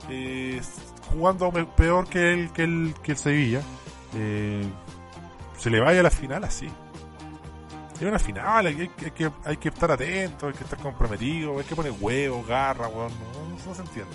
eh, 0.08 0.60
jugando 1.12 1.50
peor 1.50 2.06
que 2.08 2.32
el, 2.32 2.52
que 2.52 2.64
el, 2.64 2.94
que 3.02 3.12
el 3.12 3.18
Sevilla, 3.18 3.62
eh, 4.14 4.64
se 5.56 5.70
le 5.70 5.80
vaya 5.80 6.00
a 6.00 6.02
la 6.02 6.10
final 6.10 6.44
así. 6.44 6.68
Es 7.94 8.02
una 8.02 8.18
final, 8.18 8.66
hay, 8.66 8.88
que, 8.88 9.30
hay 9.44 9.56
que 9.58 9.68
estar 9.68 9.90
atento, 9.92 10.48
hay 10.48 10.54
que 10.54 10.64
estar 10.64 10.78
comprometido, 10.78 11.58
hay 11.58 11.64
que 11.64 11.76
poner 11.76 11.92
huevos, 12.00 12.46
garra, 12.46 12.88
no, 12.88 13.74
se 13.74 13.80
entiende. 13.80 14.12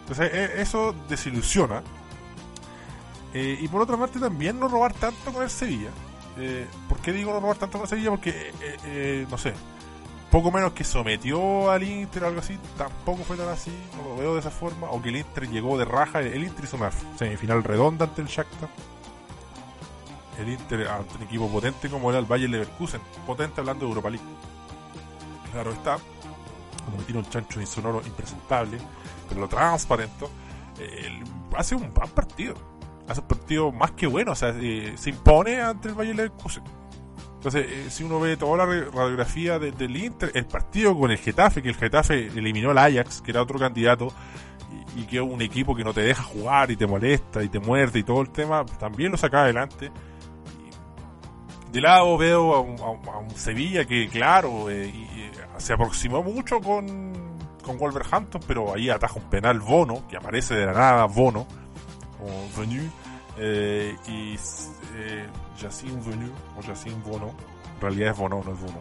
Entonces 0.00 0.32
e, 0.32 0.62
eso 0.62 0.94
desilusiona. 1.08 1.82
Eh, 3.32 3.58
y 3.60 3.68
por 3.68 3.80
otra 3.80 3.96
parte 3.96 4.18
también 4.18 4.58
no 4.58 4.68
robar 4.68 4.92
tanto 4.94 5.32
con 5.32 5.42
el 5.42 5.50
Sevilla. 5.50 5.90
Eh, 6.38 6.66
¿Por 6.88 6.98
qué 6.98 7.12
digo 7.12 7.32
no 7.32 7.40
robar 7.40 7.56
tanto 7.56 7.78
con 7.78 7.82
el 7.82 7.88
Sevilla? 7.88 8.10
Porque, 8.10 9.26
no 9.30 9.38
sé, 9.38 9.52
poco 10.30 10.50
menos 10.50 10.72
que 10.72 10.84
sometió 10.84 11.70
al 11.70 11.82
Inter 11.82 12.24
o 12.24 12.26
algo 12.28 12.40
así, 12.40 12.58
tampoco 12.78 13.24
fue 13.24 13.36
tan 13.36 13.48
así, 13.48 13.72
no 13.96 14.10
lo 14.10 14.16
veo 14.16 14.34
de 14.34 14.40
esa 14.40 14.50
forma, 14.50 14.88
o 14.90 15.02
que 15.02 15.08
el 15.08 15.16
Inter 15.16 15.48
llegó 15.48 15.76
de 15.76 15.84
raja, 15.84 16.20
el 16.20 16.44
Inter 16.44 16.64
hizo 16.64 16.76
una 16.76 16.90
semifinal 17.16 17.64
redonda 17.64 18.06
ante 18.06 18.22
el 18.22 18.28
Shakhtar. 18.28 18.68
El 20.38 20.48
Inter 20.48 20.88
ante 20.88 21.16
un 21.16 21.22
equipo 21.22 21.48
potente 21.48 21.90
como 21.90 22.10
era 22.10 22.18
el 22.18 22.26
Bayern 22.26 22.52
Leverkusen, 22.52 23.00
potente 23.26 23.60
hablando 23.60 23.84
de 23.84 23.90
Europa 23.90 24.10
League. 24.10 24.26
Claro 25.52 25.72
está, 25.72 25.98
como 26.84 27.02
tiene 27.02 27.20
un 27.20 27.28
chancho 27.28 27.60
insonoro 27.60 28.00
impresentable, 28.06 28.78
pero 29.28 29.40
lo 29.40 29.48
transparente, 29.48 30.26
hace 31.56 31.74
un 31.74 31.92
buen 31.92 32.10
partido. 32.10 32.54
Hace 33.10 33.22
un 33.22 33.26
partido 33.26 33.72
más 33.72 33.90
que 33.90 34.06
bueno, 34.06 34.32
o 34.32 34.34
sea, 34.36 34.54
eh, 34.60 34.92
se 34.96 35.10
impone 35.10 35.60
ante 35.60 35.88
el 35.88 35.94
Bayern 35.94 36.16
Leverkusen 36.16 36.62
Entonces, 37.34 37.66
eh, 37.68 37.90
si 37.90 38.04
uno 38.04 38.20
ve 38.20 38.36
toda 38.36 38.58
la 38.58 38.66
radiografía 38.66 39.58
del 39.58 39.96
Inter, 39.96 40.30
el 40.32 40.46
partido 40.46 40.96
con 40.96 41.10
el 41.10 41.18
Getafe, 41.18 41.60
que 41.60 41.70
el 41.70 41.74
Getafe 41.74 42.28
eliminó 42.28 42.70
al 42.70 42.78
Ajax, 42.78 43.20
que 43.20 43.32
era 43.32 43.42
otro 43.42 43.58
candidato, 43.58 44.12
y, 44.94 45.02
que 45.06 45.16
es 45.16 45.22
un 45.22 45.42
equipo 45.42 45.74
que 45.74 45.82
no 45.82 45.92
te 45.92 46.02
deja 46.02 46.22
jugar 46.22 46.70
y 46.70 46.76
te 46.76 46.86
molesta 46.86 47.42
y 47.42 47.48
te 47.48 47.58
muerde 47.58 47.98
y 47.98 48.04
todo 48.04 48.20
el 48.20 48.30
tema, 48.30 48.64
también 48.78 49.10
lo 49.10 49.18
saca 49.18 49.42
adelante. 49.42 49.90
De 51.72 51.80
lado 51.80 52.16
veo 52.16 52.54
a 52.54 52.60
un, 52.60 53.30
Sevilla 53.34 53.84
que, 53.84 54.08
claro, 54.08 54.70
eh, 54.70 54.88
eh, 54.88 55.30
se 55.58 55.72
aproximó 55.72 56.22
mucho 56.22 56.60
con, 56.60 57.12
con 57.64 57.76
Wolverhampton, 57.76 58.40
pero 58.46 58.72
ahí 58.72 58.88
ataja 58.88 59.14
un 59.16 59.28
penal 59.30 59.58
Bono, 59.58 60.06
que 60.08 60.16
aparece 60.16 60.54
de 60.54 60.66
la 60.66 60.72
nada 60.72 61.04
Bono, 61.06 61.48
o 62.22 62.60
Venu, 62.60 62.82
y 63.38 64.36
eh, 64.96 65.26
Jacin 65.58 66.04
Venu 66.04 66.30
o 66.56 66.62
Jacin 66.62 67.02
Bono. 67.02 67.34
En 67.76 67.80
realidad 67.80 68.12
es 68.12 68.18
Bono, 68.18 68.42
no 68.44 68.52
es 68.52 68.60
Bono. 68.60 68.80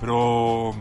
Pero. 0.00 0.74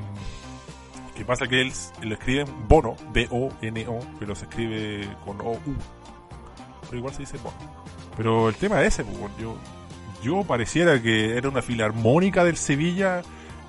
¿Qué 1.16 1.26
pasa? 1.26 1.48
Que 1.48 1.62
él 1.62 1.74
lo 2.02 2.14
escriben 2.14 2.48
Bono, 2.68 2.96
B-O-N-O, 3.12 4.00
pero 4.20 4.36
se 4.36 4.46
escribe 4.46 5.18
con 5.26 5.42
O-U. 5.42 5.76
Pero 6.86 6.98
igual 6.98 7.14
se 7.14 7.22
dice 7.22 7.38
Bono. 7.38 7.58
Pero 8.16 8.50
el 8.50 8.56
tema 8.56 8.82
es 8.82 9.00
ese, 9.00 9.04
pues, 9.04 9.32
yo, 9.38 9.58
yo 10.22 10.44
pareciera 10.44 11.02
que 11.02 11.38
era 11.38 11.50
una 11.50 11.62
filarmónica 11.62 12.44
del 12.44 12.58
Sevilla. 12.58 13.22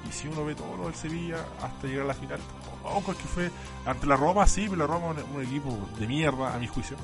Y 0.09 0.13
si 0.13 0.29
uno 0.29 0.45
ve 0.45 0.55
todo 0.55 0.77
lo 0.77 0.85
del 0.87 0.95
Sevilla 0.95 1.37
hasta 1.63 1.87
llegar 1.87 2.05
a 2.05 2.09
la 2.09 2.15
final, 2.15 2.41
tampoco 2.83 3.13
es 3.13 3.19
que 3.19 3.25
fue. 3.25 3.51
Ante 3.85 4.07
la 4.07 4.17
Roma, 4.17 4.47
sí, 4.47 4.67
pero 4.69 4.77
la 4.77 4.87
Roma 4.87 5.15
es 5.19 5.25
un, 5.35 5.43
equipo 5.43 5.77
de 5.99 6.07
mierda, 6.07 6.55
a 6.55 6.59
mi 6.59 6.67
juicio. 6.67 6.97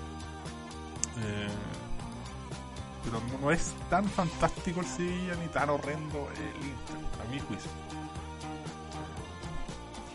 Eh, 1.19 1.49
pero 3.05 3.23
no, 3.41 3.51
es 3.51 3.75
tan 3.89 4.05
fantástico 4.05 4.81
el 4.81 4.87
Sevilla 4.87 5.35
ni 5.37 5.47
tan 5.49 5.71
horrendo 5.71 6.29
el 6.37 6.67
Inter, 6.67 6.97
a 7.25 7.33
mi 7.33 7.39
juicio. 7.41 7.71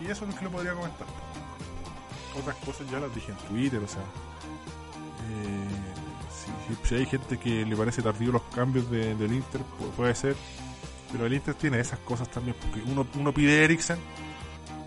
Y 0.01 0.05
eso 0.05 0.25
es 0.25 0.31
lo 0.31 0.37
que 0.37 0.45
lo 0.45 0.51
podría 0.51 0.73
comentar. 0.73 1.07
Otras 2.39 2.55
cosas 2.57 2.89
ya 2.89 2.99
las 2.99 3.13
dije 3.13 3.31
en 3.31 3.37
Twitter, 3.47 3.81
o 3.81 3.87
sea. 3.87 4.01
Eh, 5.29 5.67
si, 6.83 6.95
hay 6.95 7.05
gente 7.05 7.37
que 7.37 7.65
le 7.65 7.75
parece 7.75 8.01
tardío 8.01 8.31
los 8.31 8.41
cambios 8.55 8.89
del 8.89 9.33
Inter, 9.33 9.61
puede 9.95 10.15
ser. 10.15 10.35
Pero 11.11 11.25
el 11.25 11.33
Inter 11.33 11.53
tiene 11.55 11.79
esas 11.79 11.99
cosas 11.99 12.29
también, 12.29 12.55
porque 12.59 12.81
uno, 12.89 13.05
uno 13.15 13.33
pide 13.33 13.63
Eriksen, 13.63 13.99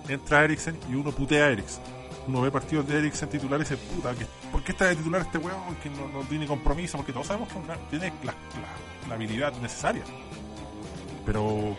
entra 0.08 0.44
Eriksen 0.44 0.78
y 0.90 0.94
uno 0.94 1.12
putea 1.12 1.44
a 1.44 1.50
Eriksen 1.50 1.94
uno 2.26 2.40
ve 2.40 2.50
partidos 2.50 2.86
de 2.86 2.98
Eriksen 2.98 3.28
titular 3.28 3.60
y 3.60 3.64
dice, 3.64 3.76
puta, 3.76 4.12
¿por 4.12 4.26
qué 4.64 4.72
está 4.72 4.86
de 4.86 4.96
titular 4.96 5.22
este 5.22 5.38
huevo 5.38 5.62
que 5.82 5.90
no, 5.90 6.20
tiene 6.28 6.46
compromiso? 6.46 6.96
Porque 6.96 7.12
todos 7.12 7.26
sabemos 7.26 7.48
que 7.48 7.58
tiene 7.90 8.12
la, 8.22 9.14
habilidad 9.14 9.52
necesaria. 9.60 10.02
Pero 11.26 11.76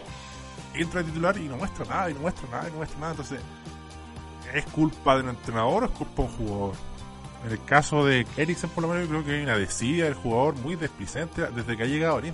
entra 0.74 1.02
de 1.02 1.10
titular 1.10 1.38
y 1.38 1.48
no 1.48 1.58
muestra 1.58 1.86
nada, 1.86 2.10
y 2.10 2.14
no 2.14 2.22
muestra 2.22 2.48
nada, 2.50 2.68
y 2.68 2.72
no 2.72 2.78
muestra 2.78 3.00
nada. 3.00 3.12
Entonces, 3.12 3.40
¿es 4.54 4.66
culpa 4.66 5.18
del 5.18 5.30
entrenador 5.30 5.84
o 5.84 5.86
es 5.88 5.92
culpa 5.92 6.24
de 6.24 6.30
un 6.30 6.36
jugador? 6.36 6.76
En 7.46 7.52
el 7.52 7.64
caso 7.64 8.06
de 8.06 8.26
Eriksen, 8.38 8.70
por 8.72 8.84
lo 8.84 8.90
menos, 8.90 9.04
yo 9.04 9.10
creo 9.10 9.26
que 9.26 9.32
hay 9.34 9.44
una 9.44 9.58
desidia 9.58 10.06
del 10.06 10.16
jugador 10.16 10.56
muy 10.58 10.76
desplicente 10.76 11.46
desde 11.52 11.78
que 11.78 11.84
ha 11.84 11.88
llegado 11.88 12.18
a 12.18 12.20
Inter. 12.20 12.34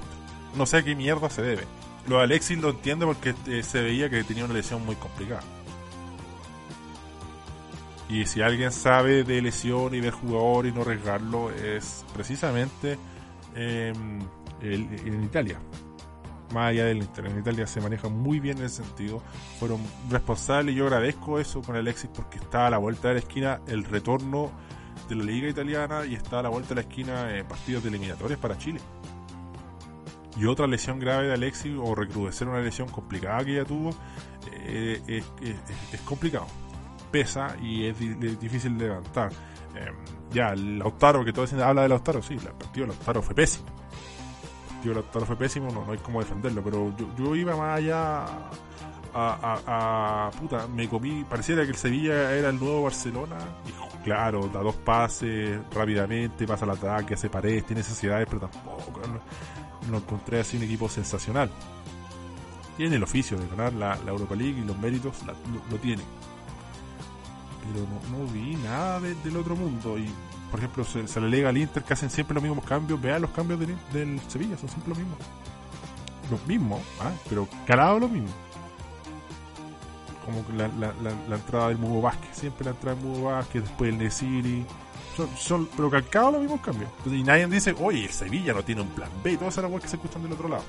No 0.55 0.65
sé 0.65 0.77
a 0.77 0.83
qué 0.83 0.95
mierda 0.95 1.29
se 1.29 1.41
debe. 1.41 1.65
Lo 2.07 2.17
de 2.17 2.23
Alexis 2.23 2.57
lo 2.57 2.69
entiende 2.69 3.05
porque 3.05 3.35
eh, 3.47 3.63
se 3.63 3.81
veía 3.81 4.09
que 4.09 4.23
tenía 4.23 4.45
una 4.45 4.53
lesión 4.53 4.85
muy 4.85 4.95
complicada. 4.95 5.41
Y 8.11 8.25
si 8.25 8.41
alguien 8.41 8.73
sabe 8.73 9.23
de 9.23 9.41
lesión 9.41 9.95
y 9.95 10.01
ver 10.01 10.11
jugador 10.11 10.65
y 10.65 10.73
no 10.73 10.81
arriesgarlo, 10.81 11.49
es 11.49 12.05
precisamente 12.13 12.97
em, 13.55 14.19
en 14.61 15.23
Italia. 15.23 15.57
Más 16.53 16.71
allá 16.71 16.83
del 16.83 16.97
Inter. 16.97 17.27
En 17.27 17.39
Italia 17.39 17.65
se 17.65 17.79
maneja 17.79 18.09
muy 18.09 18.41
bien 18.41 18.57
en 18.57 18.65
ese 18.65 18.83
sentido. 18.83 19.23
Fueron 19.59 19.79
responsables 20.09 20.75
y 20.75 20.79
yo 20.79 20.87
agradezco 20.87 21.39
eso 21.39 21.61
con 21.61 21.77
Alexis 21.77 22.09
porque 22.13 22.39
está 22.39 22.67
a 22.67 22.69
la 22.69 22.79
vuelta 22.79 23.07
de 23.07 23.13
la 23.13 23.19
esquina 23.21 23.61
el 23.67 23.85
retorno 23.85 24.51
de 25.07 25.15
la 25.15 25.23
liga 25.23 25.47
italiana 25.47 26.05
y 26.05 26.15
está 26.15 26.39
a 26.39 26.43
la 26.43 26.49
vuelta 26.49 26.69
de 26.69 26.75
la 26.75 26.81
esquina 26.81 27.37
en 27.37 27.47
partidos 27.47 27.83
de 27.83 27.89
eliminatorias 27.89 28.37
para 28.41 28.57
Chile. 28.57 28.81
Y 30.35 30.47
otra 30.47 30.67
lesión 30.67 30.99
grave 30.99 31.27
de 31.27 31.33
Alexis 31.35 31.77
o 31.81 31.95
recrudecer 31.95 32.49
una 32.49 32.59
lesión 32.59 32.89
complicada 32.89 33.45
que 33.45 33.53
ella 33.53 33.65
tuvo 33.65 33.91
eh, 34.51 35.23
es 35.93 36.01
complicado 36.01 36.47
pesa 37.11 37.55
y 37.61 37.85
es, 37.85 37.99
difícil 38.39 38.77
levantar. 38.77 39.31
Eh, 39.75 39.91
ya, 40.31 40.55
Lautaro, 40.55 41.23
que 41.25 41.33
todo 41.33 41.45
el 41.45 41.63
habla 41.63 41.83
de 41.83 41.89
Lautaro, 41.89 42.21
sí, 42.21 42.35
el 42.35 42.53
partido 42.53 42.87
de 42.87 42.93
Lautaro 42.93 43.21
fue 43.21 43.35
pésimo. 43.35 43.65
El 43.67 44.73
partido 44.73 44.95
de 44.95 45.01
Lautaro 45.01 45.25
fue 45.25 45.35
pésimo, 45.35 45.71
no, 45.71 45.85
no 45.85 45.91
hay 45.91 45.97
cómo 45.99 46.19
defenderlo, 46.19 46.63
pero 46.63 46.95
yo, 46.97 47.07
yo 47.17 47.35
iba 47.35 47.55
más 47.55 47.77
allá 47.77 48.25
a, 49.13 50.31
puta, 50.39 50.67
me 50.67 50.87
comí, 50.87 51.23
pareciera 51.23 51.63
que 51.63 51.71
el 51.71 51.75
Sevilla 51.75 52.33
era 52.33 52.49
el 52.49 52.59
nuevo 52.59 52.83
Barcelona, 52.83 53.37
y 53.67 54.03
claro, 54.03 54.47
da 54.47 54.61
dos 54.61 54.75
pases 54.75 55.59
rápidamente, 55.73 56.47
pasa 56.47 56.65
al 56.65 56.71
ataque, 56.71 57.15
hace 57.15 57.29
paredes, 57.29 57.65
tiene 57.65 57.81
necesidades, 57.81 58.27
pero 58.29 58.47
tampoco 58.47 59.01
no, 59.89 59.97
encontré 59.97 60.39
así 60.39 60.57
un 60.57 60.63
equipo 60.63 60.87
sensacional. 60.87 61.49
Tiene 62.77 62.95
el 62.95 63.03
oficio 63.03 63.37
de 63.37 63.47
ganar 63.47 63.73
la, 63.73 63.95
Europa 64.07 64.35
League 64.35 64.59
y 64.59 64.63
los 64.63 64.77
méritos 64.77 65.17
lo 65.69 65.77
tiene 65.77 66.03
pero 67.61 67.85
no, 68.11 68.31
vi 68.31 68.55
nada 68.55 68.99
del 68.99 69.37
otro 69.37 69.55
mundo. 69.55 69.97
Y, 69.97 70.09
por 70.49 70.59
ejemplo, 70.59 70.83
se, 70.83 71.21
le 71.21 71.29
lega 71.29 71.49
al 71.49 71.57
Inter 71.57 71.83
que 71.83 71.93
hacen 71.93 72.09
siempre 72.09 72.33
los 72.33 72.43
mismos 72.43 72.65
cambios. 72.65 72.99
Vean 73.01 73.21
los 73.21 73.31
cambios 73.31 73.59
del, 73.59 74.19
Sevilla, 74.27 74.57
son 74.57 74.69
siempre 74.69 74.89
los 74.89 74.97
mismos. 74.97 75.17
Los 76.29 76.45
mismos, 76.47 76.81
¿ah? 76.99 77.11
pero 77.29 77.47
calado 77.65 77.99
lo 77.99 78.07
mismo. 78.07 78.29
Como 80.25 80.45
la, 80.55 80.67
la, 80.77 81.35
entrada 81.35 81.69
del 81.69 81.77
Mugo 81.77 82.01
Vázquez, 82.01 82.29
siempre 82.37 82.65
la 82.65 82.71
entrada 82.71 82.95
del 82.95 83.05
Mugo 83.05 83.23
Vázquez, 83.23 83.63
después 83.63 83.89
el 83.91 83.97
Nesiri. 83.97 84.65
Son, 85.17 85.29
son, 85.35 85.69
pero 85.75 85.89
calcados 85.89 86.33
los 86.33 86.41
mismos 86.41 86.61
cambios. 86.61 86.89
y 87.05 87.23
nadie 87.23 87.45
dice, 87.47 87.75
oye, 87.79 88.05
el 88.05 88.11
Sevilla 88.11 88.53
no 88.53 88.63
tiene 88.63 88.81
un 88.81 88.89
plan 88.89 89.09
B. 89.23 89.35
Todas 89.35 89.57
esas 89.57 89.65
cosas 89.65 89.81
que 89.81 89.87
se 89.89 89.95
escuchan 89.97 90.23
del 90.23 90.31
otro 90.33 90.47
lado. 90.47 90.63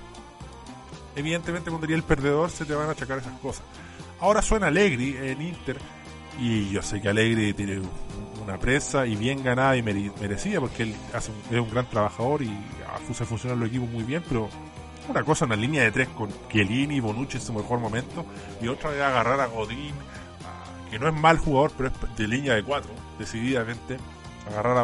Evidentemente, 1.14 1.70
cuando 1.70 1.86
diría 1.86 1.96
el 1.96 2.02
perdedor, 2.02 2.50
se 2.50 2.64
te 2.64 2.74
van 2.74 2.88
a 2.88 2.92
achacar 2.92 3.18
esas 3.18 3.38
cosas. 3.38 3.62
Ahora 4.20 4.42
suena 4.42 4.68
Allegri 4.68 5.16
en 5.16 5.42
Inter 5.42 5.78
y 6.38 6.70
yo 6.70 6.82
sé 6.82 7.00
que 7.00 7.08
Alegre 7.08 7.52
tiene 7.54 7.80
una 8.42 8.58
presa 8.58 9.06
y 9.06 9.16
bien 9.16 9.42
ganada 9.42 9.76
y 9.76 9.82
merecida 9.82 10.60
porque 10.60 10.84
él 10.84 10.96
hace 11.14 11.30
es 11.50 11.60
un 11.60 11.70
gran 11.70 11.88
trabajador 11.88 12.42
y 12.42 12.52
hace 13.10 13.24
funcionar 13.24 13.58
los 13.58 13.68
equipos 13.68 13.88
muy 13.88 14.04
bien, 14.04 14.22
pero 14.28 14.48
una 15.08 15.22
cosa, 15.24 15.44
una 15.44 15.56
línea 15.56 15.82
de 15.82 15.92
tres 15.92 16.08
con 16.08 16.30
Chiellini 16.50 16.96
y 16.96 17.00
Bonucci 17.00 17.36
en 17.36 17.42
su 17.42 17.52
mejor 17.52 17.78
momento 17.78 18.24
y 18.60 18.68
otra 18.68 18.94
es 18.94 19.00
agarrar 19.00 19.40
a 19.40 19.46
Godín, 19.46 19.94
que 20.90 20.98
no 20.98 21.08
es 21.08 21.14
mal 21.14 21.38
jugador, 21.38 21.72
pero 21.76 21.88
es 21.88 22.16
de 22.16 22.28
línea 22.28 22.54
de 22.54 22.62
cuatro, 22.62 22.92
decididamente, 23.18 23.96
agarrar 24.48 24.78
a, 24.78 24.82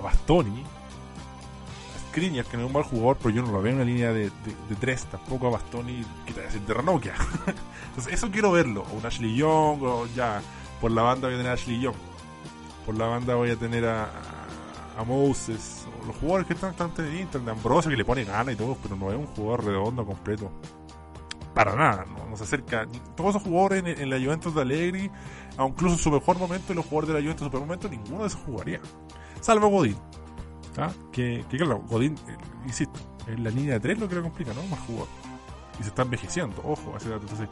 Bastoni, 0.00 0.62
a 0.62 2.08
Skriniar, 2.08 2.46
que 2.46 2.56
no 2.56 2.62
es 2.64 2.66
un 2.68 2.72
mal 2.72 2.84
jugador, 2.84 3.18
pero 3.18 3.30
yo 3.30 3.42
no 3.42 3.52
lo 3.52 3.62
veo 3.62 3.72
en 3.72 3.76
una 3.76 3.84
línea 3.84 4.12
de, 4.12 4.30
tres, 4.80 5.04
tampoco 5.04 5.48
a 5.48 5.50
Bastoni, 5.50 6.04
que 6.26 6.32
decir 6.32 6.62
de 6.62 6.74
Ranocchia. 6.74 7.14
Entonces, 7.88 8.14
eso 8.14 8.30
quiero 8.30 8.52
verlo, 8.52 8.84
o 8.90 8.96
un 8.96 9.04
Ashley 9.04 9.36
Young, 9.36 9.82
o 9.82 10.06
ya 10.16 10.40
por 10.82 10.90
la 10.90 11.02
banda 11.02 11.28
voy 11.28 11.36
a 11.36 11.38
tener 11.38 11.52
a 11.52 11.54
Ashley 11.54 11.80
Young. 11.80 11.94
Por 12.84 12.98
la 12.98 13.06
banda 13.06 13.36
voy 13.36 13.50
a 13.50 13.56
tener 13.56 13.86
a, 13.86 14.10
a 14.98 15.04
Moses. 15.04 15.86
Los 16.08 16.16
jugadores 16.16 16.48
que 16.48 16.54
están, 16.54 16.74
tanto 16.74 17.04
en 17.04 17.20
Inter, 17.20 17.40
de 17.40 17.52
Ambrosio 17.52 17.88
que 17.88 17.96
le 17.96 18.04
pone 18.04 18.24
gana 18.24 18.50
y 18.50 18.56
todo, 18.56 18.76
pero 18.82 18.96
no 18.96 19.12
es 19.12 19.16
un 19.16 19.26
jugador 19.26 19.64
redondo 19.64 20.04
completo. 20.04 20.50
Para 21.54 21.76
nada, 21.76 22.04
no, 22.04 22.36
se 22.36 22.42
acerca. 22.42 22.88
Todos 23.14 23.36
esos 23.36 23.42
jugadores 23.44 23.84
en, 24.00 24.10
la 24.10 24.18
Juventus 24.18 24.54
de 24.56 24.62
Allegri, 24.62 25.10
incluso 25.56 25.94
en 25.94 26.00
su 26.00 26.10
mejor 26.10 26.38
momento, 26.38 26.72
y 26.72 26.76
los 26.76 26.84
jugadores 26.86 27.08
de 27.08 27.14
la 27.14 27.20
Juventus 27.20 27.42
en 27.42 27.46
su 27.46 27.50
peor 27.52 27.62
momento, 27.64 27.88
ninguno 27.88 28.22
de 28.22 28.26
esos 28.26 28.40
jugaría. 28.40 28.80
Salvo 29.40 29.68
Godín. 29.68 29.96
¿ah? 30.78 30.90
Que, 31.12 31.44
que, 31.48 31.58
claro, 31.58 31.84
Godín, 31.88 32.16
eh, 32.26 32.36
insisto, 32.66 32.98
en 33.28 33.44
la 33.44 33.50
línea 33.50 33.74
de 33.74 33.80
3 33.80 34.00
lo 34.00 34.08
que 34.08 34.16
le 34.16 34.22
complica, 34.22 34.52
¿no? 34.52 34.64
Más 34.64 34.80
jugador. 34.80 35.08
Y 35.78 35.84
se 35.84 35.90
está 35.90 36.02
envejeciendo, 36.02 36.60
ojo, 36.64 36.96
ese 36.96 37.08
dato. 37.08 37.22
Entonces, 37.22 37.48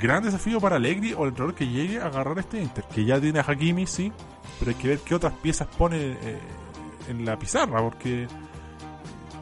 gran 0.00 0.22
desafío 0.22 0.60
para 0.60 0.76
Allegri 0.76 1.12
o 1.12 1.22
el 1.22 1.28
entrenador 1.28 1.54
que 1.54 1.68
llegue 1.68 2.00
a 2.00 2.06
agarrar 2.06 2.38
este 2.38 2.60
Inter, 2.60 2.84
que 2.84 3.04
ya 3.04 3.20
tiene 3.20 3.38
a 3.38 3.44
Hakimi, 3.46 3.86
sí, 3.86 4.12
pero 4.58 4.70
hay 4.70 4.76
que 4.76 4.88
ver 4.88 4.98
qué 5.00 5.14
otras 5.14 5.34
piezas 5.34 5.68
pone 5.68 5.96
eh, 5.96 6.38
en 7.08 7.24
la 7.24 7.38
pizarra, 7.38 7.80
porque 7.82 8.26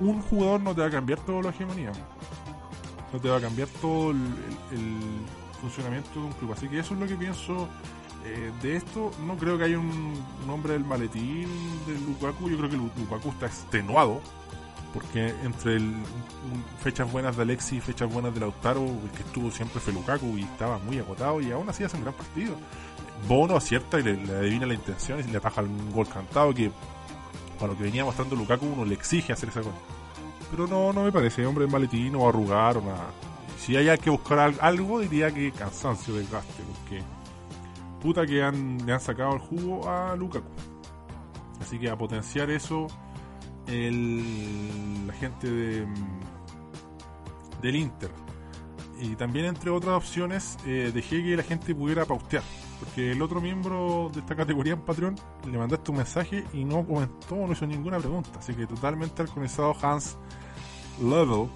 un 0.00 0.20
jugador 0.22 0.60
no 0.60 0.74
te 0.74 0.80
va 0.80 0.88
a 0.88 0.90
cambiar 0.90 1.20
toda 1.20 1.42
la 1.42 1.50
hegemonía, 1.50 1.92
no 3.12 3.20
te 3.20 3.28
va 3.28 3.36
a 3.36 3.40
cambiar 3.40 3.68
todo 3.80 4.10
el, 4.10 4.18
funcionamiento 5.60 6.08
de 6.14 6.20
un 6.20 6.32
club. 6.32 6.52
Así 6.52 6.68
que 6.68 6.78
eso 6.78 6.94
es 6.94 7.00
lo 7.00 7.06
que 7.08 7.16
pienso 7.16 7.68
eh, 8.24 8.52
de 8.62 8.76
esto. 8.76 9.10
No 9.26 9.36
creo 9.36 9.58
que 9.58 9.64
haya 9.64 9.78
un, 9.78 10.14
hombre 10.48 10.74
del 10.74 10.84
maletín 10.84 11.48
de 11.84 11.98
Lukaku, 12.06 12.48
yo 12.48 12.56
creo 12.58 12.70
que 12.70 12.76
Lukaku 12.76 13.30
está 13.30 13.46
extenuado 13.46 14.20
porque 14.92 15.34
entre 15.44 15.76
el, 15.76 15.94
fechas 16.82 17.10
buenas 17.10 17.36
de 17.36 17.42
Alexi 17.42 17.76
y 17.76 17.80
fechas 17.80 18.10
buenas 18.12 18.32
de 18.34 18.40
Lautaro, 18.40 18.84
el 18.84 19.10
que 19.10 19.22
estuvo 19.22 19.50
siempre 19.50 19.80
fue 19.80 19.92
Lukaku 19.92 20.38
y 20.38 20.42
estaba 20.42 20.78
muy 20.78 20.98
agotado 20.98 21.40
y 21.40 21.50
aún 21.50 21.68
así 21.68 21.84
hace 21.84 21.96
un 21.96 22.04
gran 22.04 22.14
partido. 22.14 22.56
Bono 23.28 23.56
acierta 23.56 23.98
y 23.98 24.02
le, 24.02 24.12
adivina 24.36 24.66
la 24.66 24.74
intención 24.74 25.20
y 25.20 25.24
le 25.24 25.38
ataja 25.38 25.62
un 25.62 25.92
gol 25.92 26.08
cantado 26.08 26.54
que 26.54 26.70
para 27.58 27.72
lo 27.72 27.78
que 27.78 27.84
venía 27.84 28.04
mostrando 28.04 28.36
Lukaku 28.36 28.66
uno 28.66 28.84
le 28.84 28.94
exige 28.94 29.32
hacer 29.32 29.50
esa 29.50 29.60
cosa. 29.60 29.76
Pero 30.50 30.66
no, 30.66 30.92
no 30.92 31.04
me 31.04 31.12
parece, 31.12 31.44
hombre 31.44 31.66
maletín 31.66 32.14
o 32.14 32.28
arrugar 32.28 32.78
o 32.78 32.82
nada. 32.82 33.10
si 33.58 33.76
hay 33.76 33.96
que 33.98 34.08
buscar 34.08 34.54
algo, 34.60 35.00
diría 35.00 35.30
que 35.30 35.52
cansancio, 35.52 36.14
desgaste, 36.14 36.62
porque 36.62 37.02
puta 38.00 38.24
que 38.24 38.42
han, 38.42 38.86
le 38.86 38.92
han 38.92 39.00
sacado 39.00 39.34
el 39.34 39.40
jugo 39.40 39.88
a 39.90 40.16
Lukaku. 40.16 40.48
Así 41.60 41.78
que 41.78 41.90
a 41.90 41.98
potenciar 41.98 42.50
eso, 42.50 42.86
el, 43.68 45.06
la 45.06 45.12
gente 45.14 45.50
de, 45.50 45.86
del 47.62 47.76
Inter. 47.76 48.10
Y 49.00 49.14
también 49.14 49.46
entre 49.46 49.70
otras 49.70 49.94
opciones 49.94 50.56
eh, 50.66 50.90
dejé 50.92 51.22
que 51.22 51.36
la 51.36 51.42
gente 51.42 51.74
pudiera 51.74 52.04
paustear. 52.04 52.42
Porque 52.80 53.12
el 53.12 53.22
otro 53.22 53.40
miembro 53.40 54.10
de 54.12 54.20
esta 54.20 54.36
categoría 54.36 54.74
en 54.74 54.80
Patreon 54.80 55.16
le 55.50 55.58
mandaste 55.58 55.90
un 55.90 55.96
mensaje 55.98 56.44
y 56.52 56.64
no 56.64 56.86
comentó, 56.86 57.36
no 57.36 57.52
hizo 57.52 57.66
ninguna 57.66 57.98
pregunta. 57.98 58.38
Así 58.38 58.54
que 58.54 58.66
totalmente 58.66 59.22
alcoholizado 59.22 59.76
Hans 59.82 60.16
Level. 61.00 61.48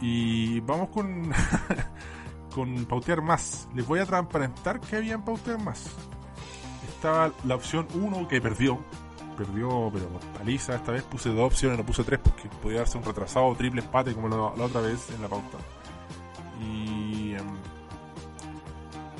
Y 0.00 0.60
vamos 0.60 0.90
con, 0.90 1.32
con 2.54 2.84
pautear 2.86 3.20
más. 3.20 3.68
Les 3.74 3.86
voy 3.86 3.98
a 4.00 4.06
transparentar 4.06 4.80
que 4.80 4.96
había 4.96 5.14
en 5.14 5.22
pautear 5.22 5.62
más. 5.62 5.86
Estaba 6.88 7.32
la 7.44 7.54
opción 7.54 7.86
1 7.94 8.28
que 8.28 8.40
perdió. 8.40 8.78
Perdió, 9.38 9.88
pero 9.92 10.08
paliza. 10.36 10.74
Esta 10.74 10.90
vez 10.92 11.04
puse 11.04 11.28
dos 11.28 11.46
opciones, 11.46 11.78
no 11.78 11.86
puse 11.86 12.02
tres 12.02 12.18
porque 12.18 12.48
podía 12.60 12.78
darse 12.78 12.98
un 12.98 13.04
retrasado 13.04 13.46
o 13.46 13.54
triple 13.54 13.80
empate 13.80 14.12
como 14.12 14.28
la, 14.28 14.36
otra 14.64 14.80
vez 14.80 15.08
en 15.10 15.22
la 15.22 15.28
pauta. 15.28 15.58
Y 16.60 17.34
em, 17.34 17.46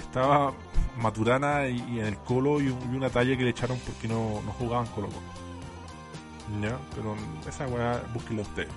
estaba 0.00 0.52
Maturana 0.96 1.68
y, 1.68 2.00
en 2.00 2.06
el 2.06 2.16
Colo 2.18 2.60
y, 2.60 2.68
una 2.68 3.08
talla 3.10 3.36
que 3.36 3.44
le 3.44 3.50
echaron 3.50 3.78
porque 3.78 4.08
no, 4.08 4.42
no 4.44 4.52
jugaban 4.52 4.86
Colo 4.88 5.06
Colo. 5.06 6.60
¿Ya? 6.60 6.76
Pero 6.96 7.14
esa 7.48 7.68
weá, 7.68 8.02
búsquenla 8.12 8.42
ustedes. 8.42 8.72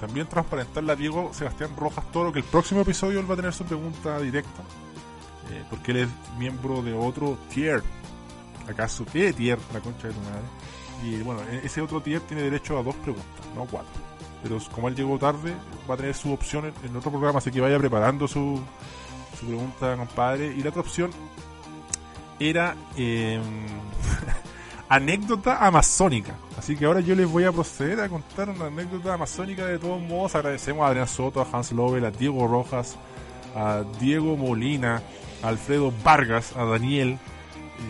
También 0.00 0.26
transparentarle 0.26 0.92
a 0.92 0.96
Diego 0.96 1.30
Sebastián 1.34 1.76
Rojas 1.76 2.10
Toro 2.10 2.32
que 2.32 2.38
el 2.38 2.44
próximo 2.46 2.80
episodio 2.80 3.20
él 3.20 3.28
va 3.28 3.34
a 3.34 3.36
tener 3.36 3.52
su 3.52 3.64
pregunta 3.64 4.18
directa. 4.18 4.62
Eh, 5.50 5.62
porque 5.68 5.90
él 5.90 5.96
es 5.98 6.08
miembro 6.38 6.80
de 6.80 6.94
otro 6.94 7.36
tier. 7.52 7.82
¿Acaso 8.66 9.04
qué 9.04 9.32
tier? 9.34 9.58
La 9.74 9.80
concha 9.80 10.08
de 10.08 10.14
tu 10.14 10.20
madre. 10.20 10.59
Y 11.02 11.22
bueno, 11.22 11.42
e-, 11.50 11.66
ese 11.66 11.80
otro 11.80 12.00
tier 12.00 12.20
tiene 12.22 12.42
derecho 12.42 12.78
a 12.78 12.82
dos 12.82 12.94
preguntas, 12.96 13.46
no 13.54 13.64
cuatro. 13.64 13.90
Pero 14.42 14.58
como 14.72 14.88
él 14.88 14.94
llegó 14.94 15.18
tarde, 15.18 15.54
va 15.88 15.94
a 15.94 15.96
tener 15.96 16.14
su 16.14 16.32
opción 16.32 16.72
en, 16.82 16.96
otro 16.96 17.10
programa, 17.10 17.38
así 17.38 17.50
que 17.50 17.60
vaya 17.60 17.78
preparando 17.78 18.26
su, 18.26 18.60
su 19.38 19.46
pregunta, 19.46 19.96
compadre. 19.96 20.46
Y 20.46 20.62
la 20.62 20.70
otra 20.70 20.80
opción 20.80 21.10
era 22.38 22.74
eh, 22.96 23.40
anécdota 24.88 25.64
amazónica. 25.66 26.34
Así 26.58 26.74
que 26.76 26.86
ahora 26.86 27.00
yo 27.00 27.14
les 27.14 27.28
voy 27.28 27.44
a 27.44 27.52
proceder 27.52 28.00
a 28.00 28.08
contar 28.08 28.48
una 28.48 28.66
anécdota 28.66 29.14
amazónica. 29.14 29.66
De 29.66 29.78
todos 29.78 30.00
modos, 30.00 30.34
agradecemos 30.34 30.84
a 30.84 30.88
Adrián 30.88 31.08
Soto, 31.08 31.42
a 31.42 31.46
Hans 31.52 31.72
Lobel, 31.72 32.04
a 32.06 32.10
Diego 32.10 32.46
Rojas, 32.48 32.96
a 33.54 33.84
Diego 34.00 34.36
Molina, 34.36 35.02
a 35.42 35.48
Alfredo 35.48 35.92
Vargas, 36.02 36.56
a 36.56 36.64
Daniel 36.64 37.18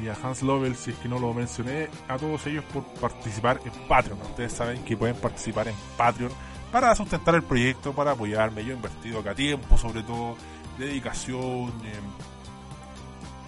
y 0.02 0.08
a 0.08 0.16
Hans 0.22 0.42
Lovell, 0.42 0.76
si 0.76 0.90
es 0.90 0.96
que 0.98 1.08
no 1.08 1.18
lo 1.18 1.32
mencioné, 1.34 1.88
a 2.08 2.16
todos 2.16 2.46
ellos 2.46 2.64
por 2.72 2.84
participar 2.84 3.60
en 3.64 3.72
Patreon. 3.88 4.20
Ustedes 4.22 4.52
saben 4.52 4.82
que 4.84 4.96
pueden 4.96 5.16
participar 5.16 5.68
en 5.68 5.74
Patreon 5.96 6.30
para 6.70 6.94
sustentar 6.94 7.34
el 7.34 7.42
proyecto, 7.42 7.92
para 7.92 8.12
apoyarme. 8.12 8.64
Yo 8.64 8.72
he 8.72 8.76
invertido 8.76 9.20
acá 9.20 9.34
tiempo, 9.34 9.76
sobre 9.76 10.02
todo 10.02 10.36
dedicación, 10.78 11.68
eh, 11.84 12.00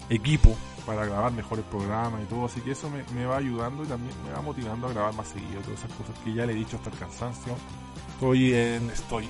equipo 0.09 0.55
para 0.85 1.05
grabar 1.05 1.31
mejores 1.31 1.63
programas 1.65 2.21
y 2.23 2.25
todo, 2.25 2.45
así 2.45 2.61
que 2.61 2.71
eso 2.71 2.89
me, 2.89 3.25
va 3.25 3.37
ayudando 3.37 3.83
y 3.83 3.87
también 3.87 4.13
me 4.25 4.33
va 4.33 4.41
motivando 4.41 4.87
a 4.87 4.93
grabar 4.93 5.13
más 5.13 5.29
seguido, 5.29 5.61
todas 5.61 5.79
esas 5.79 5.93
cosas 5.93 6.17
que 6.23 6.33
ya 6.33 6.45
le 6.45 6.51
he 6.53 6.55
dicho 6.55 6.75
hasta 6.75 6.89
el 6.89 6.97
cansancio. 6.97 7.55
Estoy 8.13 8.53
en, 8.53 8.89
estoy, 8.89 9.29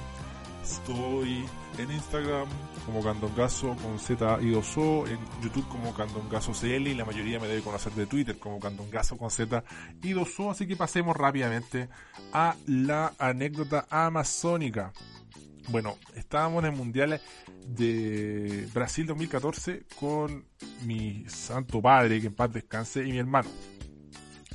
estoy 0.64 1.46
en 1.78 1.92
Instagram 1.92 2.48
como 2.86 3.04
Candongazo 3.04 3.76
con 3.76 4.00
Z 4.00 4.40
y 4.42 4.52
2 4.52 4.78
O, 4.78 5.08
en 5.08 5.20
YouTube 5.42 5.68
como 5.68 5.94
Candongazo 5.94 6.54
CL 6.54 6.88
y 6.88 6.96
la 6.96 7.06
mayoría 7.06 7.40
me 7.40 7.48
debe 7.48 7.62
conocer 7.62 7.92
de 7.94 8.06
Twitter 8.06 8.38
como 8.40 8.60
Candongazo 8.60 9.18
con 9.18 9.30
Z 9.30 9.64
y 10.02 10.14
2 10.14 10.40
O, 10.40 10.52
así 10.52 10.66
que 10.66 10.76
pasemos 10.76 11.16
rápidamente 11.18 11.90
a 12.32 12.56
la 12.66 13.14
anécdota 13.20 13.86
amazónica. 13.90 14.94
Bueno, 15.70 15.98
estábamos 16.16 16.64
en 16.64 16.72
el 16.72 16.78
Mundial 16.78 17.22
de 17.68 18.68
Brasil 18.74 19.06
2014 19.06 19.86
con 20.00 20.46
mi 20.86 21.26
santo 21.28 21.82
padre, 21.82 22.20
que 22.22 22.28
en 22.28 22.36
paz 22.36 22.52
descanse, 22.52 23.06
y 23.06 23.12
mi 23.12 23.18
hermano. 23.18 23.50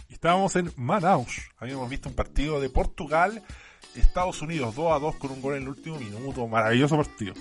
Estábamos 0.08 0.56
en 0.56 0.72
Manaus. 0.76 1.50
Habíamos 1.58 1.88
visto 1.88 2.08
un 2.08 2.14
partido 2.14 2.60
de 2.60 2.68
Portugal, 2.68 3.42
Estados 4.00 4.40
Unidos 4.42 4.74
2 4.74 4.92
a 4.92 4.98
2 4.98 5.16
con 5.16 5.30
un 5.30 5.42
gol 5.42 5.56
en 5.56 5.62
el 5.62 5.68
último 5.68 5.98
minuto. 5.98 6.46
Maravilloso 6.46 6.96
partido. 6.96 7.34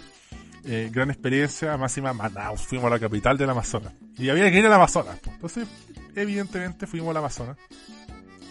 Eh, 0.63 0.89
gran 0.91 1.09
experiencia, 1.09 1.77
máxima 1.77 2.13
Manaus. 2.13 2.61
Fuimos 2.61 2.87
a 2.87 2.89
la 2.89 2.99
capital 2.99 3.37
del 3.37 3.49
Amazonas. 3.49 3.93
Y 4.17 4.29
había 4.29 4.51
que 4.51 4.59
ir 4.59 4.65
al 4.65 4.73
Amazonas. 4.73 5.19
Entonces, 5.25 5.67
evidentemente, 6.15 6.87
fuimos 6.87 7.09
al 7.09 7.17
Amazonas. 7.17 7.57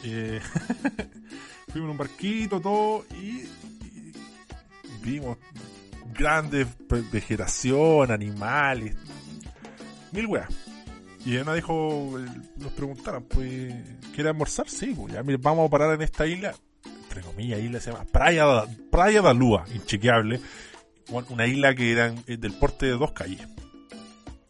Eh, 0.02 0.40
fuimos 1.68 1.86
en 1.86 1.90
un 1.90 1.98
barquito, 1.98 2.60
todo, 2.60 3.04
y 3.20 3.44
vimos 5.02 5.38
grandes 6.14 6.66
vegetación, 7.12 8.10
animales, 8.10 8.94
mil 10.12 10.26
weas. 10.26 10.48
Y 11.24 11.36
una 11.36 11.54
dijo, 11.54 12.14
nos 12.56 12.72
preguntaron, 12.72 13.24
pues, 13.24 13.74
¿quiere 14.14 14.30
almorzar? 14.30 14.68
Sí, 14.68 14.94
pues 14.96 15.12
ya, 15.12 15.22
vamos 15.40 15.66
a 15.66 15.70
parar 15.70 15.94
en 15.94 16.02
esta 16.02 16.26
isla, 16.26 16.54
entre 17.16 17.30
comillas, 17.30 17.60
isla 17.60 17.80
se 17.80 17.90
llama 17.90 18.04
Playa, 18.04 18.64
Playa 18.90 19.22
da 19.22 19.32
Lua, 19.32 19.64
inchequeable, 19.74 20.38
una 21.30 21.46
isla 21.46 21.74
que 21.74 21.92
era 21.92 22.10
del 22.10 22.52
porte 22.52 22.86
de 22.86 22.92
dos 22.92 23.12
calles. 23.12 23.46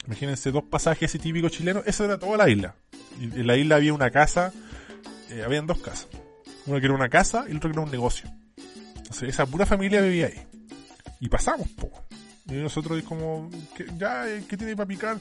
Imagínense 0.06 0.50
dos 0.50 0.64
pasajes 0.64 1.14
y 1.14 1.18
típicos 1.18 1.52
chilenos, 1.52 1.84
esa 1.86 2.04
era 2.04 2.18
toda 2.18 2.36
la 2.36 2.48
isla. 2.48 2.74
En 3.20 3.46
la 3.46 3.56
isla 3.56 3.76
había 3.76 3.94
una 3.94 4.10
casa, 4.10 4.52
eh, 5.30 5.42
habían 5.44 5.66
dos 5.66 5.78
casas. 5.78 6.08
Una 6.66 6.80
que 6.80 6.86
era 6.86 6.94
una 6.94 7.08
casa 7.08 7.44
y 7.46 7.52
la 7.52 7.58
otra 7.58 7.70
que 7.70 7.76
era 7.76 7.84
un 7.84 7.90
negocio. 7.90 8.28
Entonces, 8.96 9.28
esa 9.28 9.46
pura 9.46 9.64
familia 9.64 10.00
vivía 10.00 10.26
ahí. 10.26 10.42
Y 11.20 11.28
pasamos, 11.28 11.68
po. 11.68 11.90
Y 12.46 12.54
nosotros 12.54 13.00
como, 13.04 13.48
ya, 13.96 14.24
¿qué 14.48 14.56
tiene 14.56 14.74
para 14.74 14.88
picar? 14.88 15.18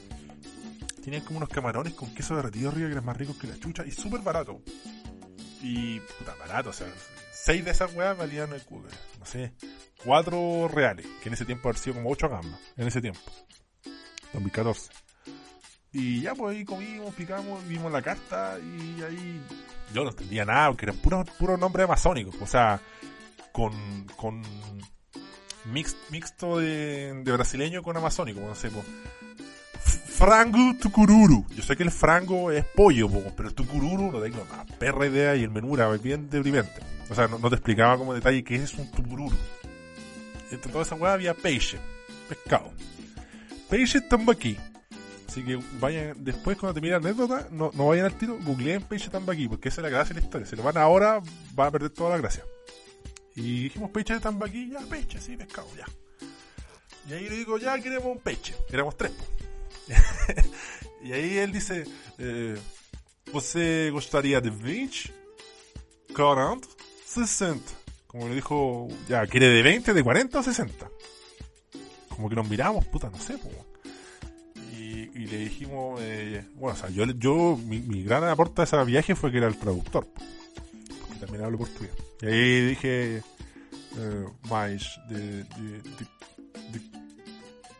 Tenían 1.02 1.22
como 1.22 1.38
unos 1.38 1.48
camarones 1.48 1.94
con 1.94 2.12
queso 2.12 2.34
derretido 2.34 2.70
arriba 2.70 2.88
que 2.88 2.92
eran 2.92 3.04
más 3.04 3.16
ricos 3.16 3.36
que 3.36 3.46
la 3.46 3.58
chucha 3.58 3.84
y 3.86 3.92
súper 3.92 4.20
barato. 4.20 4.60
Y, 5.62 6.00
puta, 6.00 6.34
barato, 6.38 6.70
o 6.70 6.72
sea, 6.72 6.86
seis 7.46 7.64
de 7.64 7.70
esas 7.70 7.94
weas 7.94 8.18
valían, 8.18 8.50
no 8.50 9.24
sé, 9.24 9.52
cuatro 10.04 10.66
reales, 10.66 11.06
que 11.22 11.28
en 11.28 11.34
ese 11.34 11.44
tiempo 11.44 11.68
había 11.68 11.80
sido 11.80 11.94
como 11.94 12.10
ocho 12.10 12.28
gambas, 12.28 12.58
en 12.76 12.88
ese 12.88 13.00
tiempo, 13.00 13.20
2014. 14.32 14.90
Y 15.92 16.22
ya 16.22 16.34
pues 16.34 16.56
ahí 16.56 16.64
comimos, 16.64 17.14
picamos, 17.14 17.66
vimos 17.68 17.92
la 17.92 18.02
carta 18.02 18.58
y 18.58 19.00
ahí 19.00 19.40
yo 19.94 20.02
no 20.02 20.10
entendía 20.10 20.44
nada, 20.44 20.70
porque 20.70 20.86
eran 20.86 20.96
puros 20.96 21.30
puro 21.38 21.56
nombres 21.56 21.84
amazónicos, 21.84 22.34
o 22.42 22.48
sea, 22.48 22.80
con, 23.52 23.72
con 24.16 24.42
mixto 25.66 26.58
de, 26.58 27.22
brasileño 27.24 27.80
con 27.80 27.96
amazónico, 27.96 28.40
no 28.40 28.56
sé, 28.56 28.70
Frango 29.80 30.74
tucururu. 30.80 31.46
Yo 31.54 31.62
sé 31.62 31.76
que 31.76 31.84
el 31.84 31.92
frango 31.92 32.50
es 32.50 32.64
pollo, 32.64 33.08
pero 33.36 33.50
el 33.50 33.54
tucururu 33.54 34.10
no 34.10 34.20
tengo 34.20 34.44
una 34.50 34.64
perra 34.64 35.06
idea 35.06 35.36
y 35.36 35.44
el 35.44 35.50
menú 35.50 35.74
era 35.74 35.88
bien 35.90 36.28
deprimente. 36.28 36.95
O 37.10 37.14
sea, 37.14 37.28
no, 37.28 37.38
te 37.48 37.56
explicaba 37.56 37.96
como 37.96 38.14
detalle 38.14 38.42
qué 38.42 38.56
es 38.56 38.74
un 38.74 38.90
tucururu. 38.90 39.36
Entre 40.50 40.70
toda 40.70 40.84
esa 40.84 40.94
hueá 40.94 41.12
había 41.12 41.34
peixe, 41.34 41.78
pescado. 42.28 42.72
Peixe 43.68 44.00
tambaqui. 44.00 44.56
Así 45.28 45.42
que 45.44 45.58
vayan, 45.80 46.24
después 46.24 46.56
cuando 46.56 46.74
termine 46.74 46.92
la 46.92 47.08
anécdota, 47.08 47.48
no, 47.50 47.70
no 47.74 47.88
vayan 47.88 48.06
al 48.06 48.14
tiro, 48.16 48.38
googleen 48.40 48.82
peixe 48.82 49.10
tambaqui, 49.10 49.48
porque 49.48 49.68
esa 49.68 49.80
es 49.80 49.84
la 49.84 49.90
gracia 49.90 50.14
de 50.14 50.20
la 50.20 50.26
historia. 50.26 50.46
Si 50.46 50.56
lo 50.56 50.62
van 50.62 50.78
ahora, 50.78 51.20
van 51.52 51.68
a 51.68 51.70
perder 51.70 51.90
toda 51.90 52.10
la 52.10 52.18
gracia. 52.18 52.44
Y 53.34 53.64
dijimos, 53.64 53.92
de 53.92 54.20
tambaquí, 54.20 54.70
ya, 54.70 54.80
peche, 54.80 55.20
sí, 55.20 55.36
pescado, 55.36 55.68
ya. 55.76 55.84
Y 57.08 57.12
ahí 57.12 57.28
le 57.28 57.36
digo, 57.36 57.58
ya 57.58 57.78
queremos 57.78 58.06
un 58.06 58.18
peche. 58.18 58.54
Éramos 58.70 58.96
tres. 58.96 59.12
y 61.04 61.12
ahí 61.12 61.36
él 61.38 61.52
dice, 61.52 61.84
eh, 62.18 62.56
¿Você 63.32 63.90
gustaría 63.90 64.40
de 64.40 64.50
20, 64.50 65.12
40, 66.14 66.68
60? 67.24 67.72
Como 68.06 68.28
le 68.28 68.34
dijo, 68.34 68.88
ya, 69.08 69.26
¿quiere 69.26 69.48
de 69.48 69.62
20, 69.62 69.92
de 69.92 70.02
40 70.02 70.38
o 70.38 70.42
60? 70.42 70.88
Como 72.08 72.28
que 72.28 72.36
nos 72.36 72.48
miramos, 72.48 72.84
puta, 72.86 73.10
no 73.10 73.18
sé, 73.18 73.38
Y, 74.72 75.10
y, 75.14 75.26
le 75.26 75.38
dijimos, 75.38 76.00
eh, 76.02 76.44
bueno, 76.54 76.74
o 76.74 76.78
sea, 76.78 76.88
yo, 76.90 77.04
yo 77.04 77.58
mi, 77.66 77.80
mi, 77.80 78.02
gran 78.02 78.24
aporte 78.24 78.62
a 78.62 78.64
ese 78.64 78.82
viaje 78.84 79.14
fue 79.14 79.30
que 79.30 79.38
era 79.38 79.48
el 79.48 79.56
traductor, 79.56 80.06
porque 80.06 81.20
también 81.20 81.44
hablo 81.44 81.58
portugués. 81.58 81.92
E 82.22 82.28
aí 82.28 82.68
dije 82.68 83.22
uh, 83.96 84.48
mais 84.48 84.98
de, 85.08 85.44
de, 85.44 85.82
de, 85.82 86.06
de, 86.72 86.80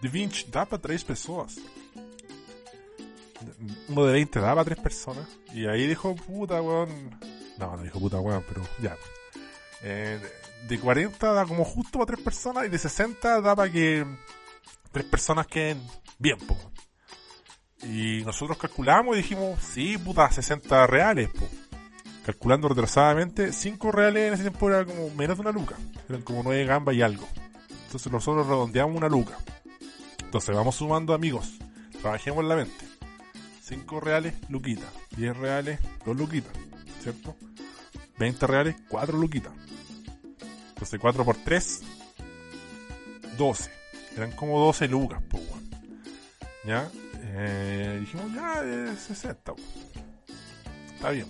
de 0.03 0.09
20 0.09 0.51
dá 0.51 0.67
para 0.67 0.83
3 0.83 1.05
pessoas. 1.05 1.57
Uno 3.89 4.05
de 4.05 4.13
20 4.13 4.41
daba 4.41 4.61
a 4.61 4.65
3 4.65 4.79
personas. 4.79 5.27
Y 5.55 5.67
ahí 5.67 5.87
dijo, 5.87 6.15
puta 6.15 6.61
weón. 6.61 7.19
No, 7.59 7.77
no 7.77 7.83
dijo 7.83 7.99
puta 7.99 8.21
weón, 8.21 8.45
pero 8.47 8.63
ya. 8.83 8.97
Eh, 9.83 10.21
de 10.69 10.79
40 10.79 11.33
da 11.33 11.45
como 11.45 11.65
justo 11.65 11.99
para 11.99 12.07
tres 12.07 12.21
personas 12.21 12.67
y 12.67 12.69
de 12.69 12.79
60 12.79 13.41
da 13.41 13.55
para 13.55 13.71
que 13.71 14.05
tres 14.91 15.05
personas 15.07 15.47
queden 15.47 15.81
bien, 16.19 16.39
poco. 16.39 16.73
Y 17.83 18.23
nosotros 18.25 18.59
calculamos 18.59 19.15
y 19.15 19.19
dijimos, 19.19 19.61
sí, 19.63 19.99
puta, 19.99 20.31
60 20.31 20.87
reales, 20.87 21.29
po. 21.31 21.49
Calculando 22.25 22.69
retrasadamente, 22.69 23.53
5 23.53 23.93
reales 23.93 24.27
en 24.27 24.35
ese 24.35 24.43
tiempo 24.43 24.69
era 24.69 24.85
como 24.85 25.11
menos 25.11 25.37
de 25.37 25.43
una 25.43 25.53
luca. 25.53 25.77
Eran 26.09 26.23
como 26.23 26.43
9 26.43 26.65
gambas 26.65 26.97
y 26.97 27.03
algo. 27.03 27.29
Entonces 27.85 28.11
nosotros 28.11 28.49
redondeamos 28.49 28.97
una 28.97 29.09
luca. 29.09 29.39
Entonces 30.25 30.53
vamos 30.53 30.75
sumando 30.75 31.15
amigos. 31.15 31.53
Trabajemos 32.01 32.43
en 32.43 32.49
la 32.49 32.57
mente. 32.57 32.85
5 33.63 34.01
reales, 34.01 34.35
luquita. 34.49 34.87
10 35.17 35.37
reales, 35.37 35.79
2 36.05 36.17
luquitas. 36.17 36.53
¿Cierto? 37.01 37.37
20 38.19 38.47
reales, 38.47 38.77
4 38.89 39.19
luquitas. 39.19 39.53
Entonces 40.71 40.99
4 41.01 41.25
por 41.25 41.37
3, 41.37 41.81
12. 43.39 43.71
Eran 44.17 44.33
como 44.33 44.59
12 44.61 44.89
lucas, 44.89 45.23
po, 45.29 45.39
weón. 45.39 45.71
¿Ya? 46.65 46.91
Eh, 47.39 47.99
dijimos, 48.01 48.33
ya, 48.35 48.63
es 48.93 49.01
60. 49.01 49.55
po. 49.55 49.63
Está 50.95 51.11
bien. 51.11 51.27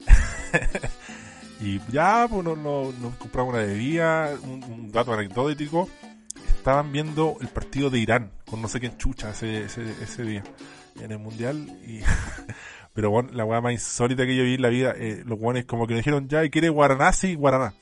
y 1.60 1.80
ya, 1.90 2.26
pues 2.28 2.44
nos, 2.44 2.58
nos- 2.58 2.94
nos 2.98 3.14
compramos 3.16 3.54
una 3.54 3.62
bebida, 3.64 4.34
un, 4.42 4.62
un 4.64 4.92
dato 4.92 5.12
anecdótico. 5.12 5.88
Estaban 6.56 6.90
viendo 6.92 7.36
el 7.40 7.48
partido 7.48 7.90
de 7.90 7.98
Irán 8.00 8.32
con 8.44 8.60
no 8.60 8.68
sé 8.68 8.80
quién 8.80 8.96
chucha 8.98 9.30
ese, 9.30 9.64
ese, 9.64 9.82
ese 10.02 10.22
día 10.24 10.42
en 11.00 11.12
el 11.12 11.18
mundial. 11.18 11.56
y 11.86 12.00
Pero 12.96 13.10
bueno, 13.10 13.28
la 13.32 13.44
weá 13.44 13.60
más 13.60 13.72
insólita 13.72 14.26
que 14.26 14.34
yo 14.34 14.42
vi 14.42 14.54
en 14.54 14.62
la 14.62 14.68
vida, 14.70 14.94
eh, 14.96 15.22
los 15.24 15.38
weones 15.38 15.66
como 15.66 15.86
que 15.86 15.92
me 15.92 15.98
dijeron, 15.98 16.26
ya, 16.28 16.48
¿quiere 16.48 16.70
Guaraná? 16.70 17.12
Sí, 17.12 17.34
Guaraná. 17.36 17.74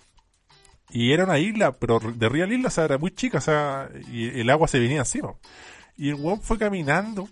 Y 0.90 1.12
era 1.12 1.24
una 1.24 1.38
isla, 1.38 1.72
pero 1.72 1.98
de 2.00 2.28
real 2.28 2.52
isla, 2.52 2.68
o 2.68 2.70
sea, 2.70 2.84
era 2.84 2.98
muy 2.98 3.12
chica, 3.12 3.38
o 3.38 3.40
sea, 3.40 3.88
y 4.12 4.40
el 4.40 4.50
agua 4.50 4.68
se 4.68 4.78
venía 4.80 4.98
encima. 4.98 5.34
Y 5.96 6.08
el 6.10 6.16
weón 6.16 6.40
fue 6.42 6.58
caminando 6.58 7.28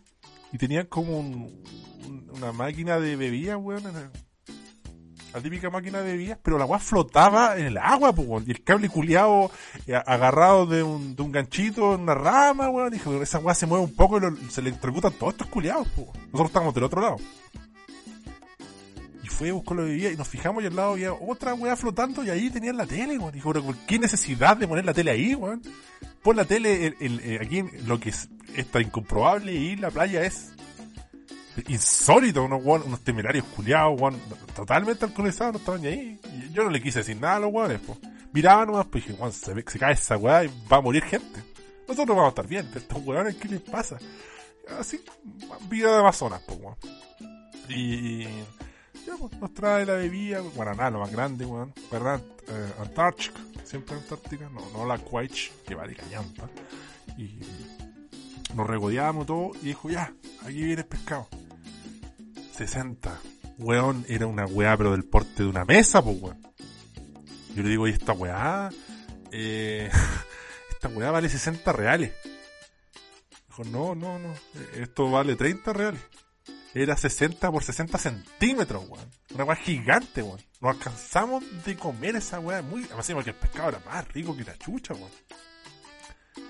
y 0.52 0.58
tenía 0.58 0.88
como 0.88 1.18
un- 1.18 1.62
un- 2.06 2.30
una 2.36 2.52
máquina 2.52 2.98
de 3.00 3.16
bebidas, 3.16 3.58
weón. 3.60 3.82
la 5.34 5.40
típica 5.40 5.70
máquina 5.70 6.02
de 6.02 6.12
bebidas, 6.12 6.38
pero 6.42 6.58
la 6.58 6.66
weá 6.66 6.78
flotaba 6.78 7.56
en 7.56 7.64
el 7.66 7.78
agua, 7.78 8.12
pues. 8.12 8.46
Y 8.46 8.50
el 8.50 8.62
cable 8.62 8.88
culiado 8.90 9.50
agarrado 10.06 10.66
de 10.66 10.82
un, 10.82 11.16
de 11.16 11.22
un 11.22 11.32
ganchito 11.32 11.94
en 11.94 12.02
una 12.02 12.14
rama, 12.14 12.68
weón. 12.70 12.90
Dijo, 12.92 13.20
esa 13.22 13.38
weá 13.38 13.54
se 13.54 13.66
mueve 13.66 13.84
un 13.86 13.94
poco 13.94 14.18
y 14.18 14.50
se 14.50 14.60
le 14.62 14.68
electrocutan 14.68 15.12
todos 15.14 15.32
estos 15.32 15.46
culiados, 15.48 15.88
pues. 15.96 16.06
Nosotros 16.26 16.46
estábamos 16.46 16.74
del 16.74 16.84
otro 16.84 17.00
lado. 17.00 17.16
Fue, 19.32 19.50
buscó 19.50 19.74
la 19.74 19.82
bebida 19.82 20.10
y 20.10 20.16
nos 20.16 20.28
fijamos 20.28 20.62
y 20.62 20.66
al 20.66 20.76
lado 20.76 20.92
había 20.92 21.12
otra 21.12 21.54
weá 21.54 21.74
flotando 21.76 22.22
y 22.24 22.30
ahí 22.30 22.50
tenían 22.50 22.76
la 22.76 22.86
tele, 22.86 23.18
weón. 23.18 23.32
Dijo, 23.32 23.52
pero 23.52 23.64
¿por 23.64 23.76
qué 23.78 23.98
necesidad 23.98 24.56
de 24.56 24.68
poner 24.68 24.84
la 24.84 24.94
tele 24.94 25.10
ahí, 25.10 25.34
weón? 25.34 25.62
Pon 26.22 26.36
la 26.36 26.44
tele 26.44 26.86
el- 26.86 26.96
el- 27.00 27.20
eh, 27.20 27.38
aquí, 27.42 27.62
lo 27.86 27.98
que 27.98 28.10
es 28.10 28.28
esta 28.54 28.80
incomprobable 28.80 29.52
y 29.52 29.76
la 29.76 29.90
playa 29.90 30.22
es 30.24 30.52
insólito, 31.68 32.44
unos, 32.44 32.64
weón, 32.64 32.82
unos 32.86 33.00
temerarios 33.00 33.44
culiados, 33.56 34.00
weón, 34.00 34.18
totalmente 34.54 35.04
alcoholizados, 35.04 35.54
no 35.54 35.58
estaban 35.58 35.84
ahí. 35.84 36.18
Yo 36.52 36.64
no 36.64 36.70
le 36.70 36.80
quise 36.82 37.00
decir 37.00 37.18
nada 37.20 37.36
a 37.36 37.40
los 37.40 37.52
weones, 37.52 37.80
pues. 37.86 37.98
Miraban 38.32 38.68
nomás, 38.68 38.86
pues 38.86 39.04
dije, 39.06 39.18
weón, 39.20 39.32
se 39.32 39.78
cae 39.78 39.92
esa 39.92 40.16
weá 40.16 40.44
y 40.44 40.50
va 40.70 40.78
a 40.78 40.80
morir 40.80 41.02
gente. 41.04 41.40
Nosotros 41.88 42.16
vamos 42.16 42.26
a 42.26 42.28
estar 42.30 42.46
bien, 42.46 42.66
pero 42.68 42.80
estos 42.80 43.04
weones, 43.04 43.34
¿qué 43.36 43.48
les 43.48 43.60
pasa? 43.60 43.98
Así, 44.78 45.02
vida 45.68 45.90
de 45.92 45.98
Amazonas, 45.98 46.40
pues, 46.46 46.58
weón. 46.60 46.76
Y, 47.68 48.26
ya, 49.06 49.16
pues, 49.18 49.32
nos 49.40 49.52
trae 49.54 49.86
la 49.86 49.94
bebida, 49.94 50.40
Guaraná, 50.40 50.90
lo 50.90 51.00
más 51.00 51.12
grande, 51.12 51.44
weón. 51.44 51.72
Guaraná, 51.90 52.22
eh, 52.48 52.72
Antártica, 52.80 53.40
siempre 53.64 53.96
Antártica, 53.96 54.48
no, 54.48 54.60
no 54.72 54.86
la 54.86 54.98
Quaich, 54.98 55.52
que 55.66 55.74
vale 55.74 55.94
callampa. 55.94 56.48
Y 57.16 57.40
nos 58.54 58.66
regodeamos 58.66 59.26
todo 59.26 59.52
y 59.62 59.66
dijo, 59.66 59.90
ya, 59.90 60.12
aquí 60.42 60.62
viene 60.62 60.82
el 60.82 60.86
pescado. 60.86 61.28
60. 62.56 63.20
Weón, 63.58 64.04
era 64.08 64.26
una 64.26 64.46
weá, 64.46 64.76
pero 64.76 64.92
del 64.92 65.04
porte 65.04 65.42
de 65.42 65.48
una 65.48 65.64
mesa, 65.64 66.02
pues, 66.02 66.20
weón. 66.20 66.42
Yo 67.54 67.62
le 67.62 67.68
digo, 67.68 67.86
¿y 67.86 67.90
esta 67.92 68.12
weá? 68.12 68.70
Eh, 69.30 69.90
esta 70.70 70.88
weá 70.88 71.10
vale 71.10 71.28
60 71.28 71.72
reales. 71.72 72.12
Dijo, 73.48 73.64
no, 73.64 73.94
no, 73.94 74.18
no, 74.18 74.34
esto 74.74 75.10
vale 75.10 75.36
30 75.36 75.72
reales. 75.72 76.00
Era 76.74 76.96
60 76.96 77.50
por 77.50 77.62
60 77.62 77.98
centímetros, 77.98 78.88
weón. 78.88 79.10
Una 79.34 79.44
weá 79.44 79.56
gigante, 79.56 80.22
weón. 80.22 80.40
Nos 80.60 80.74
alcanzamos 80.76 81.44
de 81.64 81.76
comer 81.76 82.16
esa 82.16 82.40
weá 82.40 82.62
muy... 82.62 82.84
Además, 82.84 82.98
encima 83.08 83.22
que 83.24 83.30
el 83.30 83.36
pescado 83.36 83.68
era 83.70 83.80
más 83.80 84.08
rico 84.08 84.34
que 84.36 84.44
la 84.44 84.56
chucha, 84.56 84.94
weón. 84.94 85.10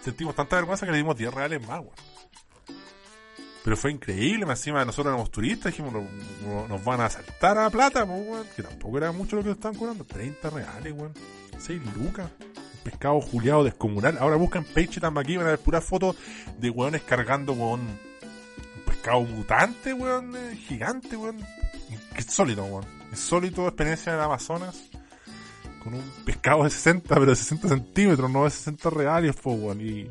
Sentimos 0.05 0.35
tanta 0.35 0.57
vergüenza 0.57 0.87
que 0.87 0.93
le 0.93 0.99
dimos 0.99 1.17
10 1.17 1.35
reales 1.35 1.61
más, 1.67 1.81
weón. 1.81 1.95
Pero 3.65 3.77
fue 3.77 3.93
increíble, 3.93 4.45
más 4.47 4.59
encima 4.61 4.85
nosotros 4.85 5.13
éramos 5.13 5.31
turistas, 5.31 5.73
dijimos, 5.73 5.93
no- 5.93 6.09
no- 6.45 6.67
nos 6.69 6.85
van 6.85 7.01
a 7.01 7.09
saltar 7.11 7.59
a 7.59 7.71
plata, 7.71 8.05
pues, 8.07 8.27
weón. 8.29 8.47
Que 8.57 8.63
tampoco 8.63 8.99
era 8.99 9.13
mucho 9.13 9.37
lo 9.37 9.43
que 9.43 9.49
nos 9.49 9.59
estaban 9.59 9.77
cobrando. 9.79 10.05
30 10.05 10.51
reales, 10.51 10.93
weón. 10.93 11.13
6 11.59 11.81
lucas. 11.97 12.31
Pescado 12.85 13.21
juliado 13.21 13.63
descomunal. 13.65 14.19
Ahora 14.19 14.37
buscan 14.37 14.65
Page 14.65 15.01
aquí, 15.05 15.37
van 15.37 15.47
a 15.47 15.51
ver 15.51 15.59
puras 15.61 15.85
fotos 15.85 16.17
de 16.59 16.71
weones 16.71 17.03
cargando 17.03 17.57
con 17.57 17.81
pescado 19.03 19.23
mutante, 19.23 19.93
weón, 19.93 20.37
eh, 20.37 20.57
gigante, 20.57 21.17
weón. 21.17 21.45
Insólito, 22.17 22.65
weón. 22.65 22.85
Insólito 23.11 23.67
experiencia 23.67 24.13
en 24.13 24.19
el 24.19 24.25
Amazonas. 24.25 24.81
Con 25.83 25.95
un 25.95 26.09
pescado 26.25 26.63
de 26.63 26.71
60, 26.71 27.13
pero 27.13 27.27
de 27.27 27.35
60 27.35 27.69
centímetros, 27.69 28.31
no 28.31 28.45
de 28.45 28.51
60 28.51 28.91
reales, 28.91 29.35
po, 29.35 29.55
weón. 29.55 29.81
Y 29.81 30.05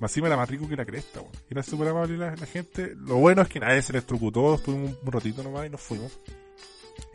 más 0.00 0.10
encima 0.10 0.26
era 0.26 0.36
más 0.36 0.50
rico 0.50 0.68
que 0.68 0.76
la 0.76 0.84
cresta, 0.84 1.22
weón. 1.22 1.32
Era 1.48 1.62
súper 1.62 1.88
amable 1.88 2.18
la, 2.18 2.36
gente. 2.46 2.94
Lo 2.94 3.16
bueno 3.16 3.40
es 3.40 3.48
que 3.48 3.58
nadie 3.58 3.80
se 3.80 3.92
electrocutó, 3.92 4.56
estuvimos 4.56 4.98
un, 5.02 5.12
ratito 5.12 5.42
nomás 5.42 5.66
y 5.66 5.70
nos 5.70 5.80
fuimos. 5.80 6.12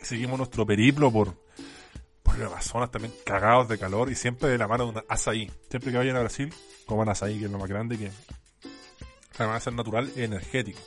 Y 0.01 0.05
seguimos 0.05 0.39
nuestro 0.39 0.65
periplo 0.65 1.11
por, 1.11 1.35
por 2.23 2.35
el 2.35 2.47
Amazonas 2.47 2.89
también 2.89 3.13
cagados 3.23 3.69
de 3.69 3.77
calor 3.77 4.09
y 4.09 4.15
siempre 4.15 4.49
de 4.49 4.57
la 4.57 4.67
mano 4.67 4.85
de 4.85 4.91
un 4.97 5.05
azaí. 5.07 5.51
Siempre 5.69 5.91
que 5.91 5.99
vayan 5.99 6.15
a 6.15 6.21
Brasil, 6.21 6.51
coman 6.87 7.09
azaí, 7.09 7.37
que 7.37 7.45
es 7.45 7.51
lo 7.51 7.59
más 7.59 7.69
grande 7.69 7.99
que 7.99 8.09
además 9.37 9.61
de 9.61 9.63
ser 9.65 9.73
natural 9.73 10.11
y 10.15 10.23
energético. 10.23 10.79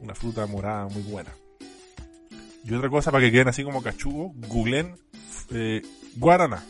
Una 0.00 0.14
fruta 0.14 0.46
morada 0.46 0.86
muy 0.88 1.02
buena. 1.02 1.30
Y 2.64 2.72
otra 2.74 2.88
cosa 2.88 3.10
para 3.12 3.24
que 3.24 3.30
queden 3.32 3.48
así 3.48 3.62
como 3.62 3.82
cachugo, 3.82 4.32
googleen 4.48 4.96
eh, 5.50 5.82
guaraná. 6.16 6.64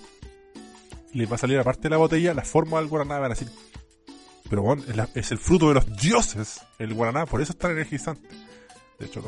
Les 1.12 1.30
va 1.30 1.36
a 1.36 1.38
salir 1.38 1.58
aparte 1.58 1.82
de 1.82 1.90
la 1.90 1.96
botella 1.96 2.34
la 2.34 2.42
forma 2.44 2.78
del 2.80 2.88
guaraná, 2.88 3.18
van 3.20 3.30
a 3.30 3.34
decir, 3.34 3.48
pero 4.50 4.62
bueno, 4.62 4.82
es, 5.14 5.30
el 5.30 5.38
fruto 5.38 5.68
de 5.68 5.74
los 5.74 5.96
dioses, 5.96 6.60
el 6.78 6.92
guaraná, 6.94 7.24
por 7.26 7.40
eso 7.40 7.52
es 7.52 7.58
tan 7.58 7.70
energizante. 7.70 8.28
De 8.98 9.06
hecho, 9.06 9.22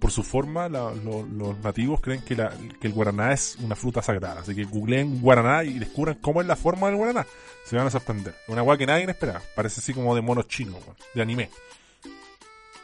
por 0.00 0.10
su 0.10 0.22
forma, 0.24 0.68
los 0.68 1.58
nativos 1.62 2.00
creen 2.00 2.22
que, 2.22 2.34
la- 2.34 2.52
que 2.80 2.88
el 2.88 2.92
guaraná 2.92 3.32
es 3.32 3.56
una 3.62 3.76
fruta 3.76 4.02
sagrada. 4.02 4.40
Así 4.40 4.54
que 4.54 4.64
googleen 4.64 5.20
guaraná 5.20 5.62
y 5.62 5.78
descubran 5.78 6.16
cómo 6.20 6.40
es 6.40 6.46
la 6.48 6.56
forma 6.56 6.88
del 6.88 6.96
guaraná. 6.96 7.24
Se 7.64 7.76
van 7.76 7.86
a 7.86 7.90
sorprender. 7.90 8.34
Una 8.48 8.62
guay 8.62 8.76
que 8.78 8.86
nadie 8.86 9.04
esperaba. 9.08 9.40
Parece 9.54 9.80
así 9.80 9.94
como 9.94 10.14
de 10.16 10.20
mono 10.22 10.42
chino, 10.42 10.76
de 11.14 11.22
anime. 11.22 11.50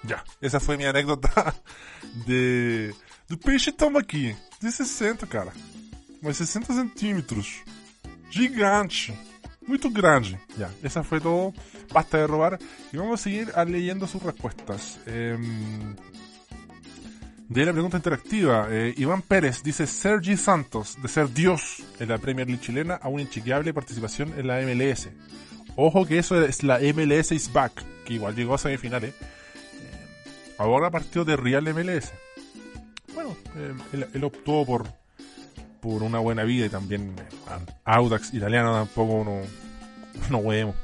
Ya, 0.03 0.25
esa 0.41 0.61
fue 0.61 0.77
mi 0.77 0.85
anécdota 0.85 1.55
de. 2.27 2.95
Do 3.29 3.39
peixe 3.39 3.71
tambaqui, 3.73 4.35
de 4.61 4.73
60, 4.73 5.27
cara. 5.27 5.53
Mas 6.23 6.37
60 6.39 6.75
centímetros. 6.75 7.47
Gigante. 8.31 9.15
Muito 9.67 9.89
grande. 9.91 10.39
Ya, 10.59 10.71
esa 10.83 11.03
fue 11.05 11.21
todo. 11.21 11.53
Basta 11.93 12.19
de 12.19 12.27
robar. 12.27 12.59
Y 12.93 12.97
vamos 12.97 13.21
seguir 13.21 13.53
a- 13.55 13.65
leyendo 13.65 14.07
sus 14.07 14.23
respuestas. 14.23 14.99
Em, 15.07 15.95
de 17.49 17.65
la 17.67 17.73
pregunta 17.73 17.97
interactiva, 17.97 18.69
eh, 18.71 18.95
Iván 18.97 19.23
Pérez 19.23 19.63
dice 19.63 19.87
Sergi 19.87 20.37
Santos, 20.37 20.97
de 21.03 21.09
ser 21.09 21.33
Dios 21.33 21.83
en 21.99 22.09
la 22.09 22.19
Premier 22.19 22.47
League 22.47 22.63
chilena, 22.65 22.95
a 22.95 23.09
una 23.09 23.23
inchequeable 23.23 23.75
participación 23.75 24.33
en 24.39 24.47
la 24.47 24.61
MLS. 24.61 25.09
Ojo 25.77 26.07
que 26.07 26.19
eso 26.19 26.43
es 26.45 26.63
la 26.63 26.79
MLS 26.81 27.33
is 27.35 27.53
back, 27.53 27.73
que 28.05 28.15
igual 28.15 28.35
llegó 28.37 28.55
a 28.55 28.59
semifinales. 28.59 29.15
Eh, 29.15 29.25
ahora 30.61 30.91
partió 30.91 31.25
de 31.25 31.37
Real 31.37 31.65
MLS. 31.75 32.13
Bueno, 33.15 33.35
eh, 33.57 33.75
él, 33.93 34.07
él 34.13 34.25
optó 34.25 34.65
por, 34.65 34.87
por 35.81 36.03
una 36.03 36.19
buena 36.19 36.45
vida 36.45 36.67
y 36.67 36.69
también 36.69 37.15
eh, 37.19 37.73
Audax 37.85 38.35
italiano 38.35 38.73
tampoco 38.73 39.25
no, 39.25 39.41
no 40.31 40.39
huevemos, 40.39 40.77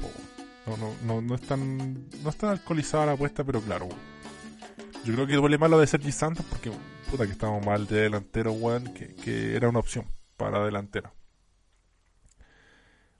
no, 0.66 0.77
no, 0.77 0.95
no, 1.05 1.20
no 1.20 1.35
es 1.35 1.43
tan 1.43 2.09
no 2.22 2.31
es 2.31 2.37
tan 2.37 2.51
alcoholizada 2.51 3.07
la 3.07 3.12
apuesta, 3.12 3.45
pero 3.45 3.61
claro, 3.61 3.89
yo 5.05 5.14
creo 5.14 5.27
que 5.27 5.37
duele 5.37 5.59
más 5.59 5.70
lo 5.70 5.79
de 5.79 5.87
Sergi 5.87 6.11
Santos 6.11 6.45
porque 6.49 6.72
puta 7.11 7.27
que 7.27 7.33
estamos 7.33 7.64
mal 7.64 7.87
de 7.87 8.01
delantero, 8.01 8.53
weón, 8.53 8.93
que, 8.95 9.14
que 9.14 9.55
era 9.55 9.68
una 9.68 9.79
opción 9.79 10.07
para 10.37 10.64
delantero. 10.64 11.12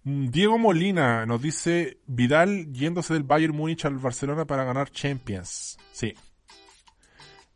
Mm, 0.05 0.31
Diego 0.31 0.57
Molina 0.57 1.27
nos 1.27 1.43
dice 1.43 1.99
Vidal 2.07 2.73
yéndose 2.73 3.13
del 3.13 3.25
Bayern 3.25 3.55
Múnich 3.55 3.85
al 3.85 3.99
Barcelona 3.99 4.47
para 4.47 4.65
ganar 4.65 4.91
Champions. 4.91 5.77
Sí. 5.93 6.15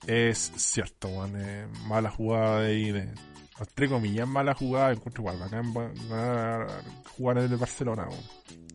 Es 0.07 0.53
cierto, 0.57 1.09
eh, 1.37 1.67
mala 1.87 2.11
jugada 2.11 2.61
de 2.63 2.69
ahí 2.69 2.93
de 2.93 3.09
entre 3.61 3.89
comillas, 3.91 4.27
mala 4.27 4.55
jugada, 4.55 4.93
encuentro 4.93 5.23
igual, 5.23 5.39
bacán 5.39 5.73
jugar 7.17 7.39
en 7.39 7.53
el 7.53 7.57
Barcelona. 7.59 8.09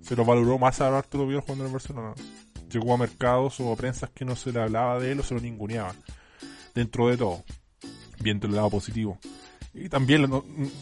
Se 0.02 0.16
lo 0.16 0.24
valoró 0.24 0.60
más 0.60 0.80
a 0.80 0.96
Arturo 0.96 1.26
Vidal 1.26 1.42
jugando 1.42 1.64
en 1.64 1.70
el 1.70 1.74
Barcelona. 1.74 2.14
Llegó 2.72 2.94
a 2.94 2.98
mercados 2.98 3.60
o 3.60 3.74
a 3.74 3.76
prensas 3.76 4.12
que 4.12 4.26
no 4.26 4.36
se 4.36 4.52
le 4.52 4.62
hablaba 4.62 5.00
de 5.00 5.12
él 5.12 5.20
o 5.20 5.24
se 5.24 5.34
lo 5.34 5.40
ninguneaban. 5.40 5.96
Dentro 6.76 7.08
de 7.08 7.18
todo, 7.18 7.44
viendo 8.20 8.46
el 8.46 8.56
lado 8.56 8.70
positivo. 8.70 9.18
Y 9.74 9.90
también 9.90 10.30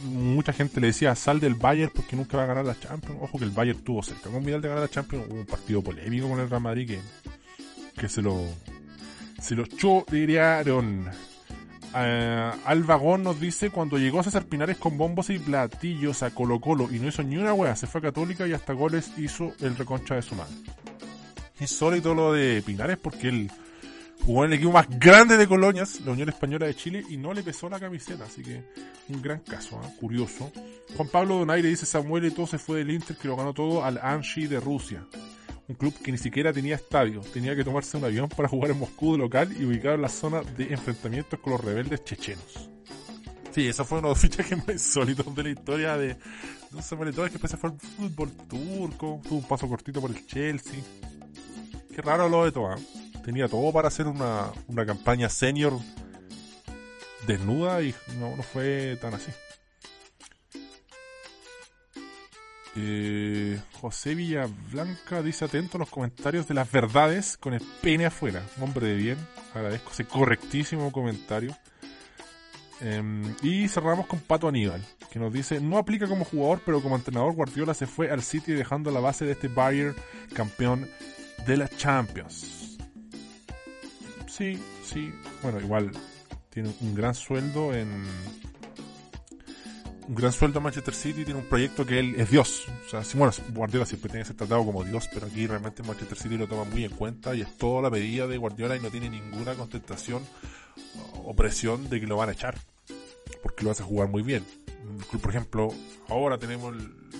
mucha 0.03 0.51
gente 0.51 0.81
le 0.81 0.87
decía, 0.87 1.15
sal 1.15 1.39
del 1.39 1.55
Bayern 1.55 1.91
porque 1.95 2.17
nunca 2.17 2.37
va 2.37 2.43
a 2.43 2.47
ganar 2.47 2.65
la 2.65 2.77
Champions. 2.77 3.19
Ojo 3.21 3.39
que 3.39 3.45
el 3.45 3.51
Bayern 3.51 3.83
tuvo 3.83 4.03
cerca 4.03 4.29
con 4.29 4.43
Vidal 4.43 4.61
de 4.61 4.67
ganar 4.67 4.83
la 4.83 4.89
Champions. 4.89 5.27
Hubo 5.29 5.39
un 5.39 5.45
partido 5.45 5.81
polémico 5.81 6.27
con 6.27 6.41
el 6.41 6.49
Real 6.49 6.61
Madrid 6.61 6.87
que, 6.89 6.99
que 8.01 8.09
se 8.09 8.21
lo 8.21 8.43
se 9.43 9.55
lo 9.55 9.65
chorearon. 9.65 11.09
Uh, 11.93 12.57
al 12.65 12.83
vagón 12.83 13.23
nos 13.23 13.39
dice 13.39 13.69
cuando 13.69 13.99
llegó 13.99 14.21
a 14.21 14.23
César 14.23 14.45
Pinares 14.45 14.77
con 14.77 14.97
bombos 14.97 15.29
y 15.29 15.37
platillos 15.37 16.23
a 16.23 16.31
Colo 16.31 16.59
Colo 16.59 16.89
y 16.91 16.97
no 16.97 17.09
hizo 17.09 17.21
ni 17.21 17.37
una 17.37 17.53
wea, 17.53 17.75
se 17.75 17.85
fue 17.85 18.01
Católica 18.01 18.47
y 18.47 18.53
hasta 18.53 18.73
goles 18.73 19.11
hizo 19.17 19.53
el 19.59 19.75
reconcha 19.75 20.15
de 20.15 20.23
su 20.23 20.33
madre. 20.33 20.55
Insólito 21.59 22.15
lo 22.15 22.33
de 22.33 22.63
Pinares 22.65 22.97
porque 22.97 23.27
él 23.27 23.51
jugó 24.25 24.45
en 24.45 24.53
el 24.53 24.57
equipo 24.57 24.71
más 24.71 24.87
grande 24.89 25.37
de 25.37 25.47
colonias, 25.47 25.99
la 26.01 26.13
Unión 26.13 26.29
Española 26.29 26.65
de 26.65 26.75
Chile, 26.75 27.03
y 27.09 27.17
no 27.17 27.33
le 27.33 27.43
pesó 27.43 27.69
la 27.69 27.79
camiseta, 27.79 28.23
así 28.23 28.41
que 28.41 28.63
un 29.09 29.21
gran 29.21 29.39
caso, 29.41 29.79
¿eh? 29.83 29.93
curioso. 29.99 30.51
Juan 30.95 31.09
Pablo 31.09 31.37
Donaire 31.37 31.67
dice 31.67 31.85
Samuel 31.85 32.25
y 32.25 32.31
todo 32.31 32.47
se 32.47 32.57
fue 32.57 32.79
del 32.79 32.91
Inter 32.91 33.17
que 33.17 33.27
lo 33.27 33.35
ganó 33.35 33.53
todo 33.53 33.83
al 33.83 33.99
Anshi 34.01 34.47
de 34.47 34.59
Rusia 34.61 35.05
un 35.67 35.75
club 35.75 35.93
que 36.01 36.11
ni 36.11 36.17
siquiera 36.17 36.51
tenía 36.51 36.75
estadio, 36.75 37.21
tenía 37.21 37.55
que 37.55 37.63
tomarse 37.63 37.97
un 37.97 38.05
avión 38.05 38.29
para 38.29 38.49
jugar 38.49 38.71
en 38.71 38.79
Moscú 38.79 39.13
de 39.13 39.19
local 39.19 39.55
y 39.57 39.65
ubicado 39.65 39.95
en 39.95 40.01
la 40.01 40.09
zona 40.09 40.41
de 40.41 40.73
enfrentamientos 40.73 41.39
con 41.39 41.53
los 41.53 41.61
rebeldes 41.61 42.03
chechenos. 42.03 42.69
Sí, 43.51 43.67
eso 43.67 43.85
fue 43.85 43.99
uno 43.99 44.09
de 44.09 44.13
los 44.13 44.19
fichajes 44.21 44.57
más 44.57 44.69
insólitos 44.69 45.33
de 45.35 45.43
la 45.43 45.49
historia 45.49 45.97
de, 45.97 46.17
no 46.71 46.81
sé, 46.81 46.97
que 46.97 47.05
después 47.05 47.55
fue 47.55 47.69
el 47.69 47.79
fútbol 47.79 48.31
turco, 48.49 49.21
tuvo 49.23 49.37
un 49.37 49.47
paso 49.47 49.67
cortito 49.67 50.01
por 50.01 50.09
el 50.09 50.25
Chelsea. 50.25 50.79
Qué 51.95 52.01
raro 52.01 52.27
lo 52.27 52.45
de 52.45 52.51
todo, 52.51 52.73
¿eh? 52.73 52.81
Tenía 53.23 53.47
todo 53.47 53.71
para 53.71 53.87
hacer 53.87 54.07
una, 54.07 54.51
una 54.67 54.85
campaña 54.85 55.29
senior 55.29 55.79
desnuda 57.25 57.81
y 57.81 57.95
no, 58.19 58.35
no 58.35 58.43
fue 58.43 58.97
tan 58.99 59.13
así. 59.13 59.31
Eh, 62.75 63.59
José 63.73 64.15
Villablanca 64.15 65.21
dice 65.21 65.45
atento 65.45 65.77
a 65.77 65.79
los 65.79 65.89
comentarios 65.89 66.47
de 66.47 66.55
las 66.55 66.71
verdades 66.71 67.37
con 67.37 67.53
el 67.53 67.61
pene 67.81 68.05
afuera. 68.05 68.41
Hombre 68.59 68.87
de 68.87 68.95
bien, 68.95 69.17
agradezco 69.53 69.91
ese 69.91 70.05
correctísimo 70.05 70.91
comentario. 70.91 71.55
Em, 72.81 73.35
y 73.41 73.67
cerramos 73.67 74.07
con 74.07 74.19
Pato 74.19 74.47
Aníbal, 74.47 74.81
que 75.11 75.19
nos 75.19 75.31
dice, 75.31 75.61
no 75.61 75.77
aplica 75.77 76.07
como 76.07 76.25
jugador, 76.25 76.61
pero 76.65 76.81
como 76.81 76.95
entrenador 76.95 77.33
Guardiola 77.33 77.73
se 77.73 77.87
fue 77.87 78.09
al 78.09 78.23
City 78.23 78.51
dejando 78.51 78.91
la 78.91 78.99
base 78.99 79.25
de 79.25 79.33
este 79.33 79.47
Bayern 79.47 79.95
campeón 80.33 80.89
de 81.45 81.57
la 81.57 81.69
Champions. 81.69 82.77
Sí, 84.27 84.59
sí, 84.83 85.13
bueno, 85.43 85.61
igual 85.61 85.91
tiene 86.49 86.73
un 86.81 86.95
gran 86.95 87.13
sueldo 87.13 87.73
en, 87.73 88.03
un 90.07 90.15
gran 90.15 90.31
sueldo 90.31 90.59
a 90.59 90.61
Manchester 90.61 90.93
City, 90.93 91.25
tiene 91.25 91.39
un 91.39 91.47
proyecto 91.47 91.85
que 91.85 91.99
él 91.99 92.15
es 92.17 92.29
Dios. 92.29 92.67
O 92.85 92.89
sea, 92.89 93.03
si, 93.03 93.17
bueno, 93.17 93.33
Guardiola 93.49 93.85
siempre 93.85 94.09
tiene 94.09 94.23
que 94.23 94.27
ser 94.27 94.37
tratado 94.37 94.65
como 94.65 94.83
Dios, 94.83 95.09
pero 95.13 95.27
aquí 95.27 95.47
realmente 95.47 95.83
Manchester 95.83 96.17
City 96.17 96.37
lo 96.37 96.47
toma 96.47 96.63
muy 96.65 96.83
en 96.83 96.91
cuenta 96.91 97.35
y 97.35 97.41
es 97.41 97.57
toda 97.57 97.81
la 97.81 97.89
medida 97.89 98.27
de 98.27 98.37
Guardiola 98.37 98.75
y 98.75 98.79
no 98.79 98.89
tiene 98.89 99.09
ninguna 99.09 99.55
contestación 99.55 100.23
o 101.23 101.35
presión 101.35 101.89
de 101.89 101.99
que 101.99 102.07
lo 102.07 102.17
van 102.17 102.29
a 102.29 102.33
echar, 102.33 102.57
porque 103.41 103.63
lo 103.63 103.71
hace 103.71 103.83
jugar 103.83 104.09
muy 104.09 104.23
bien. 104.23 104.45
Por 105.21 105.29
ejemplo, 105.29 105.73
ahora 106.09 106.37
tenemos 106.37 106.75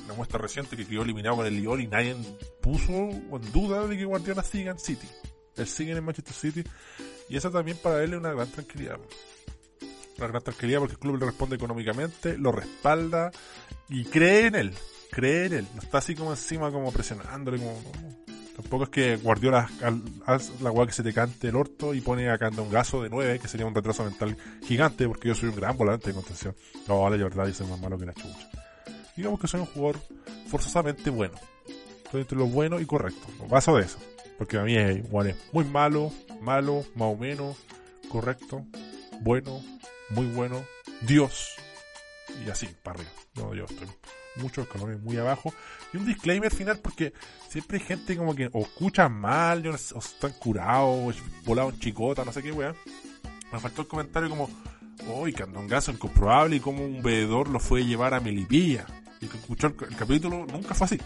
la 0.07 0.13
muestra 0.15 0.39
reciente 0.39 0.75
que 0.75 0.85
quedó 0.85 1.03
eliminado 1.03 1.37
con 1.37 1.45
el 1.45 1.55
Lyon 1.55 1.81
y 1.81 1.87
nadie 1.87 2.15
puso 2.61 2.91
en 2.91 3.51
duda 3.53 3.87
de 3.87 3.97
que 3.97 4.05
Guardiola 4.05 4.43
siga 4.43 4.71
en 4.71 4.79
City. 4.79 5.07
Él 5.55 5.67
sigue 5.67 5.91
en 5.93 6.03
Manchester 6.03 6.33
City 6.33 6.69
y 7.29 7.37
eso 7.37 7.49
también 7.51 7.77
para 7.77 8.03
él 8.03 8.13
es 8.13 8.19
una 8.19 8.33
gran 8.33 8.49
tranquilidad 8.49 8.99
una 10.17 10.27
gran 10.27 10.43
tranquilidad 10.43 10.79
porque 10.79 10.93
el 10.93 10.99
club 10.99 11.19
le 11.19 11.25
responde 11.25 11.55
económicamente, 11.55 12.37
lo 12.37 12.51
respalda 12.51 13.31
y 13.89 14.05
cree 14.05 14.47
en 14.47 14.55
él, 14.55 14.73
cree 15.11 15.45
en 15.45 15.53
él, 15.53 15.67
no 15.75 15.81
está 15.81 15.99
así 15.99 16.15
como 16.15 16.31
encima 16.31 16.71
como 16.71 16.91
presionándole 16.91 17.59
como... 17.59 17.81
Tampoco 18.55 18.83
es 18.83 18.89
que 18.91 19.15
Guardiola 19.17 19.67
haz 20.27 20.61
la 20.61 20.69
weá 20.69 20.85
que 20.85 20.93
se 20.93 21.01
te 21.01 21.11
cante 21.11 21.47
el 21.47 21.55
orto 21.55 21.95
y 21.95 22.01
pone 22.01 22.29
a 22.29 22.37
gaso 22.37 23.01
de 23.01 23.09
9, 23.09 23.39
que 23.39 23.47
sería 23.47 23.65
un 23.65 23.73
retraso 23.73 24.03
mental 24.03 24.37
gigante, 24.63 25.07
porque 25.07 25.29
yo 25.29 25.33
soy 25.33 25.49
un 25.49 25.55
gran 25.55 25.75
volante 25.75 26.09
de 26.09 26.13
contención. 26.13 26.55
No, 26.87 27.01
vale, 27.01 27.17
la 27.17 27.23
verdad, 27.23 27.47
yo 27.47 27.53
soy 27.55 27.65
más 27.65 27.79
malo 27.79 27.97
que 27.97 28.05
la 28.05 28.13
chucha. 28.13 28.49
Digamos 29.17 29.39
que 29.39 29.47
soy 29.47 29.61
un 29.61 29.65
jugador 29.65 29.99
forzosamente 30.45 31.09
bueno. 31.09 31.33
Estoy 32.05 32.21
entre 32.21 32.37
lo 32.37 32.45
bueno 32.45 32.79
y 32.79 32.85
correcto. 32.85 33.25
Paso 33.49 33.75
de 33.75 33.85
eso. 33.85 33.97
Porque 34.37 34.59
a 34.59 34.63
mí 34.63 34.75
es 34.75 34.97
igual 34.97 35.27
es 35.27 35.35
muy 35.51 35.65
malo, 35.65 36.11
malo, 36.41 36.85
más 36.95 37.07
o 37.07 37.15
menos, 37.15 37.57
correcto, 38.09 38.65
bueno, 39.21 39.63
muy 40.09 40.25
bueno, 40.27 40.65
Dios, 41.01 41.55
y 42.45 42.49
así, 42.49 42.67
para 42.83 42.99
arriba. 42.99 43.11
No, 43.35 43.53
yo 43.53 43.65
estoy 43.65 43.87
mucho 44.35 44.61
escalones 44.61 44.99
muy 45.01 45.17
abajo. 45.17 45.53
Y 45.93 45.97
un 45.97 46.05
disclaimer 46.05 46.53
final 46.53 46.79
porque 46.79 47.13
siempre 47.49 47.77
hay 47.77 47.85
gente 47.85 48.17
como 48.17 48.35
que 48.35 48.49
o 48.51 48.61
escucha 48.61 49.09
mal, 49.09 49.65
o 49.67 49.75
están 49.75 50.33
curados, 50.39 51.15
volado 51.45 51.69
en 51.69 51.79
chicota, 51.79 52.25
no 52.25 52.31
sé 52.31 52.41
qué 52.41 52.51
weá. 52.51 52.73
Me 53.51 53.59
faltó 53.59 53.83
el 53.83 53.87
comentario 53.87 54.29
como, 54.29 54.49
uy, 55.07 55.35
gaso 55.67 55.91
incomprobable 55.91 56.55
y 56.55 56.59
como 56.59 56.83
un 56.83 57.01
veedor 57.03 57.49
lo 57.49 57.59
fue 57.59 57.81
a 57.81 57.85
llevar 57.85 58.13
a 58.13 58.19
Melipilla. 58.19 58.85
Y 59.21 59.27
que 59.27 59.37
escuchó 59.37 59.67
el, 59.67 59.75
capítulo 59.75 60.45
nunca 60.51 60.73
fue 60.73 60.85
así. 60.85 60.99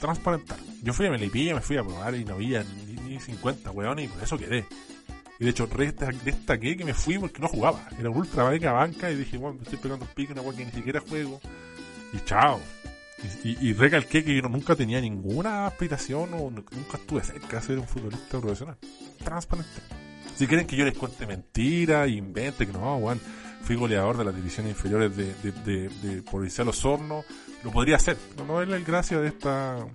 Transparentar. 0.00 0.58
Yo 0.82 0.92
fui 0.92 1.06
a 1.06 1.10
Melipilla, 1.10 1.54
me 1.54 1.60
fui 1.60 1.76
a 1.76 1.82
probar 1.82 2.14
y 2.14 2.24
no 2.24 2.34
había 2.34 2.62
ni, 2.62 2.94
ni 2.94 3.20
50 3.20 3.70
weón 3.72 3.98
y 3.98 4.08
por 4.08 4.22
eso 4.22 4.38
quedé. 4.38 4.66
Y 5.38 5.44
de 5.44 5.50
hecho, 5.50 5.66
destaqué 5.66 6.76
que 6.76 6.84
me 6.84 6.94
fui 6.94 7.18
porque 7.18 7.40
no 7.40 7.48
jugaba. 7.48 7.88
Era 7.98 8.10
un 8.10 8.16
ultra 8.16 8.48
mega 8.48 8.72
banca 8.72 9.10
y 9.10 9.16
dije, 9.16 9.36
bueno, 9.36 9.56
me 9.56 9.62
estoy 9.62 9.78
pegando 9.78 10.04
un 10.04 10.10
pique, 10.12 10.32
una 10.32 10.42
weá 10.42 10.56
que 10.56 10.64
ni 10.64 10.72
siquiera 10.72 11.00
juego. 11.00 11.40
Y 12.12 12.18
chao. 12.24 12.60
Y, 13.42 13.72
recalqué 13.72 14.22
que 14.22 14.34
yo 14.34 14.42
nunca 14.42 14.76
tenía 14.76 15.00
ninguna 15.00 15.66
aspiración 15.66 16.34
o 16.34 16.50
nunca 16.50 16.96
estuve 16.98 17.24
cerca 17.24 17.56
de 17.56 17.62
ser 17.62 17.78
un 17.78 17.88
futbolista 17.88 18.40
profesional. 18.40 18.76
Transparente. 19.24 19.80
Si 20.36 20.46
quieren 20.46 20.66
que 20.66 20.76
yo 20.76 20.84
les 20.84 20.96
cuente 20.96 21.26
mentiras, 21.26 22.08
invente 22.10 22.66
que 22.66 22.72
no, 22.72 22.96
weón, 22.98 23.20
fui 23.62 23.74
goleador 23.74 24.18
de 24.18 24.24
las 24.24 24.36
divisiones 24.36 24.72
inferiores 24.72 25.16
de, 25.16 25.34
de, 25.42 25.52
de, 25.52 25.88
de 25.88 26.22
Provincial 26.22 26.68
Osorno, 26.68 27.24
lo 27.64 27.70
podría 27.70 27.96
hacer. 27.96 28.18
No, 28.36 28.44
no 28.44 28.62
es 28.62 28.68
la 28.68 28.78
gracia 28.78 29.18
de 29.18 29.28
esta 29.28 29.86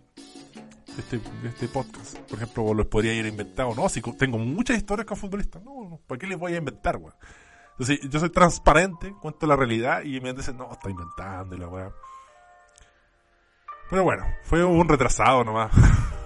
de 0.95 1.01
este, 1.01 1.17
de 1.17 1.49
este 1.49 1.67
podcast. 1.67 2.17
Por 2.19 2.37
ejemplo, 2.37 2.73
los 2.73 2.87
podría 2.87 3.13
ir 3.13 3.25
inventado. 3.25 3.73
No, 3.75 3.89
si 3.89 4.01
tengo 4.01 4.37
muchas 4.37 4.77
historias 4.77 5.05
con 5.05 5.17
futbolistas. 5.17 5.63
No, 5.63 5.99
¿para 6.07 6.19
qué 6.19 6.27
les 6.27 6.37
voy 6.37 6.53
a 6.53 6.57
inventar, 6.57 6.97
weón? 6.97 7.15
Entonces, 7.71 8.09
yo 8.09 8.19
soy 8.19 8.29
transparente, 8.29 9.13
cuento 9.21 9.47
la 9.47 9.55
realidad 9.55 10.03
y 10.03 10.19
me 10.19 10.33
dicen, 10.33 10.57
no, 10.57 10.71
está 10.71 10.89
inventando 10.89 11.55
y 11.55 11.59
la 11.59 11.67
weá. 11.67 11.91
Pero 13.89 14.03
bueno, 14.03 14.25
fue 14.43 14.63
un 14.63 14.87
retrasado 14.87 15.43
nomás. 15.43 15.71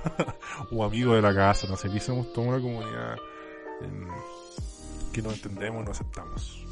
un 0.72 0.86
amigo 0.86 1.16
de 1.16 1.22
la 1.22 1.34
casa, 1.34 1.68
no 1.68 1.78
sé, 1.78 1.88
aquí 1.88 2.00
somos 2.00 2.34
toda 2.34 2.48
una 2.48 2.60
comunidad 2.60 3.18
que 5.12 5.22
no 5.22 5.32
entendemos 5.32 5.86
no 5.86 5.92
aceptamos. 5.92 6.66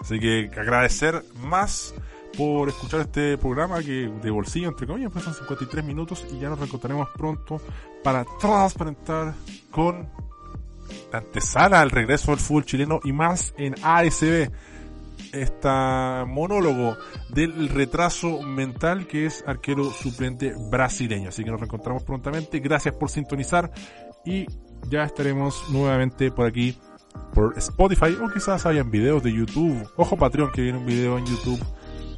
Así 0.00 0.18
que 0.18 0.50
agradecer 0.56 1.24
más 1.34 1.94
por 2.36 2.68
escuchar 2.68 3.00
este 3.00 3.36
programa 3.38 3.80
que 3.80 4.10
de 4.22 4.30
bolsillo, 4.30 4.68
entre 4.68 4.86
comillas, 4.86 5.10
pues 5.12 5.24
son 5.24 5.34
53 5.34 5.84
minutos 5.84 6.26
y 6.32 6.38
ya 6.38 6.48
nos 6.48 6.58
reencontraremos 6.58 7.08
pronto 7.16 7.60
para 8.02 8.24
transparentar 8.38 9.34
con 9.70 10.08
la 11.12 11.18
antesala 11.18 11.80
al 11.80 11.90
regreso 11.90 12.30
del 12.30 12.40
fútbol 12.40 12.64
chileno 12.64 13.00
y 13.04 13.12
más 13.12 13.54
en 13.56 13.74
ASB. 13.82 14.50
Este 15.32 15.68
monólogo 16.26 16.96
del 17.28 17.68
retraso 17.68 18.42
mental 18.42 19.06
que 19.06 19.26
es 19.26 19.44
arquero 19.46 19.92
suplente 19.92 20.54
brasileño. 20.70 21.28
Así 21.28 21.44
que 21.44 21.52
nos 21.52 21.60
reencontramos 21.60 22.02
prontamente. 22.02 22.58
Gracias 22.58 22.96
por 22.96 23.10
sintonizar 23.10 23.70
y 24.24 24.46
ya 24.88 25.04
estaremos 25.04 25.70
nuevamente 25.70 26.32
por 26.32 26.46
aquí 26.46 26.76
por 27.32 27.56
Spotify 27.58 28.16
o 28.20 28.28
quizás 28.28 28.66
hayan 28.66 28.90
videos 28.90 29.22
de 29.22 29.32
YouTube. 29.32 29.88
Ojo 29.96 30.16
Patreon 30.16 30.50
que 30.50 30.62
viene 30.62 30.78
un 30.78 30.86
video 30.86 31.16
en 31.16 31.26
YouTube 31.26 31.60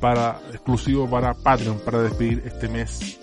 para 0.02 0.40
exclusivo 0.50 1.08
para 1.08 1.32
Patreon 1.32 1.78
para 1.78 2.02
despedir 2.02 2.42
este 2.44 2.68
mes 2.68 3.20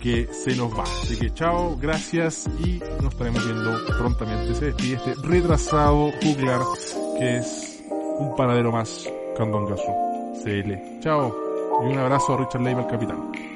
que 0.00 0.26
se 0.32 0.56
nos 0.56 0.72
va. 0.72 0.84
Así 0.84 1.16
que 1.16 1.32
chao, 1.34 1.76
gracias 1.78 2.48
y 2.64 2.80
nos 3.02 3.12
estaremos 3.12 3.44
viendo 3.44 3.78
prontamente. 3.98 4.54
Se 4.54 4.64
despide 4.66 4.96
este 4.96 5.14
retrasado 5.22 6.10
juglar 6.22 6.60
que 7.18 7.36
es 7.36 7.84
un 8.18 8.34
panadero 8.34 8.72
más 8.72 9.06
Candongazo 9.36 9.94
CL. 10.42 11.00
Chao 11.00 11.36
y 11.84 11.92
un 11.92 11.98
abrazo 11.98 12.34
a 12.34 12.38
Richard 12.38 12.62
Leiva, 12.62 12.80
el 12.80 12.86
capitán. 12.86 13.47